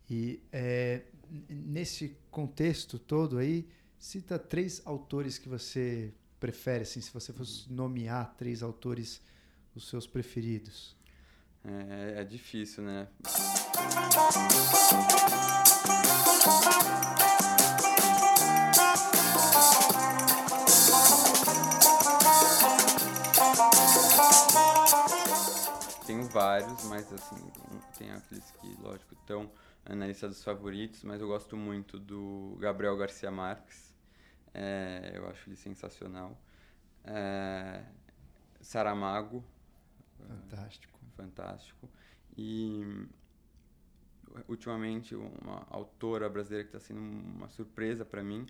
E 0.08 0.40
é, 0.52 1.02
nesse 1.50 2.16
contexto 2.30 3.00
todo 3.00 3.40
aí, 3.40 3.68
cita 3.98 4.38
três 4.38 4.84
autores 4.86 5.40
que 5.40 5.50
você 5.50 6.14
prefere, 6.40 6.84
assim, 6.84 7.02
se 7.02 7.12
você 7.12 7.34
fosse 7.34 7.74
nomear 7.74 8.36
três 8.38 8.62
autores, 8.62 9.20
os 9.76 9.90
seus 9.90 10.06
preferidos. 10.06 10.96
É, 11.66 12.22
é 12.22 12.24
difícil, 12.24 12.84
né? 12.84 13.08
Vários, 26.30 26.84
mas 26.86 27.12
assim, 27.12 27.52
tem 27.98 28.12
aqueles 28.12 28.52
que, 28.52 28.76
lógico, 28.82 29.14
estão 29.16 29.52
na 29.88 30.08
lista 30.08 30.28
dos 30.28 30.44
favoritos, 30.44 31.04
mas 31.04 31.22
eu 31.22 31.28
gosto 31.28 31.58
muito 31.58 32.00
do 32.00 32.58
Gabriel 32.60 32.96
Garcia 32.98 33.32
Marques. 33.32 33.94
É, 34.54 35.14
eu 35.16 35.28
acho 35.30 35.50
ele 35.50 35.56
sensacional. 35.56 36.40
é, 37.04 37.84
Saramago. 38.62 39.44
Fantástico. 40.28 41.00
Fantástico. 41.16 41.90
E 42.38 43.08
ultimamente 44.48 45.16
uma 45.16 45.66
autora 45.70 46.30
brasileira 46.30 46.64
que 46.68 46.76
está 46.76 46.80
sendo 46.80 47.00
uma 47.00 47.50
surpresa 47.50 48.06
para 48.06 48.24
mim 48.24 48.46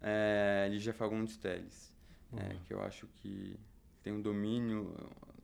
é 0.00 0.66
Lígia 0.70 0.92
Fagundes 0.92 1.36
Telles, 1.36 1.94
uhum. 2.32 2.38
é, 2.38 2.56
que 2.66 2.74
eu 2.74 2.82
acho 2.82 3.06
que 3.16 3.58
tem 4.02 4.12
um 4.12 4.20
domínio 4.20 4.94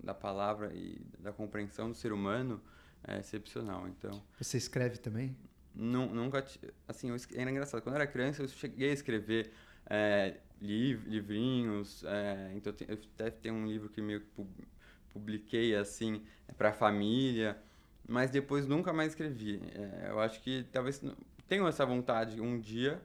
da 0.03 0.15
palavra 0.15 0.73
e 0.75 1.01
da 1.19 1.33
compreensão 1.33 1.91
do 1.91 1.97
ser 1.97 2.13
humano 2.13 2.61
é 3.07 3.19
excepcional. 3.19 3.89
Então 3.89 4.23
você 4.39 4.57
escreve 4.57 4.99
também? 4.99 5.37
Nunca, 5.75 6.43
assim, 6.89 7.11
eu, 7.11 7.17
era 7.35 7.51
engraçado. 7.51 7.83
Quando 7.83 7.97
eu 7.97 8.01
era 8.01 8.11
criança, 8.11 8.43
eu 8.43 8.49
cheguei 8.49 8.91
a 8.91 8.93
escrever 8.95 9.53
é, 9.91 10.39
liv, 10.61 11.07
livrinhos. 11.07 12.03
É, 12.05 12.53
então, 12.55 12.73
eu 12.89 12.99
até 13.15 13.31
tenho 13.31 13.55
um 13.55 13.67
livro 13.67 13.91
que 13.91 14.01
meio 14.01 14.21
que 14.23 14.47
publiquei, 15.11 15.77
assim, 15.77 16.23
para 16.57 16.71
a 16.71 16.73
família. 16.73 17.59
Mas 18.09 18.31
depois 18.31 18.67
nunca 18.67 18.91
mais 18.93 19.11
escrevi. 19.13 19.61
É, 19.75 20.09
eu 20.09 20.19
acho 20.21 20.41
que 20.41 20.65
talvez 20.73 21.03
tenho 21.47 21.67
essa 21.69 21.85
vontade 21.85 22.41
um 22.41 22.59
dia, 22.59 23.03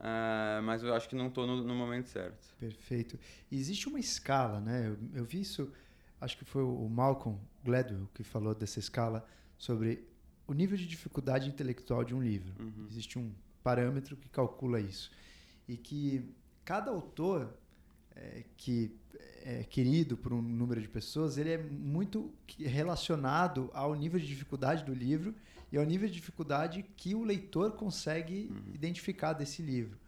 uh, 0.00 0.62
mas 0.62 0.82
eu 0.82 0.94
acho 0.94 1.08
que 1.08 1.14
não 1.14 1.28
estou 1.28 1.46
no, 1.46 1.62
no, 1.62 1.74
momento 1.74 2.08
certo. 2.08 2.54
Perfeito. 2.58 3.18
Existe 3.50 3.88
uma 3.88 3.98
escala, 3.98 4.60
né? 4.60 4.88
Eu, 4.88 5.20
eu 5.20 5.24
vi 5.24 5.40
isso, 5.40 5.72
acho 6.20 6.36
que 6.36 6.44
foi 6.44 6.62
o 6.62 6.88
Malcolm 6.88 7.38
Gladwell 7.64 8.08
que 8.14 8.22
falou 8.22 8.54
dessa 8.54 8.78
escala 8.78 9.26
sobre 9.56 10.06
o 10.46 10.52
nível 10.52 10.76
de 10.76 10.86
dificuldade 10.86 11.48
intelectual 11.48 12.04
de 12.04 12.14
um 12.14 12.22
livro. 12.22 12.52
Uhum. 12.60 12.86
Existe 12.90 13.18
um 13.18 13.32
parâmetro 13.62 14.16
que 14.16 14.28
calcula 14.28 14.80
isso. 14.80 15.10
E 15.66 15.76
que 15.76 16.34
cada 16.64 16.90
autor 16.90 17.54
é, 18.14 18.44
que 18.56 18.96
é 19.44 19.62
querido 19.64 20.16
por 20.16 20.32
um 20.32 20.40
número 20.40 20.80
de 20.80 20.88
pessoas, 20.88 21.36
ele 21.36 21.50
é 21.50 21.58
muito 21.58 22.32
relacionado 22.58 23.70
ao 23.74 23.94
nível 23.94 24.18
de 24.18 24.26
dificuldade 24.26 24.84
do 24.84 24.94
livro 24.94 25.34
e 25.74 25.76
ao 25.76 25.84
nível 25.84 26.06
de 26.06 26.14
dificuldade 26.14 26.84
que 26.96 27.16
o 27.16 27.24
leitor 27.24 27.72
consegue 27.72 28.48
uhum. 28.48 28.74
identificar 28.74 29.32
desse 29.32 29.60
livro. 29.60 29.98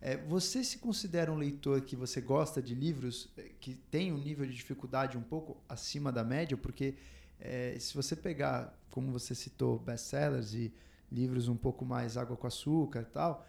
É, 0.00 0.16
você 0.16 0.64
se 0.64 0.78
considera 0.78 1.30
um 1.30 1.36
leitor 1.36 1.80
que 1.82 1.94
você 1.94 2.20
gosta 2.20 2.60
de 2.60 2.74
livros 2.74 3.28
é, 3.36 3.44
que 3.60 3.76
tem 3.88 4.12
um 4.12 4.18
nível 4.18 4.44
de 4.44 4.52
dificuldade 4.52 5.16
um 5.16 5.22
pouco 5.22 5.62
acima 5.68 6.10
da 6.10 6.24
média? 6.24 6.56
Porque 6.56 6.96
é, 7.38 7.78
se 7.78 7.94
você 7.94 8.16
pegar, 8.16 8.76
como 8.90 9.12
você 9.12 9.32
citou, 9.32 9.78
best-sellers 9.78 10.54
e 10.54 10.74
livros 11.10 11.46
um 11.46 11.56
pouco 11.56 11.84
mais 11.84 12.16
água 12.16 12.36
com 12.36 12.48
açúcar 12.48 13.02
e 13.02 13.12
tal, 13.12 13.46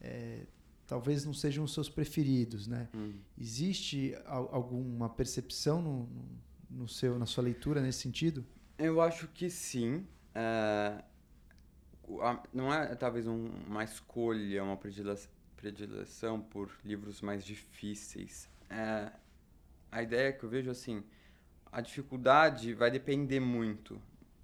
é, 0.00 0.40
talvez 0.88 1.24
não 1.24 1.32
sejam 1.32 1.62
os 1.62 1.72
seus 1.72 1.88
preferidos, 1.88 2.66
né? 2.66 2.88
Hum. 2.92 3.12
Existe 3.38 4.12
alguma 4.26 5.08
percepção 5.08 5.80
no, 5.80 6.08
no, 6.68 6.88
seu, 6.88 7.16
na 7.16 7.26
sua 7.26 7.44
leitura 7.44 7.80
nesse 7.80 8.00
sentido? 8.00 8.44
Eu 8.76 9.00
acho 9.00 9.28
que 9.28 9.48
sim. 9.48 10.04
É, 10.38 11.02
não 12.52 12.72
é 12.72 12.94
talvez 12.94 13.26
um, 13.26 13.48
uma 13.66 13.82
escolha, 13.82 14.62
uma 14.62 14.76
predileção 14.76 16.40
por 16.42 16.70
livros 16.84 17.22
mais 17.22 17.42
difíceis. 17.42 18.46
É, 18.68 19.10
a 19.90 20.02
ideia 20.02 20.34
que 20.34 20.44
eu 20.44 20.48
vejo 20.50 20.70
assim, 20.70 21.02
a 21.72 21.80
dificuldade 21.80 22.74
vai 22.74 22.90
depender 22.90 23.40
muito. 23.40 23.98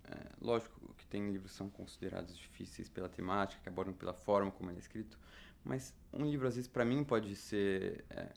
É, 0.04 0.16
lógico 0.40 0.94
que 0.96 1.06
tem 1.06 1.30
livros 1.30 1.52
que 1.52 1.58
são 1.58 1.68
considerados 1.68 2.38
difíceis 2.38 2.88
pela 2.88 3.08
temática, 3.08 3.60
que 3.62 3.68
abordam 3.68 3.92
pela 3.92 4.14
forma 4.14 4.50
como 4.50 4.70
ele 4.70 4.78
é 4.78 4.80
escrito, 4.80 5.18
mas 5.62 5.94
um 6.10 6.24
livro 6.24 6.48
às 6.48 6.56
vezes 6.56 6.68
para 6.68 6.86
mim 6.86 7.04
pode 7.04 7.36
ser 7.36 8.02
é, 8.08 8.32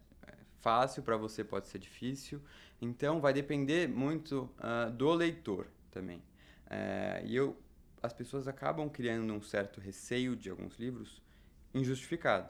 fácil, 0.60 1.04
para 1.04 1.16
você 1.16 1.42
pode 1.42 1.68
ser 1.68 1.80
difícil. 1.80 2.42
Então 2.82 3.22
vai 3.22 3.32
depender 3.32 3.88
muito 3.88 4.50
uh, 4.60 4.92
do 4.92 5.14
leitor 5.14 5.68
também. 5.90 6.22
É, 6.70 7.22
e 7.26 7.36
eu, 7.36 7.58
as 8.02 8.14
pessoas 8.14 8.48
acabam 8.48 8.90
criando 8.90 9.34
um 9.34 9.42
certo 9.42 9.80
receio 9.80 10.36
de 10.36 10.50
alguns 10.50 10.78
livros 10.78 11.22
injustificado 11.74 12.50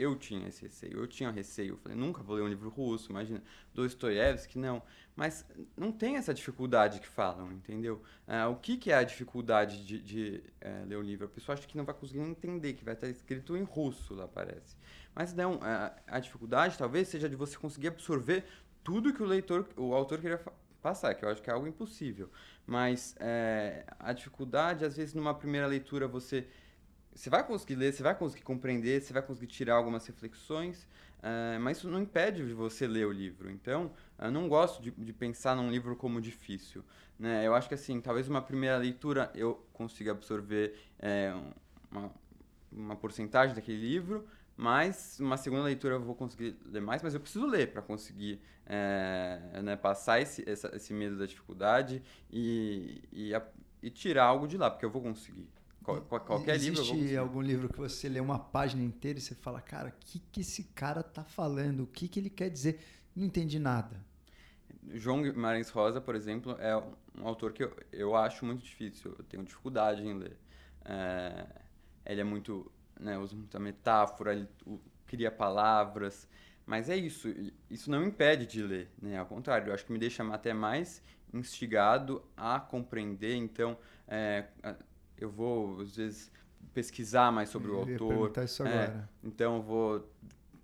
eu 0.00 0.16
tinha 0.16 0.48
esse 0.48 0.62
receio, 0.62 0.98
eu 0.98 1.06
tinha 1.06 1.30
receio, 1.30 1.74
eu 1.74 1.76
falei, 1.76 1.96
nunca 1.96 2.22
vou 2.22 2.36
ler 2.36 2.42
um 2.42 2.48
livro 2.48 2.70
russo, 2.70 3.10
imagina, 3.10 3.42
Dostoiévski, 3.74 4.58
não. 4.58 4.82
Mas 5.14 5.44
não 5.76 5.92
tem 5.92 6.16
essa 6.16 6.32
dificuldade 6.32 7.00
que 7.00 7.06
falam, 7.06 7.52
entendeu? 7.52 8.02
Ah, 8.26 8.48
o 8.48 8.56
que, 8.56 8.78
que 8.78 8.90
é 8.90 8.94
a 8.94 9.02
dificuldade 9.02 9.84
de, 9.84 10.00
de 10.00 10.42
é, 10.60 10.84
ler 10.86 10.96
o 10.96 11.02
livro? 11.02 11.26
A 11.26 11.28
pessoa 11.28 11.54
acha 11.54 11.66
que 11.66 11.76
não 11.76 11.84
vai 11.84 11.94
conseguir 11.94 12.20
entender, 12.20 12.72
que 12.72 12.84
vai 12.84 12.94
estar 12.94 13.08
escrito 13.08 13.56
em 13.56 13.62
russo, 13.62 14.14
lá 14.14 14.26
parece. 14.26 14.74
Mas 15.14 15.34
não, 15.34 15.60
a, 15.62 15.94
a 16.06 16.18
dificuldade 16.18 16.78
talvez 16.78 17.08
seja 17.08 17.28
de 17.28 17.36
você 17.36 17.58
conseguir 17.58 17.88
absorver 17.88 18.44
tudo 18.82 19.12
que 19.12 19.22
o 19.22 19.26
leitor, 19.26 19.68
o 19.76 19.92
autor 19.94 20.20
queria 20.20 20.40
passar, 20.80 21.14
que 21.14 21.24
eu 21.24 21.28
acho 21.28 21.42
que 21.42 21.50
é 21.50 21.52
algo 21.52 21.66
impossível. 21.66 22.30
Mas 22.66 23.14
é, 23.20 23.84
a 23.98 24.12
dificuldade, 24.12 24.84
às 24.84 24.96
vezes, 24.96 25.14
numa 25.14 25.34
primeira 25.34 25.66
leitura, 25.66 26.08
você 26.08 26.46
você 27.14 27.28
vai 27.28 27.44
conseguir 27.44 27.74
ler, 27.74 27.92
você 27.92 28.02
vai 28.02 28.14
conseguir 28.14 28.42
compreender, 28.42 29.00
você 29.00 29.12
vai 29.12 29.22
conseguir 29.22 29.48
tirar 29.48 29.74
algumas 29.74 30.06
reflexões, 30.06 30.84
uh, 31.18 31.60
mas 31.60 31.78
isso 31.78 31.90
não 31.90 32.00
impede 32.00 32.46
de 32.46 32.54
você 32.54 32.86
ler 32.86 33.06
o 33.06 33.12
livro. 33.12 33.50
Então, 33.50 33.92
eu 34.18 34.30
não 34.30 34.48
gosto 34.48 34.82
de, 34.82 34.90
de, 34.90 35.12
pensar 35.12 35.56
num 35.56 35.70
livro 35.70 35.96
como 35.96 36.20
difícil. 36.20 36.84
Né? 37.18 37.46
Eu 37.46 37.54
acho 37.54 37.68
que, 37.68 37.74
assim, 37.74 38.00
talvez 38.00 38.28
uma 38.28 38.40
primeira 38.40 38.76
leitura 38.76 39.30
eu 39.34 39.66
consiga 39.72 40.12
absorver 40.12 40.78
é, 40.98 41.34
uma, 41.90 42.12
uma 42.70 42.96
porcentagem 42.96 43.54
daquele 43.54 43.78
livro, 43.78 44.26
mas 44.60 45.18
uma 45.18 45.38
segunda 45.38 45.62
leitura 45.62 45.94
eu 45.94 46.02
vou 46.02 46.14
conseguir 46.14 46.54
ler 46.66 46.82
mais, 46.82 47.02
mas 47.02 47.14
eu 47.14 47.20
preciso 47.20 47.46
ler 47.46 47.72
para 47.72 47.80
conseguir 47.80 48.42
é, 48.66 49.40
né, 49.62 49.74
passar 49.74 50.20
esse, 50.20 50.46
essa, 50.46 50.70
esse 50.76 50.92
medo 50.92 51.16
da 51.16 51.24
dificuldade 51.24 52.02
e, 52.30 53.02
e, 53.10 53.34
a, 53.34 53.42
e 53.82 53.88
tirar 53.88 54.24
algo 54.24 54.46
de 54.46 54.58
lá, 54.58 54.70
porque 54.70 54.84
eu 54.84 54.90
vou 54.90 55.00
conseguir. 55.00 55.48
Qual, 55.82 56.02
qualquer 56.02 56.56
Existe 56.56 56.82
livro. 56.82 56.94
Existe 56.94 57.16
algum 57.16 57.40
livro 57.40 57.70
que 57.70 57.78
você 57.78 58.06
lê 58.06 58.20
uma 58.20 58.38
página 58.38 58.82
inteira 58.82 59.18
e 59.18 59.22
você 59.22 59.34
fala, 59.34 59.62
cara, 59.62 59.88
o 59.88 59.92
que, 59.98 60.18
que 60.30 60.42
esse 60.42 60.64
cara 60.74 61.02
tá 61.02 61.24
falando? 61.24 61.84
O 61.84 61.86
que, 61.86 62.06
que 62.06 62.20
ele 62.20 62.28
quer 62.28 62.50
dizer? 62.50 62.78
Não 63.16 63.24
entendi 63.24 63.58
nada. 63.58 64.04
João 64.92 65.22
Guimarães 65.22 65.70
Rosa, 65.70 66.02
por 66.02 66.14
exemplo, 66.14 66.54
é 66.60 66.76
um 66.76 67.26
autor 67.26 67.54
que 67.54 67.64
eu, 67.64 67.74
eu 67.90 68.14
acho 68.14 68.44
muito 68.44 68.62
difícil. 68.62 69.16
Eu 69.18 69.24
tenho 69.24 69.42
dificuldade 69.42 70.02
em 70.02 70.12
ler. 70.12 70.36
É, 70.84 71.46
ele 72.04 72.20
é 72.20 72.24
muito. 72.24 72.70
Né, 73.00 73.18
usa 73.18 73.34
muita 73.34 73.58
metáfora, 73.58 74.34
ele 74.34 74.48
cria 75.06 75.30
palavras. 75.30 76.28
Mas 76.66 76.88
é 76.88 76.96
isso. 76.96 77.28
Isso 77.68 77.90
não 77.90 78.04
impede 78.04 78.46
de 78.46 78.62
ler. 78.62 78.88
Né? 79.02 79.18
Ao 79.18 79.26
contrário, 79.26 79.68
eu 79.68 79.74
acho 79.74 79.84
que 79.84 79.92
me 79.92 79.98
deixa 79.98 80.22
até 80.32 80.52
mais 80.52 81.02
instigado 81.32 82.22
a 82.36 82.60
compreender. 82.60 83.34
Então, 83.34 83.76
é, 84.06 84.44
eu 85.18 85.30
vou, 85.30 85.80
às 85.80 85.96
vezes, 85.96 86.30
pesquisar 86.72 87.32
mais 87.32 87.48
sobre 87.48 87.70
eu 87.70 87.74
o 87.74 87.78
autor. 87.78 88.44
Isso 88.44 88.62
é, 88.62 88.84
agora. 88.84 89.08
então, 89.24 89.56
eu 89.56 89.62
vou 89.62 90.10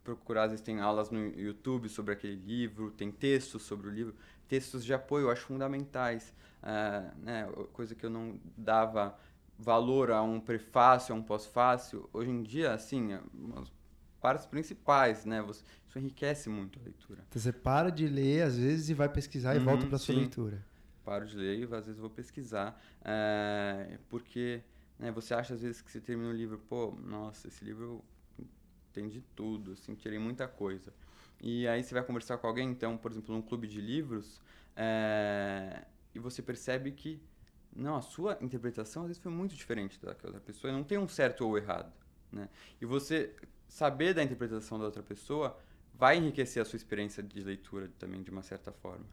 procurar, 0.05 0.45
às 0.45 0.51
vezes, 0.51 0.64
tem 0.64 0.80
aulas 0.80 1.11
no 1.11 1.18
YouTube 1.18 1.89
sobre 1.89 2.12
aquele 2.12 2.37
livro, 2.37 2.93
tem 2.93 3.11
textos 3.11 3.62
sobre 3.64 3.89
o 3.89 3.91
livro. 3.91 4.14
Textos 4.47 4.84
de 4.84 4.95
apoio 4.95 5.24
eu 5.24 5.30
acho 5.30 5.43
fundamentais. 5.47 6.32
É, 6.62 7.11
né, 7.22 7.49
coisa 7.72 7.95
que 7.95 8.05
eu 8.05 8.11
não 8.11 8.41
dava 8.57 9.16
valor 9.59 10.11
a 10.11 10.22
um 10.22 10.40
prefácio, 10.40 11.14
a 11.14 11.18
um 11.18 11.22
pós-fácil. 11.22 12.09
Hoje 12.12 12.30
em 12.30 12.42
dia, 12.42 12.72
assim, 12.72 13.12
é 13.12 13.20
as 13.57 13.72
partes 14.20 14.46
principais, 14.46 15.24
né? 15.24 15.42
Você, 15.42 15.64
isso 15.88 15.98
enriquece 15.98 16.48
muito 16.48 16.78
a 16.78 16.82
leitura. 16.82 17.24
Então, 17.28 17.40
você 17.40 17.52
para 17.52 17.90
de 17.90 18.07
ler, 18.07 18.42
às 18.42 18.57
vezes, 18.57 18.88
e 18.88 18.94
vai 18.94 19.09
pesquisar 19.09 19.54
uhum, 19.54 19.62
e 19.62 19.64
volta 19.64 19.86
para 19.86 19.98
sua 19.98 20.14
leitura 20.14 20.64
paro 21.07 21.24
de 21.24 21.36
ler 21.36 21.61
e 21.61 21.62
às 21.62 21.86
vezes 21.86 22.00
vou 22.00 22.11
pesquisar. 22.11 22.82
É, 23.04 23.96
porque 24.09 24.61
né, 24.98 25.12
você 25.12 25.32
acha 25.32 25.54
às 25.54 25.62
vezes 25.62 25.80
que 25.80 25.90
você 25.90 26.00
termina 26.00 26.28
o 26.28 26.32
livro, 26.32 26.59
pô, 26.59 26.90
nossa, 27.00 27.46
esse 27.46 27.64
livro 27.64 28.04
tem 28.92 29.09
de 29.09 29.20
tudo, 29.20 29.72
assim, 29.72 29.94
tirei 29.94 30.18
muita 30.18 30.48
coisa. 30.48 30.92
E 31.40 31.68
aí 31.68 31.82
você 31.84 31.94
vai 31.94 32.02
conversar 32.02 32.38
com 32.38 32.46
alguém, 32.48 32.68
então, 32.68 32.96
por 32.96 33.12
exemplo, 33.12 33.32
num 33.32 33.42
clube 33.42 33.68
de 33.68 33.80
livros, 33.80 34.40
é, 34.74 35.84
e 36.14 36.18
você 36.18 36.42
percebe 36.42 36.90
que, 36.90 37.22
não, 37.77 37.97
a 37.97 38.03
sua 38.03 38.39
interpretação 38.41 39.03
às 39.03 39.09
vezes 39.09 39.22
foi 39.22 39.31
muito 39.31 39.55
diferente 39.55 40.01
daquela 40.01 40.41
pessoa, 40.41 40.72
e 40.72 40.74
não 40.74 40.85
tem 40.85 40.99
um 40.99 41.09
certo 41.09 41.47
ou 41.47 41.57
errado, 41.57 41.93
né? 42.33 42.49
E 42.81 42.87
você 42.87 43.35
saber 43.68 44.14
da 44.14 44.22
interpretação 44.22 44.79
da 44.79 44.87
outra 44.87 45.03
pessoa 45.03 45.59
vai 45.95 46.16
enriquecer 46.18 46.61
a 46.61 46.64
sua 46.64 46.77
experiência 46.77 47.22
de 47.22 47.43
leitura 47.43 47.91
também, 47.99 48.22
de 48.22 48.31
uma 48.31 48.43
certa 48.43 48.72
forma. 48.72 49.07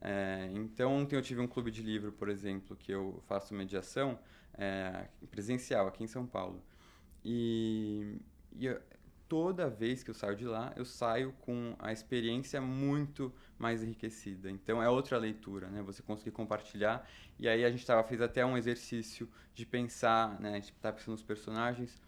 É, 0.00 0.48
então, 0.52 0.94
ontem 0.94 1.16
eu 1.16 1.22
tive 1.22 1.40
um 1.40 1.46
clube 1.46 1.70
de 1.70 1.82
livro, 1.82 2.12
por 2.12 2.28
exemplo, 2.28 2.76
que 2.76 2.92
eu 2.92 3.20
faço 3.26 3.54
mediação 3.54 4.18
é, 4.54 5.08
presencial 5.30 5.88
aqui 5.88 6.04
em 6.04 6.06
São 6.06 6.26
Paulo. 6.26 6.62
E, 7.24 8.16
e 8.52 8.66
eu, 8.66 8.80
toda 9.28 9.68
vez 9.68 10.02
que 10.02 10.10
eu 10.10 10.14
saio 10.14 10.36
de 10.36 10.44
lá, 10.44 10.72
eu 10.76 10.84
saio 10.84 11.32
com 11.40 11.74
a 11.78 11.92
experiência 11.92 12.60
muito 12.60 13.32
mais 13.58 13.82
enriquecida. 13.82 14.50
Então, 14.50 14.82
é 14.82 14.88
outra 14.88 15.18
leitura, 15.18 15.68
né? 15.68 15.82
Você 15.82 16.02
conseguir 16.02 16.30
compartilhar. 16.30 17.08
E 17.38 17.48
aí 17.48 17.64
a 17.64 17.70
gente 17.70 17.84
tava, 17.84 18.02
fez 18.04 18.20
até 18.20 18.46
um 18.46 18.56
exercício 18.56 19.28
de 19.54 19.66
pensar, 19.66 20.38
né? 20.40 20.50
A 20.50 20.54
gente 20.54 20.72
estava 20.72 20.96
pensando 20.96 21.12
nos 21.12 21.22
personagens. 21.22 22.00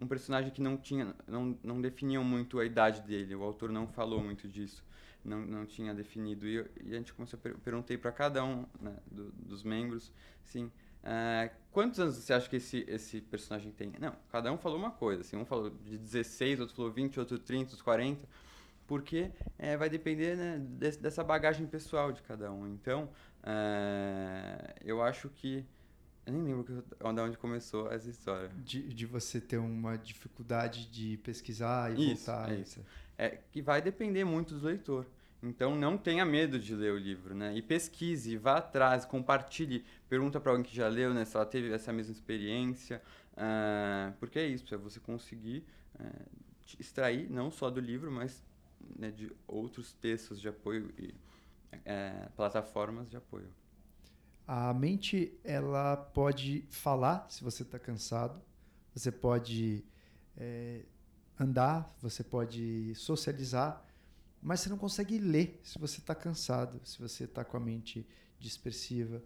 um 0.00 0.06
personagem 0.06 0.50
que 0.50 0.62
não 0.62 0.76
tinha, 0.76 1.14
não, 1.26 1.58
não 1.62 1.80
definiam 1.80 2.24
muito 2.24 2.58
a 2.58 2.64
idade 2.64 3.02
dele. 3.02 3.34
O 3.34 3.42
autor 3.42 3.70
não 3.70 3.86
falou 3.86 4.22
muito 4.22 4.48
disso, 4.48 4.82
não, 5.24 5.40
não 5.40 5.66
tinha 5.66 5.92
definido. 5.94 6.46
E, 6.46 6.64
e 6.84 6.94
a 6.94 6.96
gente 6.96 7.12
começou 7.12 7.38
a 7.38 7.58
perguntei 7.58 7.98
para 7.98 8.10
cada 8.10 8.42
um 8.44 8.64
né, 8.80 8.96
do, 9.10 9.30
dos 9.32 9.62
membros, 9.62 10.10
assim, 10.42 10.64
uh, 10.64 11.50
quantos 11.70 12.00
anos 12.00 12.16
você 12.16 12.32
acha 12.32 12.48
que 12.48 12.56
esse, 12.56 12.84
esse 12.88 13.20
personagem 13.20 13.72
tem? 13.72 13.92
Não, 14.00 14.16
cada 14.32 14.50
um 14.50 14.56
falou 14.56 14.78
uma 14.78 14.90
coisa. 14.90 15.20
Assim, 15.20 15.36
um 15.36 15.44
falou 15.44 15.70
de 15.70 15.98
16, 15.98 16.60
outro 16.60 16.74
falou 16.74 16.90
20, 16.90 17.20
outro 17.20 17.38
30, 17.38 17.72
outro 17.72 17.84
40 17.84 18.47
porque 18.88 19.30
é, 19.58 19.76
vai 19.76 19.88
depender 19.90 20.34
né, 20.34 20.58
desse, 20.58 20.98
dessa 20.98 21.22
bagagem 21.22 21.66
pessoal 21.66 22.10
de 22.10 22.22
cada 22.22 22.50
um. 22.50 22.66
Então, 22.66 23.08
é, 23.44 24.74
eu 24.82 25.00
acho 25.00 25.28
que. 25.28 25.64
Eu 26.26 26.32
nem 26.32 26.42
lembro 26.42 26.64
de 26.64 27.20
onde 27.20 27.38
começou 27.38 27.90
essa 27.92 28.10
história. 28.10 28.50
De, 28.56 28.82
de 28.82 29.06
você 29.06 29.40
ter 29.40 29.58
uma 29.58 29.96
dificuldade 29.96 30.86
de 30.90 31.16
pesquisar 31.18 31.90
e 31.96 32.12
isso, 32.12 32.26
voltar. 32.26 32.50
É 32.50 32.56
isso. 32.56 32.84
É 33.16 33.38
que 33.50 33.62
vai 33.62 33.80
depender 33.80 34.24
muito 34.24 34.54
do 34.54 34.66
leitor. 34.66 35.06
Então 35.42 35.76
não 35.76 35.96
tenha 35.96 36.24
medo 36.26 36.58
de 36.58 36.74
ler 36.74 36.92
o 36.92 36.98
livro, 36.98 37.34
né? 37.34 37.56
E 37.56 37.62
pesquise, 37.62 38.36
vá 38.36 38.56
atrás, 38.56 39.04
compartilhe, 39.04 39.84
pergunta 40.08 40.40
para 40.40 40.50
alguém 40.50 40.64
que 40.64 40.74
já 40.74 40.88
leu, 40.88 41.14
né? 41.14 41.24
Se 41.24 41.36
ela 41.36 41.46
teve 41.46 41.72
essa 41.72 41.92
mesma 41.92 42.12
experiência, 42.12 43.00
uh, 43.34 44.12
porque 44.18 44.38
é 44.38 44.46
isso, 44.46 44.74
é 44.74 44.76
você 44.76 44.98
conseguir 44.98 45.64
uh, 45.94 46.28
extrair 46.78 47.30
não 47.30 47.50
só 47.50 47.70
do 47.70 47.80
livro, 47.80 48.10
mas 48.10 48.42
né, 48.96 49.10
de 49.10 49.32
outros 49.46 49.92
textos 49.92 50.40
de 50.40 50.48
apoio 50.48 50.92
e 50.98 51.14
é, 51.84 52.28
plataformas 52.36 53.08
de 53.10 53.16
apoio. 53.16 53.48
A 54.46 54.72
mente 54.72 55.38
ela 55.44 55.96
pode 55.96 56.64
falar 56.70 57.26
se 57.28 57.44
você 57.44 57.62
está 57.62 57.78
cansado, 57.78 58.40
você 58.94 59.12
pode 59.12 59.84
é, 60.36 60.84
andar, 61.38 61.94
você 62.00 62.24
pode 62.24 62.94
socializar, 62.94 63.84
mas 64.40 64.60
você 64.60 64.70
não 64.70 64.78
consegue 64.78 65.18
ler 65.18 65.60
se 65.62 65.78
você 65.78 65.98
está 66.00 66.14
cansado, 66.14 66.80
se 66.84 66.98
você 66.98 67.24
está 67.24 67.44
com 67.44 67.56
a 67.56 67.60
mente 67.60 68.06
dispersiva. 68.38 69.22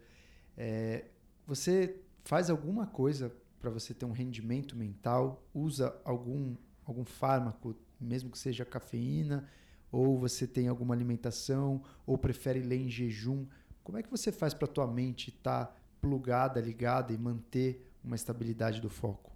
É, 0.56 1.06
você 1.46 2.00
faz 2.24 2.50
alguma 2.50 2.86
coisa 2.86 3.32
para 3.60 3.70
você 3.70 3.94
ter 3.94 4.04
um 4.04 4.12
rendimento 4.12 4.74
mental? 4.74 5.46
Usa 5.54 5.96
algum 6.04 6.56
algum 6.84 7.04
fármaco 7.04 7.76
mesmo 8.04 8.30
que 8.30 8.38
seja 8.38 8.64
cafeína, 8.64 9.48
ou 9.90 10.18
você 10.18 10.46
tem 10.46 10.68
alguma 10.68 10.94
alimentação, 10.94 11.82
ou 12.06 12.16
prefere 12.16 12.60
ler 12.60 12.80
em 12.80 12.88
jejum. 12.88 13.46
Como 13.84 13.98
é 13.98 14.02
que 14.02 14.10
você 14.10 14.32
faz 14.32 14.54
para 14.54 14.66
a 14.66 14.70
tua 14.70 14.86
mente 14.86 15.28
estar 15.28 15.66
tá 15.66 15.76
plugada, 16.00 16.60
ligada 16.60 17.12
e 17.12 17.18
manter 17.18 17.86
uma 18.02 18.16
estabilidade 18.16 18.80
do 18.80 18.88
foco? 18.88 19.30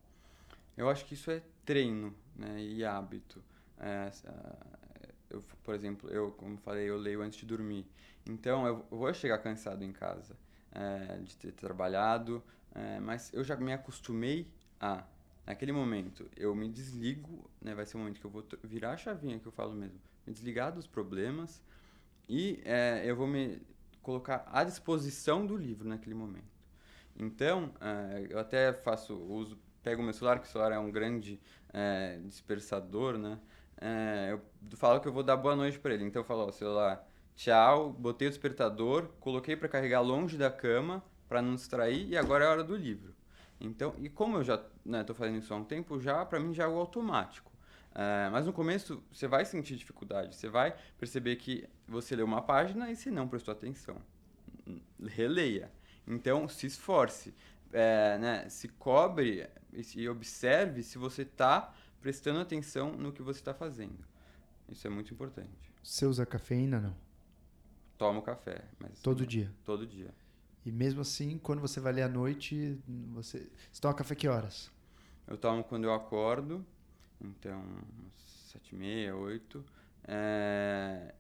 Eu 0.77 0.89
acho 0.89 1.05
que 1.05 1.15
isso 1.15 1.31
é 1.31 1.43
treino 1.65 2.15
né, 2.35 2.61
e 2.61 2.85
hábito. 2.85 3.43
É, 3.79 4.11
eu, 5.31 5.43
por 5.63 5.75
exemplo, 5.75 6.09
eu, 6.11 6.31
como 6.33 6.57
falei, 6.59 6.89
eu 6.89 6.97
leio 6.97 7.23
antes 7.23 7.39
de 7.39 7.47
dormir. 7.47 7.87
Então, 8.27 8.67
eu 8.67 8.87
vou 8.91 9.13
chegar 9.15 9.39
cansado 9.39 9.85
em 9.85 9.93
casa 9.93 10.37
é, 10.73 11.19
de 11.19 11.37
ter 11.37 11.53
trabalhado, 11.53 12.43
é, 12.75 13.01
mas 13.01 13.33
eu 13.33 13.45
já 13.45 13.57
me 13.57 13.73
acostumei 13.73 14.51
a 14.81 15.05
naquele 15.47 15.73
momento 15.73 16.29
eu 16.37 16.55
me 16.55 16.69
desligo, 16.69 17.49
né, 17.61 17.75
vai 17.75 17.87
ser 17.87 17.97
o 17.97 18.01
momento 18.01 18.21
que 18.21 18.27
eu 18.27 18.31
vou 18.31 18.45
virar 18.65 18.93
a 18.93 18.97
chavinha 18.97 19.39
que 19.39 19.47
eu 19.47 19.53
falo 19.53 19.75
mesmo, 19.75 20.01
me 20.27 20.33
desligar 20.33 20.73
dos 20.73 20.87
problemas 20.87 21.63
e 22.29 22.61
é, 22.65 23.03
eu 23.05 23.15
vou 23.15 23.27
me 23.27 23.63
colocar 24.03 24.47
à 24.53 24.65
disposição 24.65 25.47
do 25.47 25.57
livro 25.57 25.89
naquele 25.89 26.15
momento. 26.15 26.57
Então, 27.19 27.73
é, 27.81 28.27
eu 28.29 28.39
até 28.39 28.73
faço 28.73 29.15
uso, 29.15 29.59
pego 29.83 30.03
o 30.03 30.05
meu 30.05 30.13
celular, 30.13 30.39
que 30.39 30.47
o 30.47 30.51
celular 30.51 30.73
é 30.73 30.79
um 30.79 30.91
grande 30.91 31.41
é, 31.73 32.19
dispersador, 32.25 33.17
né? 33.17 33.39
É, 33.81 34.31
eu 34.33 34.77
falo 34.77 35.01
que 35.01 35.09
eu 35.09 35.13
vou 35.13 35.23
dar 35.23 35.37
boa 35.37 35.57
noite 35.57 35.79
para 35.79 35.95
ele. 35.95 36.05
Então 36.05 36.21
eu 36.23 36.27
falo, 36.27 36.47
ó, 36.47 36.53
celular, 36.53 37.07
tchau, 37.35 37.93
botei 37.93 38.29
o 38.29 38.31
despertador, 38.31 39.09
coloquei 39.21 39.57
para 39.57 39.69
carregar 39.69 40.01
longe 40.01 40.37
da 40.37 40.51
cama 40.51 41.03
para 41.29 41.43
não 41.43 41.55
distrair 41.55 42.09
e 42.09 42.17
agora 42.17 42.45
é 42.45 42.49
a 42.49 42.51
hora 42.51 42.65
do 42.65 42.77
livro. 42.77 43.15
Então, 43.61 43.95
e 43.99 44.09
como 44.09 44.37
eu 44.39 44.45
já 44.45 44.63
né, 44.87 45.05
fazendo 45.15 45.39
isso 45.39 45.53
há 45.53 45.57
um 45.57 45.65
tempo, 45.65 46.01
já 46.01 46.25
para 46.25 46.41
mim 46.41 46.55
já 46.55 46.65
é 46.65 46.67
algo 46.67 46.79
automático. 46.79 47.51
Uh, 47.93 48.31
mas 48.31 48.45
no 48.45 48.53
começo 48.53 49.03
você 49.11 49.27
vai 49.27 49.45
sentir 49.45 49.75
dificuldade, 49.77 50.37
você 50.37 50.49
vai 50.49 50.77
perceber 50.99 51.37
que 51.37 51.67
você 51.89 52.15
leu 52.15 52.27
uma 52.27 52.43
página 52.43 52.91
e 52.91 52.97
se 52.97 53.11
não 53.11 53.27
prestou 53.27 53.53
atenção, 53.53 53.97
releia. 55.07 55.73
Então 56.07 56.47
se 56.47 56.67
esforce, 56.67 57.35
é, 57.73 58.19
né, 58.19 58.49
se 58.49 58.69
cobre 58.69 59.49
e 59.73 60.09
observe 60.09 60.83
se 60.83 60.99
você 60.99 61.23
está 61.23 61.75
prestando 62.01 62.39
atenção 62.39 62.93
no 62.93 63.13
que 63.13 63.23
você 63.23 63.41
está 63.41 63.55
fazendo. 63.55 64.05
Isso 64.69 64.87
é 64.87 64.91
muito 64.91 65.13
importante. 65.13 65.73
Você 65.83 66.05
usa 66.05 66.27
cafeína 66.27 66.81
não? 66.81 66.97
Tomo 67.97 68.21
café, 68.21 68.63
mas 68.79 69.01
todo 69.01 69.27
dia. 69.27 69.51
Todo 69.65 69.87
dia. 69.87 70.15
E 70.67 70.73
mesmo 70.73 71.01
assim, 71.01 71.39
quando 71.39 71.61
você 71.61 71.81
vai 71.81 71.93
ler 71.93 72.03
à 72.03 72.09
noite, 72.09 72.79
você, 73.15 73.49
você 73.73 73.81
toma 73.81 73.95
café 73.95 74.15
que 74.15 74.29
horas? 74.29 74.71
Eu 75.27 75.37
tomo 75.37 75.65
quando 75.65 75.85
eu 75.85 75.93
acordo, 75.93 76.65
então 77.21 77.63
sete 78.17 78.75
e 78.75 78.79
meia, 78.79 79.17
oito. 79.17 79.65
É, 80.05 81.15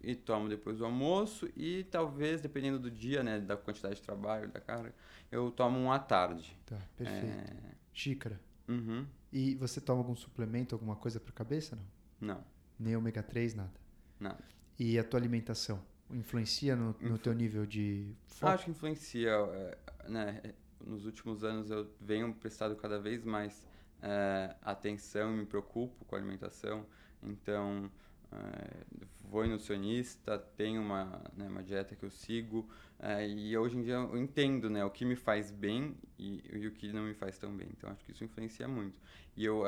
e 0.00 0.14
tomo 0.14 0.48
depois 0.48 0.78
do 0.78 0.84
almoço 0.84 1.48
e 1.56 1.84
talvez, 1.84 2.40
dependendo 2.40 2.78
do 2.78 2.90
dia, 2.90 3.22
né, 3.22 3.40
da 3.40 3.56
quantidade 3.56 3.96
de 3.96 4.02
trabalho, 4.02 4.48
da 4.48 4.60
carga, 4.60 4.94
eu 5.30 5.50
tomo 5.50 5.78
um 5.78 5.92
à 5.92 5.98
tarde. 5.98 6.56
Tá, 6.66 6.78
perfeito. 6.96 7.26
É... 7.26 7.74
Xícara. 7.92 8.40
Uhum. 8.66 9.06
E 9.32 9.54
você 9.56 9.80
toma 9.80 10.00
algum 10.00 10.14
suplemento, 10.14 10.74
alguma 10.74 10.96
coisa 10.96 11.18
para 11.20 11.32
cabeça, 11.32 11.76
não? 11.76 12.34
Não. 12.34 12.44
Nem 12.78 12.96
ômega 12.96 13.22
3, 13.22 13.54
nada? 13.54 13.80
Nada. 14.18 14.44
E 14.78 14.98
a 14.98 15.04
tua 15.04 15.18
alimentação? 15.18 15.82
influencia 16.10 16.74
no, 16.74 16.86
no 16.86 17.06
Influ... 17.06 17.18
teu 17.18 17.34
nível 17.34 17.66
de 17.66 18.14
foco? 18.26 18.52
Acho 18.52 18.64
que 18.64 18.70
influencia. 18.70 19.30
É, 19.30 19.78
né? 20.08 20.54
Nos 20.84 21.06
últimos 21.06 21.44
anos 21.44 21.70
eu 21.70 21.90
venho 22.00 22.32
prestado 22.34 22.76
cada 22.76 22.98
vez 22.98 23.24
mais 23.24 23.66
é, 24.02 24.54
atenção 24.62 25.34
e 25.34 25.38
me 25.38 25.46
preocupo 25.46 26.04
com 26.04 26.14
a 26.14 26.18
alimentação. 26.18 26.86
Então, 27.22 27.90
é, 28.30 28.84
vou 29.24 29.44
em 29.44 29.50
nutricionista, 29.50 30.38
tenho 30.56 30.80
uma, 30.80 31.22
né, 31.36 31.48
uma 31.48 31.62
dieta 31.62 31.94
que 31.94 32.04
eu 32.04 32.10
sigo. 32.10 32.68
É, 32.98 33.26
e 33.28 33.56
hoje 33.56 33.76
em 33.76 33.82
dia 33.82 33.94
eu 33.94 34.16
entendo 34.16 34.68
né, 34.68 34.84
o 34.84 34.90
que 34.90 35.04
me 35.04 35.16
faz 35.16 35.50
bem 35.50 35.96
e, 36.18 36.42
e, 36.52 36.66
o 36.66 36.72
que 36.72 36.92
não 36.92 37.02
me 37.02 37.14
faz 37.14 37.38
tão 37.38 37.54
bem. 37.54 37.68
Então, 37.76 37.90
acho 37.90 38.04
que 38.04 38.12
isso 38.12 38.24
influencia 38.24 38.68
muito. 38.68 39.00
E 39.36 39.44
eu, 39.44 39.64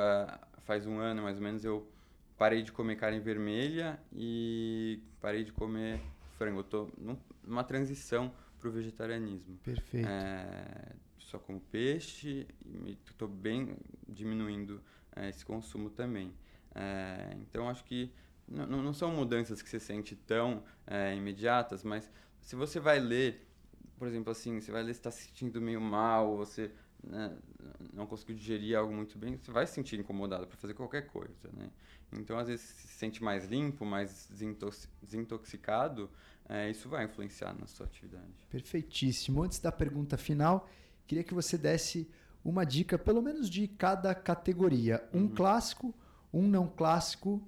faz 0.58 0.86
um 0.86 0.98
ano 0.98 1.22
mais 1.22 1.36
ou 1.36 1.42
menos, 1.42 1.64
eu 1.64 1.86
parei 2.36 2.62
de 2.62 2.72
comer 2.72 2.96
carne 2.96 3.20
vermelha 3.20 4.00
e 4.12 5.00
parei 5.20 5.44
de 5.44 5.52
comer 5.52 6.00
frango. 6.38 6.60
Eu 6.60 6.64
tô 6.64 6.88
numa 7.44 7.64
transição 7.64 8.32
para 8.60 8.68
o 8.68 8.72
vegetarianismo. 8.72 9.56
Perfeito. 9.64 10.06
É, 10.06 10.94
só 11.18 11.38
como 11.38 11.60
peixe 11.60 12.46
e 12.64 12.98
estou 13.06 13.28
bem 13.28 13.76
diminuindo 14.08 14.80
é, 15.16 15.28
esse 15.28 15.44
consumo 15.44 15.90
também. 15.90 16.32
É, 16.74 17.36
então, 17.40 17.68
acho 17.68 17.84
que 17.84 18.12
não, 18.46 18.92
são 18.92 19.10
mudanças 19.12 19.62
que 19.62 19.68
você 19.68 19.78
sente 19.78 20.16
tão 20.16 20.62
é, 20.86 21.14
imediatas, 21.14 21.84
mas 21.84 22.10
se 22.40 22.56
você 22.56 22.80
vai 22.80 22.98
ler, 22.98 23.46
por 23.96 24.08
exemplo, 24.08 24.32
assim, 24.32 24.60
você 24.60 24.72
vai 24.72 24.82
ler, 24.82 24.90
está 24.90 25.10
se 25.10 25.28
sentindo 25.28 25.60
meio 25.60 25.80
mal, 25.80 26.36
você 26.36 26.72
né, 27.02 27.36
não 27.92 28.06
conseguiu 28.06 28.34
digerir 28.34 28.76
algo 28.76 28.92
muito 28.92 29.16
bem, 29.18 29.36
você 29.36 29.52
vai 29.52 29.66
se 29.66 29.74
sentir 29.74 30.00
incomodado 30.00 30.46
para 30.46 30.56
fazer 30.56 30.74
qualquer 30.74 31.06
coisa, 31.06 31.48
né? 31.52 31.70
Então, 32.12 32.36
às 32.36 32.48
vezes, 32.48 32.64
se 32.64 32.88
sente 32.88 33.22
mais 33.22 33.46
limpo, 33.46 33.84
mais 33.84 34.28
desintoxicado, 35.00 36.10
é, 36.50 36.70
isso 36.70 36.88
vai 36.88 37.04
influenciar 37.04 37.54
na 37.58 37.66
sua 37.66 37.86
atividade. 37.86 38.46
Perfeitíssimo. 38.50 39.42
Antes 39.42 39.58
da 39.58 39.70
pergunta 39.70 40.16
final, 40.16 40.68
queria 41.06 41.22
que 41.22 41.32
você 41.32 41.56
desse 41.56 42.10
uma 42.44 42.64
dica, 42.64 42.98
pelo 42.98 43.22
menos 43.22 43.48
de 43.48 43.68
cada 43.68 44.14
categoria. 44.14 45.06
Um 45.12 45.20
uhum. 45.20 45.28
clássico, 45.28 45.94
um 46.32 46.48
não 46.48 46.66
clássico, 46.66 47.42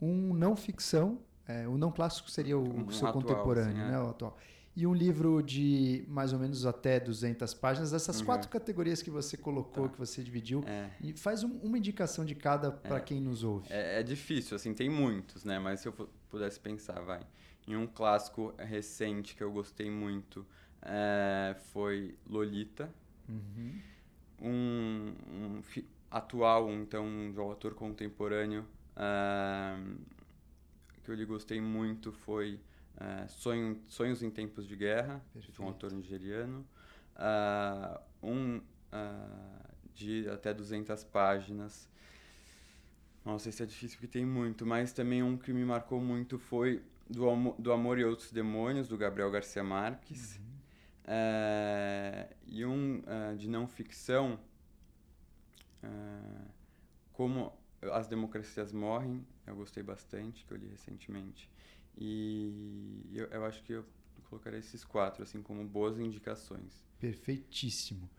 um 0.00 0.32
não 0.32 0.54
ficção. 0.54 1.20
É, 1.48 1.66
o 1.66 1.76
não 1.76 1.90
clássico 1.90 2.30
seria 2.30 2.58
o, 2.58 2.62
um 2.62 2.90
seu 2.90 3.08
atual, 3.08 3.22
contemporâneo, 3.22 3.76
sim, 3.76 3.82
é. 3.82 3.90
né? 3.90 4.00
O 4.00 4.10
atual 4.10 4.36
e 4.76 4.86
um 4.86 4.92
livro 4.92 5.42
de 5.42 6.04
mais 6.06 6.34
ou 6.34 6.38
menos 6.38 6.66
até 6.66 7.00
200 7.00 7.54
páginas, 7.54 7.94
essas 7.94 8.20
uhum. 8.20 8.26
quatro 8.26 8.50
categorias 8.50 9.00
que 9.00 9.08
você 9.08 9.34
colocou, 9.34 9.84
tá. 9.84 9.94
que 9.94 9.98
você 9.98 10.22
dividiu, 10.22 10.62
é. 10.66 10.90
e 11.00 11.14
faz 11.14 11.42
um, 11.42 11.56
uma 11.62 11.78
indicação 11.78 12.26
de 12.26 12.34
cada 12.34 12.70
para 12.70 12.98
é. 12.98 13.00
quem 13.00 13.18
nos 13.18 13.42
ouve. 13.42 13.66
É, 13.70 14.00
é, 14.00 14.02
difícil, 14.02 14.54
assim, 14.54 14.74
tem 14.74 14.90
muitos, 14.90 15.44
né? 15.44 15.58
Mas 15.58 15.80
se 15.80 15.88
eu 15.88 15.92
pudesse 16.28 16.60
pensar, 16.60 17.00
vai. 17.00 17.20
Em 17.66 17.76
um 17.76 17.86
clássico 17.86 18.54
recente 18.58 19.34
que 19.34 19.42
eu 19.42 19.50
gostei 19.50 19.90
muito 19.90 20.46
é, 20.82 21.56
foi 21.72 22.16
Lolita. 22.28 22.92
Uhum. 23.28 23.80
Um, 24.40 25.14
um 25.28 25.62
atual, 26.10 26.70
então, 26.70 27.04
um 27.04 27.40
autor 27.40 27.74
contemporâneo 27.74 28.64
é, 28.94 29.76
que 31.02 31.10
eu 31.10 31.14
lhe 31.14 31.24
gostei 31.24 31.60
muito 31.60 32.12
foi 32.12 32.60
Uh, 32.96 33.28
Sonho, 33.28 33.82
Sonhos 33.86 34.22
em 34.22 34.30
Tempos 34.30 34.66
de 34.66 34.74
Guerra, 34.74 35.22
Perfeito. 35.32 35.54
de 35.54 35.62
um 35.62 35.66
autor 35.66 35.92
nigeriano. 35.92 36.66
Uh, 37.14 38.00
um 38.22 38.56
uh, 38.56 38.62
de 39.94 40.28
até 40.30 40.52
200 40.54 41.04
páginas. 41.04 41.88
Nossa, 43.24 43.48
esse 43.48 43.62
é 43.62 43.66
difícil 43.66 43.98
porque 43.98 44.18
tem 44.18 44.24
muito, 44.24 44.64
mas 44.64 44.92
também 44.92 45.22
um 45.22 45.36
que 45.36 45.52
me 45.52 45.64
marcou 45.64 46.00
muito 46.00 46.38
foi 46.38 46.82
do, 47.08 47.28
Amor, 47.28 47.54
do 47.58 47.72
Amor 47.72 47.98
e 47.98 48.04
Outros 48.04 48.32
Demônios, 48.32 48.88
do 48.88 48.96
Gabriel 48.96 49.30
Garcia 49.30 49.62
Marques. 49.62 50.36
Uhum. 50.36 50.46
É, 51.08 52.28
e 52.46 52.64
um 52.64 52.98
uh, 52.98 53.36
de 53.36 53.48
não 53.48 53.66
ficção, 53.68 54.40
uh, 55.82 56.50
Como 57.12 57.52
as 57.92 58.08
Democracias 58.08 58.72
Morrem, 58.72 59.24
eu 59.46 59.54
gostei 59.54 59.82
bastante, 59.82 60.44
que 60.44 60.52
eu 60.52 60.56
li 60.56 60.66
recentemente. 60.66 61.48
E 61.96 63.08
eu, 63.12 63.26
eu 63.26 63.44
acho 63.44 63.62
que 63.62 63.72
eu 63.72 63.84
colocaria 64.28 64.58
esses 64.58 64.84
quatro, 64.84 65.22
assim, 65.22 65.40
como 65.40 65.64
boas 65.64 65.98
indicações. 65.98 66.84
Perfeitíssimo. 66.98 68.10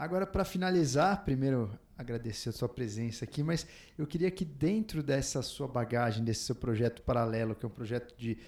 Agora, 0.00 0.26
para 0.26 0.46
finalizar, 0.46 1.26
primeiro 1.26 1.78
agradecer 1.94 2.48
a 2.48 2.52
sua 2.52 2.70
presença 2.70 3.26
aqui, 3.26 3.42
mas 3.42 3.66
eu 3.98 4.06
queria 4.06 4.30
que 4.30 4.46
dentro 4.46 5.02
dessa 5.02 5.42
sua 5.42 5.68
bagagem, 5.68 6.24
desse 6.24 6.40
seu 6.40 6.54
projeto 6.54 7.02
paralelo, 7.02 7.54
que 7.54 7.66
é 7.66 7.68
um 7.68 7.70
projeto 7.70 8.16
de 8.16 8.38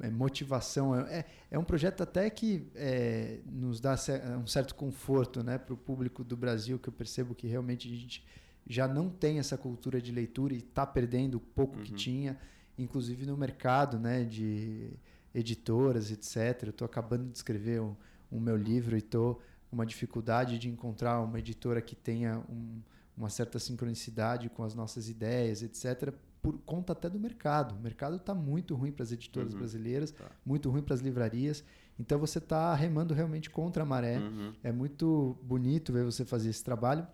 é, 0.00 0.10
motivação, 0.10 0.96
é, 0.96 1.24
é 1.48 1.56
um 1.56 1.62
projeto 1.62 2.02
até 2.02 2.28
que 2.28 2.66
é, 2.74 3.38
nos 3.46 3.78
dá 3.78 3.94
um 4.42 4.48
certo 4.48 4.74
conforto 4.74 5.44
né, 5.44 5.58
para 5.58 5.74
o 5.74 5.76
público 5.76 6.24
do 6.24 6.36
Brasil, 6.36 6.76
que 6.76 6.88
eu 6.88 6.92
percebo 6.92 7.36
que 7.36 7.46
realmente 7.46 7.86
a 7.86 7.96
gente 7.96 8.26
já 8.66 8.88
não 8.88 9.08
tem 9.08 9.38
essa 9.38 9.56
cultura 9.56 10.02
de 10.02 10.10
leitura 10.10 10.54
e 10.54 10.58
está 10.58 10.84
perdendo 10.84 11.36
o 11.36 11.40
pouco 11.40 11.76
uhum. 11.76 11.84
que 11.84 11.92
tinha, 11.92 12.36
inclusive 12.76 13.24
no 13.26 13.36
mercado 13.36 13.96
né, 13.96 14.24
de 14.24 14.90
editoras, 15.32 16.10
etc. 16.10 16.64
Eu 16.64 16.70
estou 16.70 16.84
acabando 16.84 17.30
de 17.30 17.36
escrever 17.36 17.80
o 17.80 17.96
um, 18.32 18.38
um 18.38 18.40
meu 18.40 18.56
livro 18.56 18.96
e 18.96 18.98
estou 18.98 19.40
uma 19.70 19.84
dificuldade 19.84 20.58
de 20.58 20.68
encontrar 20.68 21.20
uma 21.20 21.38
editora 21.38 21.80
que 21.80 21.94
tenha 21.94 22.38
um, 22.48 22.80
uma 23.16 23.28
certa 23.28 23.58
sincronicidade 23.58 24.48
com 24.48 24.62
as 24.62 24.74
nossas 24.74 25.08
ideias, 25.08 25.62
etc., 25.62 26.12
por 26.42 26.58
conta 26.58 26.92
até 26.92 27.10
do 27.10 27.18
mercado. 27.18 27.74
O 27.74 27.80
mercado 27.80 28.16
está 28.16 28.32
muito 28.32 28.74
ruim 28.74 28.92
para 28.92 29.02
as 29.02 29.10
editoras 29.10 29.52
uhum. 29.52 29.58
brasileiras, 29.58 30.12
tá. 30.12 30.30
muito 30.44 30.70
ruim 30.70 30.82
para 30.82 30.94
as 30.94 31.00
livrarias. 31.00 31.64
Então 31.98 32.18
você 32.18 32.38
está 32.38 32.72
remando 32.74 33.14
realmente 33.14 33.50
contra 33.50 33.82
a 33.82 33.86
maré. 33.86 34.18
Uhum. 34.18 34.52
É 34.62 34.70
muito 34.70 35.36
bonito 35.42 35.92
ver 35.92 36.04
você 36.04 36.24
fazer 36.24 36.50
esse 36.50 36.62
trabalho. 36.62 37.06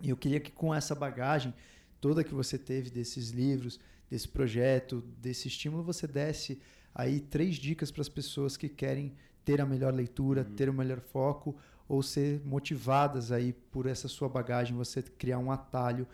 E 0.00 0.10
eu 0.10 0.16
queria 0.16 0.38
que 0.38 0.52
com 0.52 0.72
essa 0.72 0.94
bagagem 0.94 1.52
toda 2.00 2.22
que 2.22 2.34
você 2.34 2.56
teve 2.56 2.90
desses 2.90 3.30
livros, 3.30 3.80
desse 4.08 4.28
projeto, 4.28 5.02
desse 5.18 5.48
estímulo, 5.48 5.82
você 5.82 6.06
desse 6.06 6.60
aí 6.94 7.20
três 7.20 7.56
dicas 7.56 7.90
para 7.90 8.02
as 8.02 8.08
pessoas 8.08 8.56
que 8.56 8.68
querem 8.68 9.12
ter 9.44 9.60
a 9.60 9.66
melhor 9.66 9.92
leitura, 9.92 10.46
uhum. 10.48 10.54
ter 10.54 10.68
o 10.68 10.74
melhor 10.74 11.00
foco 11.00 11.56
ou 11.88 12.02
ser 12.02 12.40
motivadas 12.44 13.32
aí 13.32 13.52
por 13.52 13.86
essa 13.86 14.06
sua 14.08 14.28
bagagem, 14.28 14.76
você 14.76 15.02
criar 15.02 15.38
um 15.38 15.50
atalho 15.50 16.06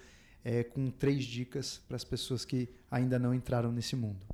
é, 0.45 0.62
com 0.62 0.91
três 0.91 1.25
dicas 1.25 1.83
para 1.89 1.97
as 1.97 2.05
pessoas 2.05 2.45
que 2.45 2.68
ainda 2.91 3.18
não 3.18 3.35
entraram 3.35 3.72
nesse 3.72 3.97
mundo. 3.97 4.25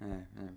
É, 0.00 0.44
é. 0.44 0.48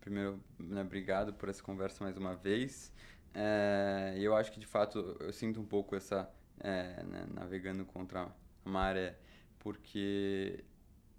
Primeiro, 0.00 0.40
né, 0.58 0.80
obrigado 0.80 1.34
por 1.34 1.48
essa 1.48 1.62
conversa 1.62 2.02
mais 2.02 2.16
uma 2.16 2.34
vez. 2.34 2.92
É, 3.34 4.14
eu 4.16 4.34
acho 4.34 4.50
que 4.50 4.58
de 4.58 4.66
fato 4.66 5.16
eu 5.20 5.32
sinto 5.32 5.60
um 5.60 5.66
pouco 5.66 5.94
essa 5.94 6.30
é, 6.60 7.02
né, 7.04 7.26
navegando 7.34 7.84
contra 7.84 8.22
a 8.22 8.68
maré, 8.68 9.18
porque 9.58 10.64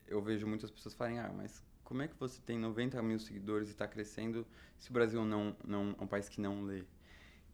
eu 0.07 0.21
vejo 0.21 0.47
muitas 0.47 0.71
pessoas 0.71 0.95
falarem, 0.95 1.19
ah, 1.19 1.31
mas 1.31 1.63
como 1.83 2.01
é 2.01 2.07
que 2.07 2.15
você 2.19 2.41
tem 2.41 2.57
90 2.57 3.01
mil 3.03 3.19
seguidores 3.19 3.67
e 3.69 3.71
está 3.71 3.87
crescendo 3.87 4.45
se 4.77 4.89
o 4.89 4.93
Brasil 4.93 5.23
não, 5.23 5.55
não 5.63 5.95
é 5.99 6.03
um 6.03 6.07
país 6.07 6.27
que 6.27 6.41
não 6.41 6.63
lê? 6.63 6.83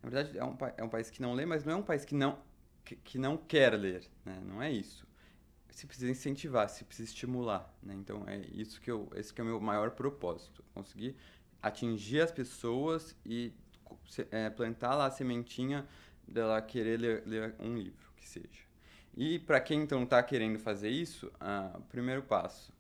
Na 0.02 0.10
verdade, 0.10 0.38
é 0.38 0.44
um, 0.44 0.58
é 0.78 0.84
um 0.84 0.90
país 0.90 1.10
que 1.10 1.22
não 1.22 1.34
lê, 1.34 1.46
mas 1.46 1.64
não 1.64 1.74
é 1.74 1.76
um 1.76 1.84
país 1.84 2.06
que 2.06 2.16
não, 2.16 2.40
que, 2.84 2.96
que 2.96 3.18
não 3.18 3.38
quer 3.38 3.74
ler, 3.74 4.08
né? 4.24 4.40
Não 4.46 4.62
é 4.62 4.72
isso. 4.72 5.06
Se 5.72 5.86
precisa 5.86 6.10
incentivar, 6.10 6.70
se 6.70 6.84
precisa 6.86 7.10
estimular, 7.10 7.74
né? 7.84 7.94
Então, 7.96 8.24
é 8.28 8.38
isso 8.54 8.80
que 8.80 8.90
eu, 8.90 9.10
esse 9.16 9.34
que 9.34 9.42
é 9.42 9.44
o 9.44 9.48
meu 9.48 9.60
maior 9.60 9.92
propósito. 9.92 10.64
Conseguir 10.74 11.16
atingir 11.62 12.22
as 12.22 12.32
pessoas 12.32 13.16
e 13.26 13.52
é, 14.32 14.50
plantar 14.50 14.96
lá 14.96 15.08
a 15.08 15.12
sementinha 15.12 15.88
dela 16.28 16.62
querer 16.62 17.00
ler, 17.00 17.24
ler 17.26 17.56
um 17.60 17.76
livro, 17.76 18.12
que 18.16 18.28
seja. 18.28 18.66
E 19.16 19.40
para 19.40 19.60
quem 19.60 19.82
então 19.82 20.04
está 20.04 20.22
querendo 20.22 20.60
fazer 20.60 20.90
isso, 20.90 21.32
ah, 21.40 21.74
o 21.76 21.82
primeiro 21.84 22.22
passo, 22.24 22.74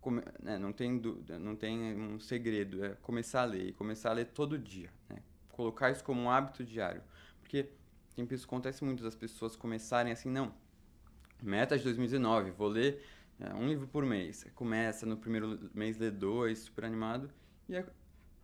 come, 0.00 0.22
né, 0.42 0.58
não 0.58 0.72
tem 0.72 0.98
dúvida, 0.98 1.38
não 1.38 1.54
tem 1.54 1.78
um 1.96 2.18
segredo, 2.18 2.84
é 2.84 2.90
começar 2.96 3.42
a 3.42 3.44
ler 3.44 3.68
e 3.68 3.72
começar 3.72 4.10
a 4.10 4.14
ler 4.14 4.26
todo 4.26 4.58
dia, 4.58 4.90
né? 5.08 5.22
Colocar 5.52 5.90
isso 5.90 6.02
como 6.02 6.20
um 6.20 6.30
hábito 6.30 6.64
diário. 6.64 7.02
Porque 7.40 7.68
tem, 8.14 8.26
isso 8.30 8.46
acontece 8.46 8.84
muito 8.84 9.02
das 9.02 9.14
pessoas 9.14 9.54
começarem 9.54 10.12
assim, 10.12 10.28
não, 10.28 10.52
meta 11.40 11.78
de 11.78 11.84
2019, 11.84 12.50
vou 12.50 12.68
ler 12.68 13.04
é, 13.38 13.54
um 13.54 13.68
livro 13.68 13.86
por 13.86 14.04
mês. 14.04 14.44
Começa 14.54 15.06
no 15.06 15.16
primeiro 15.16 15.70
mês, 15.74 15.96
lê 15.96 16.10
dois, 16.10 16.60
super 16.60 16.84
animado, 16.84 17.30
e 17.68 17.76
é, 17.76 17.86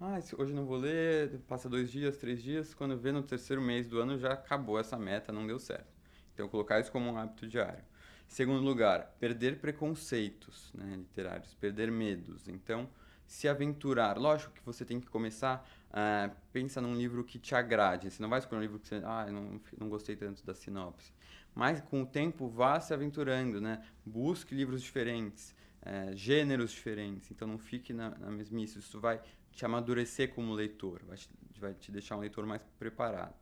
ah, 0.01 0.19
hoje 0.39 0.55
não 0.55 0.65
vou 0.65 0.77
ler, 0.77 1.41
passa 1.49 1.69
dois 1.69 1.91
dias, 1.91 2.17
três 2.19 2.43
dias, 2.43 2.73
quando 2.73 2.97
vê 2.97 3.11
no 3.11 3.23
terceiro 3.23 3.61
mês 3.61 3.89
do 3.89 4.01
ano 4.01 4.17
já 4.17 4.33
acabou 4.33 4.79
essa 4.79 4.97
meta, 4.97 5.33
não 5.33 5.47
deu 5.47 5.59
certo. 5.59 5.93
Então, 6.33 6.49
colocar 6.49 6.79
isso 6.79 6.93
como 6.93 7.11
um 7.11 7.19
hábito 7.19 7.49
diário. 7.49 7.83
Segundo 8.29 8.63
lugar, 8.63 9.17
perder 9.19 9.59
preconceitos 9.59 10.71
né, 10.73 10.95
literários, 10.97 11.55
perder 11.55 11.91
medos. 11.91 12.47
Então, 12.47 12.89
se 13.27 13.49
aventurar. 13.49 14.17
Lógico 14.19 14.53
que 14.53 14.65
você 14.65 14.85
tem 14.85 15.01
que 15.01 15.09
começar 15.09 15.69
Uh, 15.89 16.35
pensa 16.53 16.81
num 16.81 16.95
livro 16.95 17.25
que 17.25 17.39
te 17.39 17.55
agrade. 17.55 18.11
Você 18.11 18.23
não 18.23 18.29
vai 18.29 18.39
escolher 18.39 18.59
um 18.59 18.63
livro 18.63 18.79
que 18.79 18.89
você, 18.89 19.01
ah, 19.05 19.27
não, 19.31 19.61
não 19.79 19.89
gostei 19.89 20.17
tanto 20.17 20.45
da 20.45 20.55
sinopse. 20.55 21.13
Mas 21.55 21.81
com 21.81 22.03
o 22.03 22.07
tempo 22.07 22.47
vá 22.49 22.79
se 22.79 22.93
aventurando, 22.93 23.61
né? 23.61 23.83
Busque 24.05 24.55
livros 24.55 24.83
diferentes, 24.83 25.55
uh, 25.83 26.15
gêneros 26.15 26.71
diferentes. 26.73 27.31
Então 27.31 27.49
não 27.49 27.59
fique 27.59 27.93
na, 27.93 28.11
na 28.11 28.31
mesmice. 28.31 28.79
Isso 28.79 29.01
vai 29.01 29.21
te 29.51 29.65
amadurecer 29.65 30.35
como 30.35 30.53
leitor, 30.53 31.03
vai 31.07 31.17
te, 31.17 31.31
vai 31.59 31.75
te 31.75 31.91
deixar 31.91 32.17
um 32.17 32.21
leitor 32.21 32.47
mais 32.47 32.63
preparado. 32.79 33.35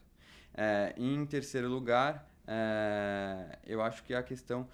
Uh, 0.55 1.03
em 1.03 1.27
terceiro 1.27 1.69
lugar, 1.69 2.31
eh, 2.47 3.59
eu 3.67 3.83
acho 3.83 4.03
que 4.05 4.15
é 4.15 4.17
a 4.17 4.23
questão 4.23 4.69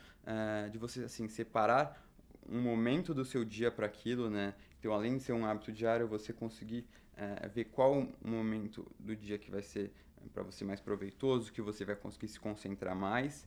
de 0.71 0.79
você 0.79 1.05
assim 1.05 1.27
separar 1.27 2.07
um 2.49 2.61
momento 2.61 3.15
do 3.15 3.25
seu 3.25 3.45
dia 3.45 3.71
para 3.71 3.87
aquilo, 3.87 4.29
né? 4.29 4.55
Então, 4.79 4.93
além 4.93 5.17
de 5.17 5.23
ser 5.23 5.33
um 5.33 5.47
hábito 5.47 5.73
diário, 5.73 6.07
você 6.07 6.33
conseguir 6.33 6.87
é, 7.17 7.49
ver 7.49 7.67
qual 7.67 8.01
o 8.01 8.29
momento 8.29 8.87
do 8.99 9.15
dia 9.15 9.39
que 9.39 9.51
vai 9.51 9.63
ser 9.63 9.93
é, 10.25 10.29
para 10.33 10.43
você 10.43 10.65
mais 10.65 10.81
proveitoso, 10.81 11.53
que 11.53 11.61
você 11.61 11.85
vai 11.85 11.97
conseguir 11.97 12.29
se 12.29 12.41
concentrar 12.41 12.95
mais 12.95 13.47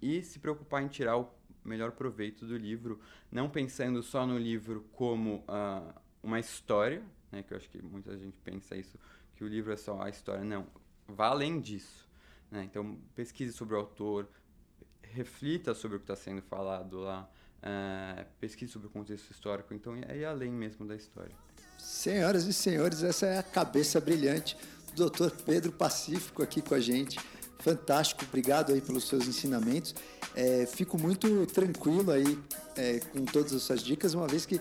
e 0.00 0.22
se 0.22 0.38
preocupar 0.38 0.82
em 0.82 0.88
tirar 0.88 1.16
o 1.18 1.28
melhor 1.64 1.92
proveito 1.92 2.44
do 2.46 2.56
livro, 2.56 3.00
não 3.30 3.48
pensando 3.48 4.02
só 4.02 4.26
no 4.26 4.36
livro 4.36 4.84
como 4.92 5.44
uh, 5.48 5.94
uma 6.22 6.40
história, 6.40 7.02
né, 7.30 7.42
que 7.42 7.52
eu 7.52 7.56
acho 7.56 7.68
que 7.70 7.80
muita 7.80 8.16
gente 8.16 8.36
pensa 8.42 8.76
isso, 8.76 8.98
que 9.36 9.44
o 9.44 9.48
livro 9.48 9.72
é 9.72 9.76
só 9.76 10.00
a 10.02 10.08
história. 10.08 10.44
Não, 10.44 10.66
vá 11.06 11.28
além 11.28 11.60
disso. 11.60 12.08
Né? 12.50 12.64
Então, 12.64 12.98
pesquise 13.14 13.52
sobre 13.52 13.74
o 13.74 13.78
autor, 13.78 14.28
reflita 15.02 15.74
sobre 15.74 15.96
o 15.96 16.00
que 16.00 16.04
está 16.04 16.16
sendo 16.16 16.42
falado 16.42 17.00
lá, 17.00 17.30
uh, 17.58 18.26
pesquise 18.40 18.72
sobre 18.72 18.88
o 18.88 18.90
contexto 18.90 19.30
histórico, 19.30 19.72
então 19.72 19.94
é 19.94 20.24
além 20.24 20.50
mesmo 20.50 20.86
da 20.86 20.96
história. 20.96 21.34
Senhoras 21.82 22.46
e 22.46 22.52
senhores, 22.52 23.02
essa 23.02 23.26
é 23.26 23.38
a 23.38 23.42
cabeça 23.42 24.00
brilhante 24.00 24.56
do 24.94 25.10
Dr. 25.10 25.30
Pedro 25.44 25.72
Pacífico 25.72 26.40
aqui 26.40 26.62
com 26.62 26.76
a 26.76 26.80
gente. 26.80 27.18
Fantástico, 27.58 28.24
obrigado 28.24 28.72
aí 28.72 28.80
pelos 28.80 29.08
seus 29.08 29.26
ensinamentos. 29.26 29.92
É, 30.32 30.64
fico 30.64 30.96
muito 30.96 31.44
tranquilo 31.46 32.12
aí 32.12 32.38
é, 32.76 33.00
com 33.00 33.24
todas 33.24 33.52
as 33.52 33.62
suas 33.62 33.82
dicas, 33.82 34.14
uma 34.14 34.28
vez 34.28 34.46
que 34.46 34.60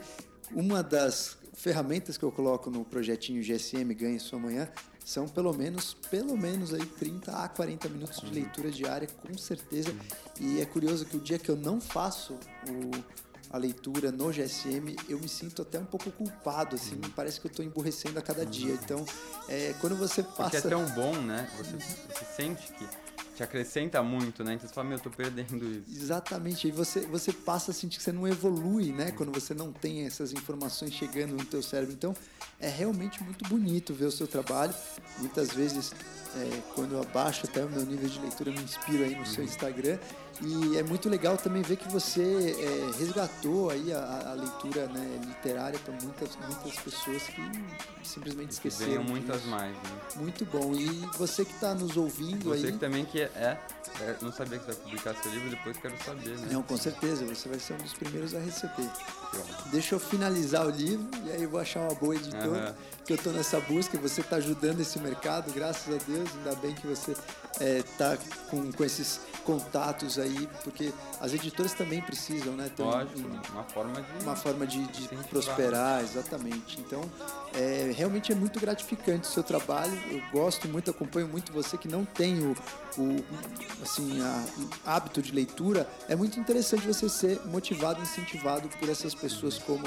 uma 0.52 0.82
das 0.82 1.38
ferramentas 1.54 2.18
que 2.18 2.24
eu 2.24 2.32
coloco 2.32 2.72
no 2.72 2.84
projetinho 2.84 3.44
GSM 3.44 3.94
Ganhe 3.94 4.20
Sua 4.20 4.40
Manhã 4.40 4.68
são 5.06 5.28
pelo 5.28 5.54
menos, 5.54 5.94
pelo 6.10 6.36
menos 6.36 6.74
aí 6.74 6.86
30 6.86 7.32
a 7.34 7.48
40 7.48 7.88
minutos 7.88 8.20
de 8.20 8.34
leitura 8.34 8.72
diária, 8.72 9.08
com 9.08 9.38
certeza. 9.38 9.94
E 10.40 10.60
é 10.60 10.66
curioso 10.66 11.06
que 11.06 11.18
o 11.18 11.20
dia 11.20 11.38
que 11.38 11.50
eu 11.50 11.56
não 11.56 11.80
faço 11.80 12.34
o 12.68 13.31
a 13.52 13.58
leitura 13.58 14.12
no 14.12 14.32
GSM, 14.32 14.96
eu 15.10 15.20
me 15.20 15.28
sinto 15.28 15.62
até 15.62 15.78
um 15.78 15.86
pouco 15.86 16.10
culpado, 16.12 16.76
assim, 16.76 16.96
uhum. 16.96 17.12
parece 17.16 17.40
que 17.40 17.48
eu 17.48 17.52
estou 17.52 17.66
emborrecendo 17.66 18.18
a 18.18 18.22
cada 18.22 18.46
dia. 18.46 18.74
Então, 18.74 19.06
é, 19.50 19.76
quando 19.82 19.96
você 19.96 20.24
passa... 20.24 20.44
Porque 20.44 20.58
é 20.58 20.62
tão 20.62 20.86
bom, 20.92 21.14
né? 21.22 21.50
Você, 21.58 21.78
você 21.78 22.26
sente 22.36 22.72
que 22.74 22.86
te 23.36 23.44
acrescenta 23.44 24.02
muito, 24.04 24.44
né? 24.44 24.54
Então 24.54 24.68
você 24.68 24.74
fala, 24.74 24.88
meu, 24.88 24.98
eu 24.98 25.04
tô 25.04 25.10
perdendo 25.10 25.66
isso. 25.66 26.04
Exatamente. 26.04 26.68
E 26.68 26.72
você, 26.72 27.02
você 27.02 27.34
passa 27.34 27.72
a 27.72 27.74
sentir 27.74 27.98
que 27.98 28.04
você 28.04 28.12
não 28.12 28.28
evolui, 28.28 28.92
né? 28.92 29.12
Quando 29.12 29.32
você 29.32 29.54
não 29.54 29.72
tem 29.72 30.06
essas 30.06 30.32
informações 30.32 30.94
chegando 30.94 31.36
no 31.36 31.46
teu 31.46 31.62
cérebro. 31.64 31.94
Então, 31.94 32.14
é 32.60 32.70
realmente 32.70 33.24
muito 33.24 33.48
bonito 33.48 33.94
ver 33.94 34.06
o 34.06 34.12
seu 34.12 34.28
trabalho. 34.28 34.74
Muitas 35.18 35.52
vezes, 35.52 35.92
é, 36.36 36.62
quando 36.76 36.94
eu 36.94 37.02
abaixo 37.02 37.46
até 37.46 37.66
o 37.66 37.70
meu 37.70 37.86
nível 37.86 38.08
de 38.08 38.20
leitura, 38.20 38.50
eu 38.50 38.54
me 38.54 38.64
inspiro 38.64 39.04
aí 39.04 39.16
no 39.16 39.26
seu 39.26 39.44
uhum. 39.44 39.50
Instagram. 39.50 39.98
E 40.44 40.78
é 40.78 40.84
muito 40.84 41.08
legal 41.08 41.38
também 41.38 41.62
ver 41.62 41.76
que 41.78 41.88
você 41.92 42.56
é, 42.60 42.98
resgatou 42.98 43.70
aí 43.70 43.94
a, 43.94 44.32
a 44.32 44.34
leitura 44.34 44.88
né, 44.88 45.20
literária 45.26 45.78
para 45.80 45.94
muitas, 46.02 46.36
muitas 46.38 46.76
pessoas 46.80 47.24
que 47.24 47.42
simplesmente 48.04 48.52
esqueceram. 48.52 48.90
Venham 48.92 49.04
muitas 49.04 49.46
mais, 49.46 49.72
né? 49.72 50.00
Muito 50.16 50.44
bom. 50.46 50.74
E 50.74 50.88
você 51.18 51.46
que 51.46 51.54
está 51.54 51.76
nos 51.76 51.96
ouvindo 51.96 52.46
você 52.46 52.66
aí... 52.66 52.72
Você 52.72 52.78
também 52.80 53.06
que 53.06 53.22
é, 53.22 53.60
não 54.22 54.32
sabia 54.32 54.60
que 54.60 54.66
você 54.66 54.72
vai 54.72 54.82
publicar 54.82 55.16
seu 55.16 55.32
livro, 55.32 55.50
depois 55.50 55.78
quero 55.78 56.04
saber, 56.04 56.38
né? 56.38 56.48
Não, 56.52 56.64
com 56.64 56.78
certeza, 56.78 57.26
você 57.26 57.50
vai 57.50 57.60
ser 57.60 57.74
um 57.74 57.78
dos 57.78 57.94
primeiros 57.94 58.36
a 58.36 58.40
receber. 58.40 58.90
Deixa 59.72 59.96
eu 59.96 60.00
finalizar 60.00 60.66
o 60.66 60.70
livro 60.70 61.08
e 61.26 61.32
aí 61.32 61.44
eu 61.44 61.50
vou 61.50 61.60
achar 61.60 61.82
uma 61.82 61.96
boa 61.96 62.16
editora, 62.16 62.70
uhum. 62.70 63.04
que 63.06 63.14
eu 63.14 63.16
estou 63.16 63.34
nessa 63.34 63.60
busca 63.62 63.96
e 63.96 64.00
você 64.00 64.22
está 64.22 64.38
ajudando 64.38 64.80
esse 64.80 65.00
mercado, 65.00 65.52
graças 65.54 65.94
a 65.94 65.98
Deus, 66.06 66.30
ainda 66.38 66.56
bem 66.56 66.74
que 66.76 66.86
você 66.88 67.16
está 67.60 68.14
é, 68.14 68.20
com, 68.50 68.72
com 68.72 68.84
esses 68.84 69.22
contatos 69.44 70.18
aí, 70.20 70.48
porque 70.64 70.94
as 71.20 71.34
editoras 71.34 71.74
também 71.74 72.02
precisam, 72.02 72.54
né? 72.54 72.70
Então, 72.74 72.88
Lógico, 72.88 73.20
uma 73.52 73.64
forma 73.64 74.02
de, 74.02 74.24
uma 74.24 74.36
forma 74.36 74.68
de, 74.68 74.84
de 74.88 75.08
prosperar, 75.30 76.02
exatamente. 76.02 76.80
Então, 76.80 77.02
é, 77.54 77.92
realmente 77.96 78.32
é 78.32 78.36
muito 78.36 78.60
gratificante 78.60 79.28
o 79.28 79.32
seu 79.32 79.44
trabalho. 79.44 79.94
Eu 80.10 80.22
gosto 80.32 80.68
muito, 80.68 80.92
acompanho 80.92 81.28
muito 81.28 81.52
você 81.52 81.78
que 81.78 81.88
não 81.88 82.06
tem 82.06 82.40
o, 82.40 82.56
o 82.98 83.26
assim, 83.92 84.22
a, 84.22 84.96
hábito 84.96 85.22
de 85.22 85.32
leitura. 85.34 85.88
É 86.08 86.16
muito 86.16 86.40
interessante 86.40 86.88
você 86.88 87.10
ser 87.10 87.42
motivado, 87.46 88.02
incentivado 88.02 88.70
por 88.80 88.88
essas 88.88 89.14
pessoas 89.14 89.58
como 89.58 89.84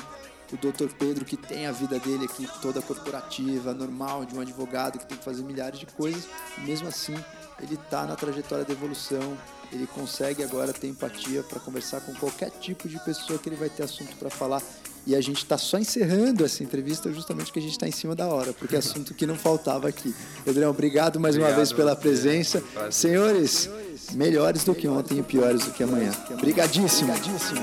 o 0.52 0.57
doutor 0.59 0.92
Pedro, 0.92 1.24
que 1.24 1.36
tem 1.36 1.66
a 1.66 1.72
vida 1.72 1.98
dele 1.98 2.26
aqui 2.26 2.46
toda 2.61 2.82
corporativa, 2.82 3.72
normal, 3.72 4.24
de 4.24 4.36
um 4.36 4.40
advogado 4.40 4.98
que 4.98 5.07
tem 5.07 5.16
que 5.16 5.24
fazer 5.24 5.42
milhares 5.42 5.80
de 5.80 5.86
coisas, 5.86 6.24
e 6.59 6.61
mesmo 6.61 6.86
assim 6.86 7.16
ele 7.61 7.74
está 7.74 8.05
na 8.05 8.14
trajetória 8.14 8.64
da 8.64 8.72
evolução, 8.72 9.36
ele 9.72 9.86
consegue 9.86 10.44
agora 10.44 10.72
ter 10.72 10.88
empatia 10.88 11.42
para 11.42 11.59
conversar 11.59 12.00
com 12.02 12.14
qualquer 12.14 12.50
tipo 12.50 12.88
de 12.88 13.02
pessoa 13.05 13.38
que 13.38 13.48
ele 13.48 13.57
vai 13.57 13.70
ter 13.70 13.84
assunto 13.84 14.14
para 14.16 14.28
falar. 14.28 14.62
E 15.07 15.14
a 15.14 15.20
gente 15.20 15.38
está 15.38 15.59
só 15.59 15.78
encerrando 15.78 16.44
essa 16.44 16.62
entrevista 16.62 17.12
justamente 17.12 17.46
porque 17.46 17.59
a 17.59 17.62
gente 17.62 17.72
está 17.72 17.86
em 17.86 17.92
cima 17.92 18.14
da 18.14 18.26
hora, 18.26 18.52
porque 18.55 18.74
é 18.74 18.78
assunto 18.78 19.12
que 19.12 19.26
não 19.26 19.36
faltava 19.36 19.86
aqui. 19.86 20.14
Pedrão, 20.44 20.70
obrigado 20.70 21.20
mais 21.20 21.34
obrigado, 21.34 21.52
uma 21.52 21.57
vez 21.57 21.72
pela 21.72 21.94
presença. 21.94 22.62
Senhores, 22.90 23.68
melhores 24.12 24.64
do 24.64 24.74
que 24.74 24.88
ontem 24.88 25.18
e 25.18 25.22
piores 25.22 25.64
do 25.64 25.72
que 25.72 25.82
amanhã. 25.82 26.11
Obrigadíssimo. 26.30 27.12
Obrigadíssimo. 27.12 27.61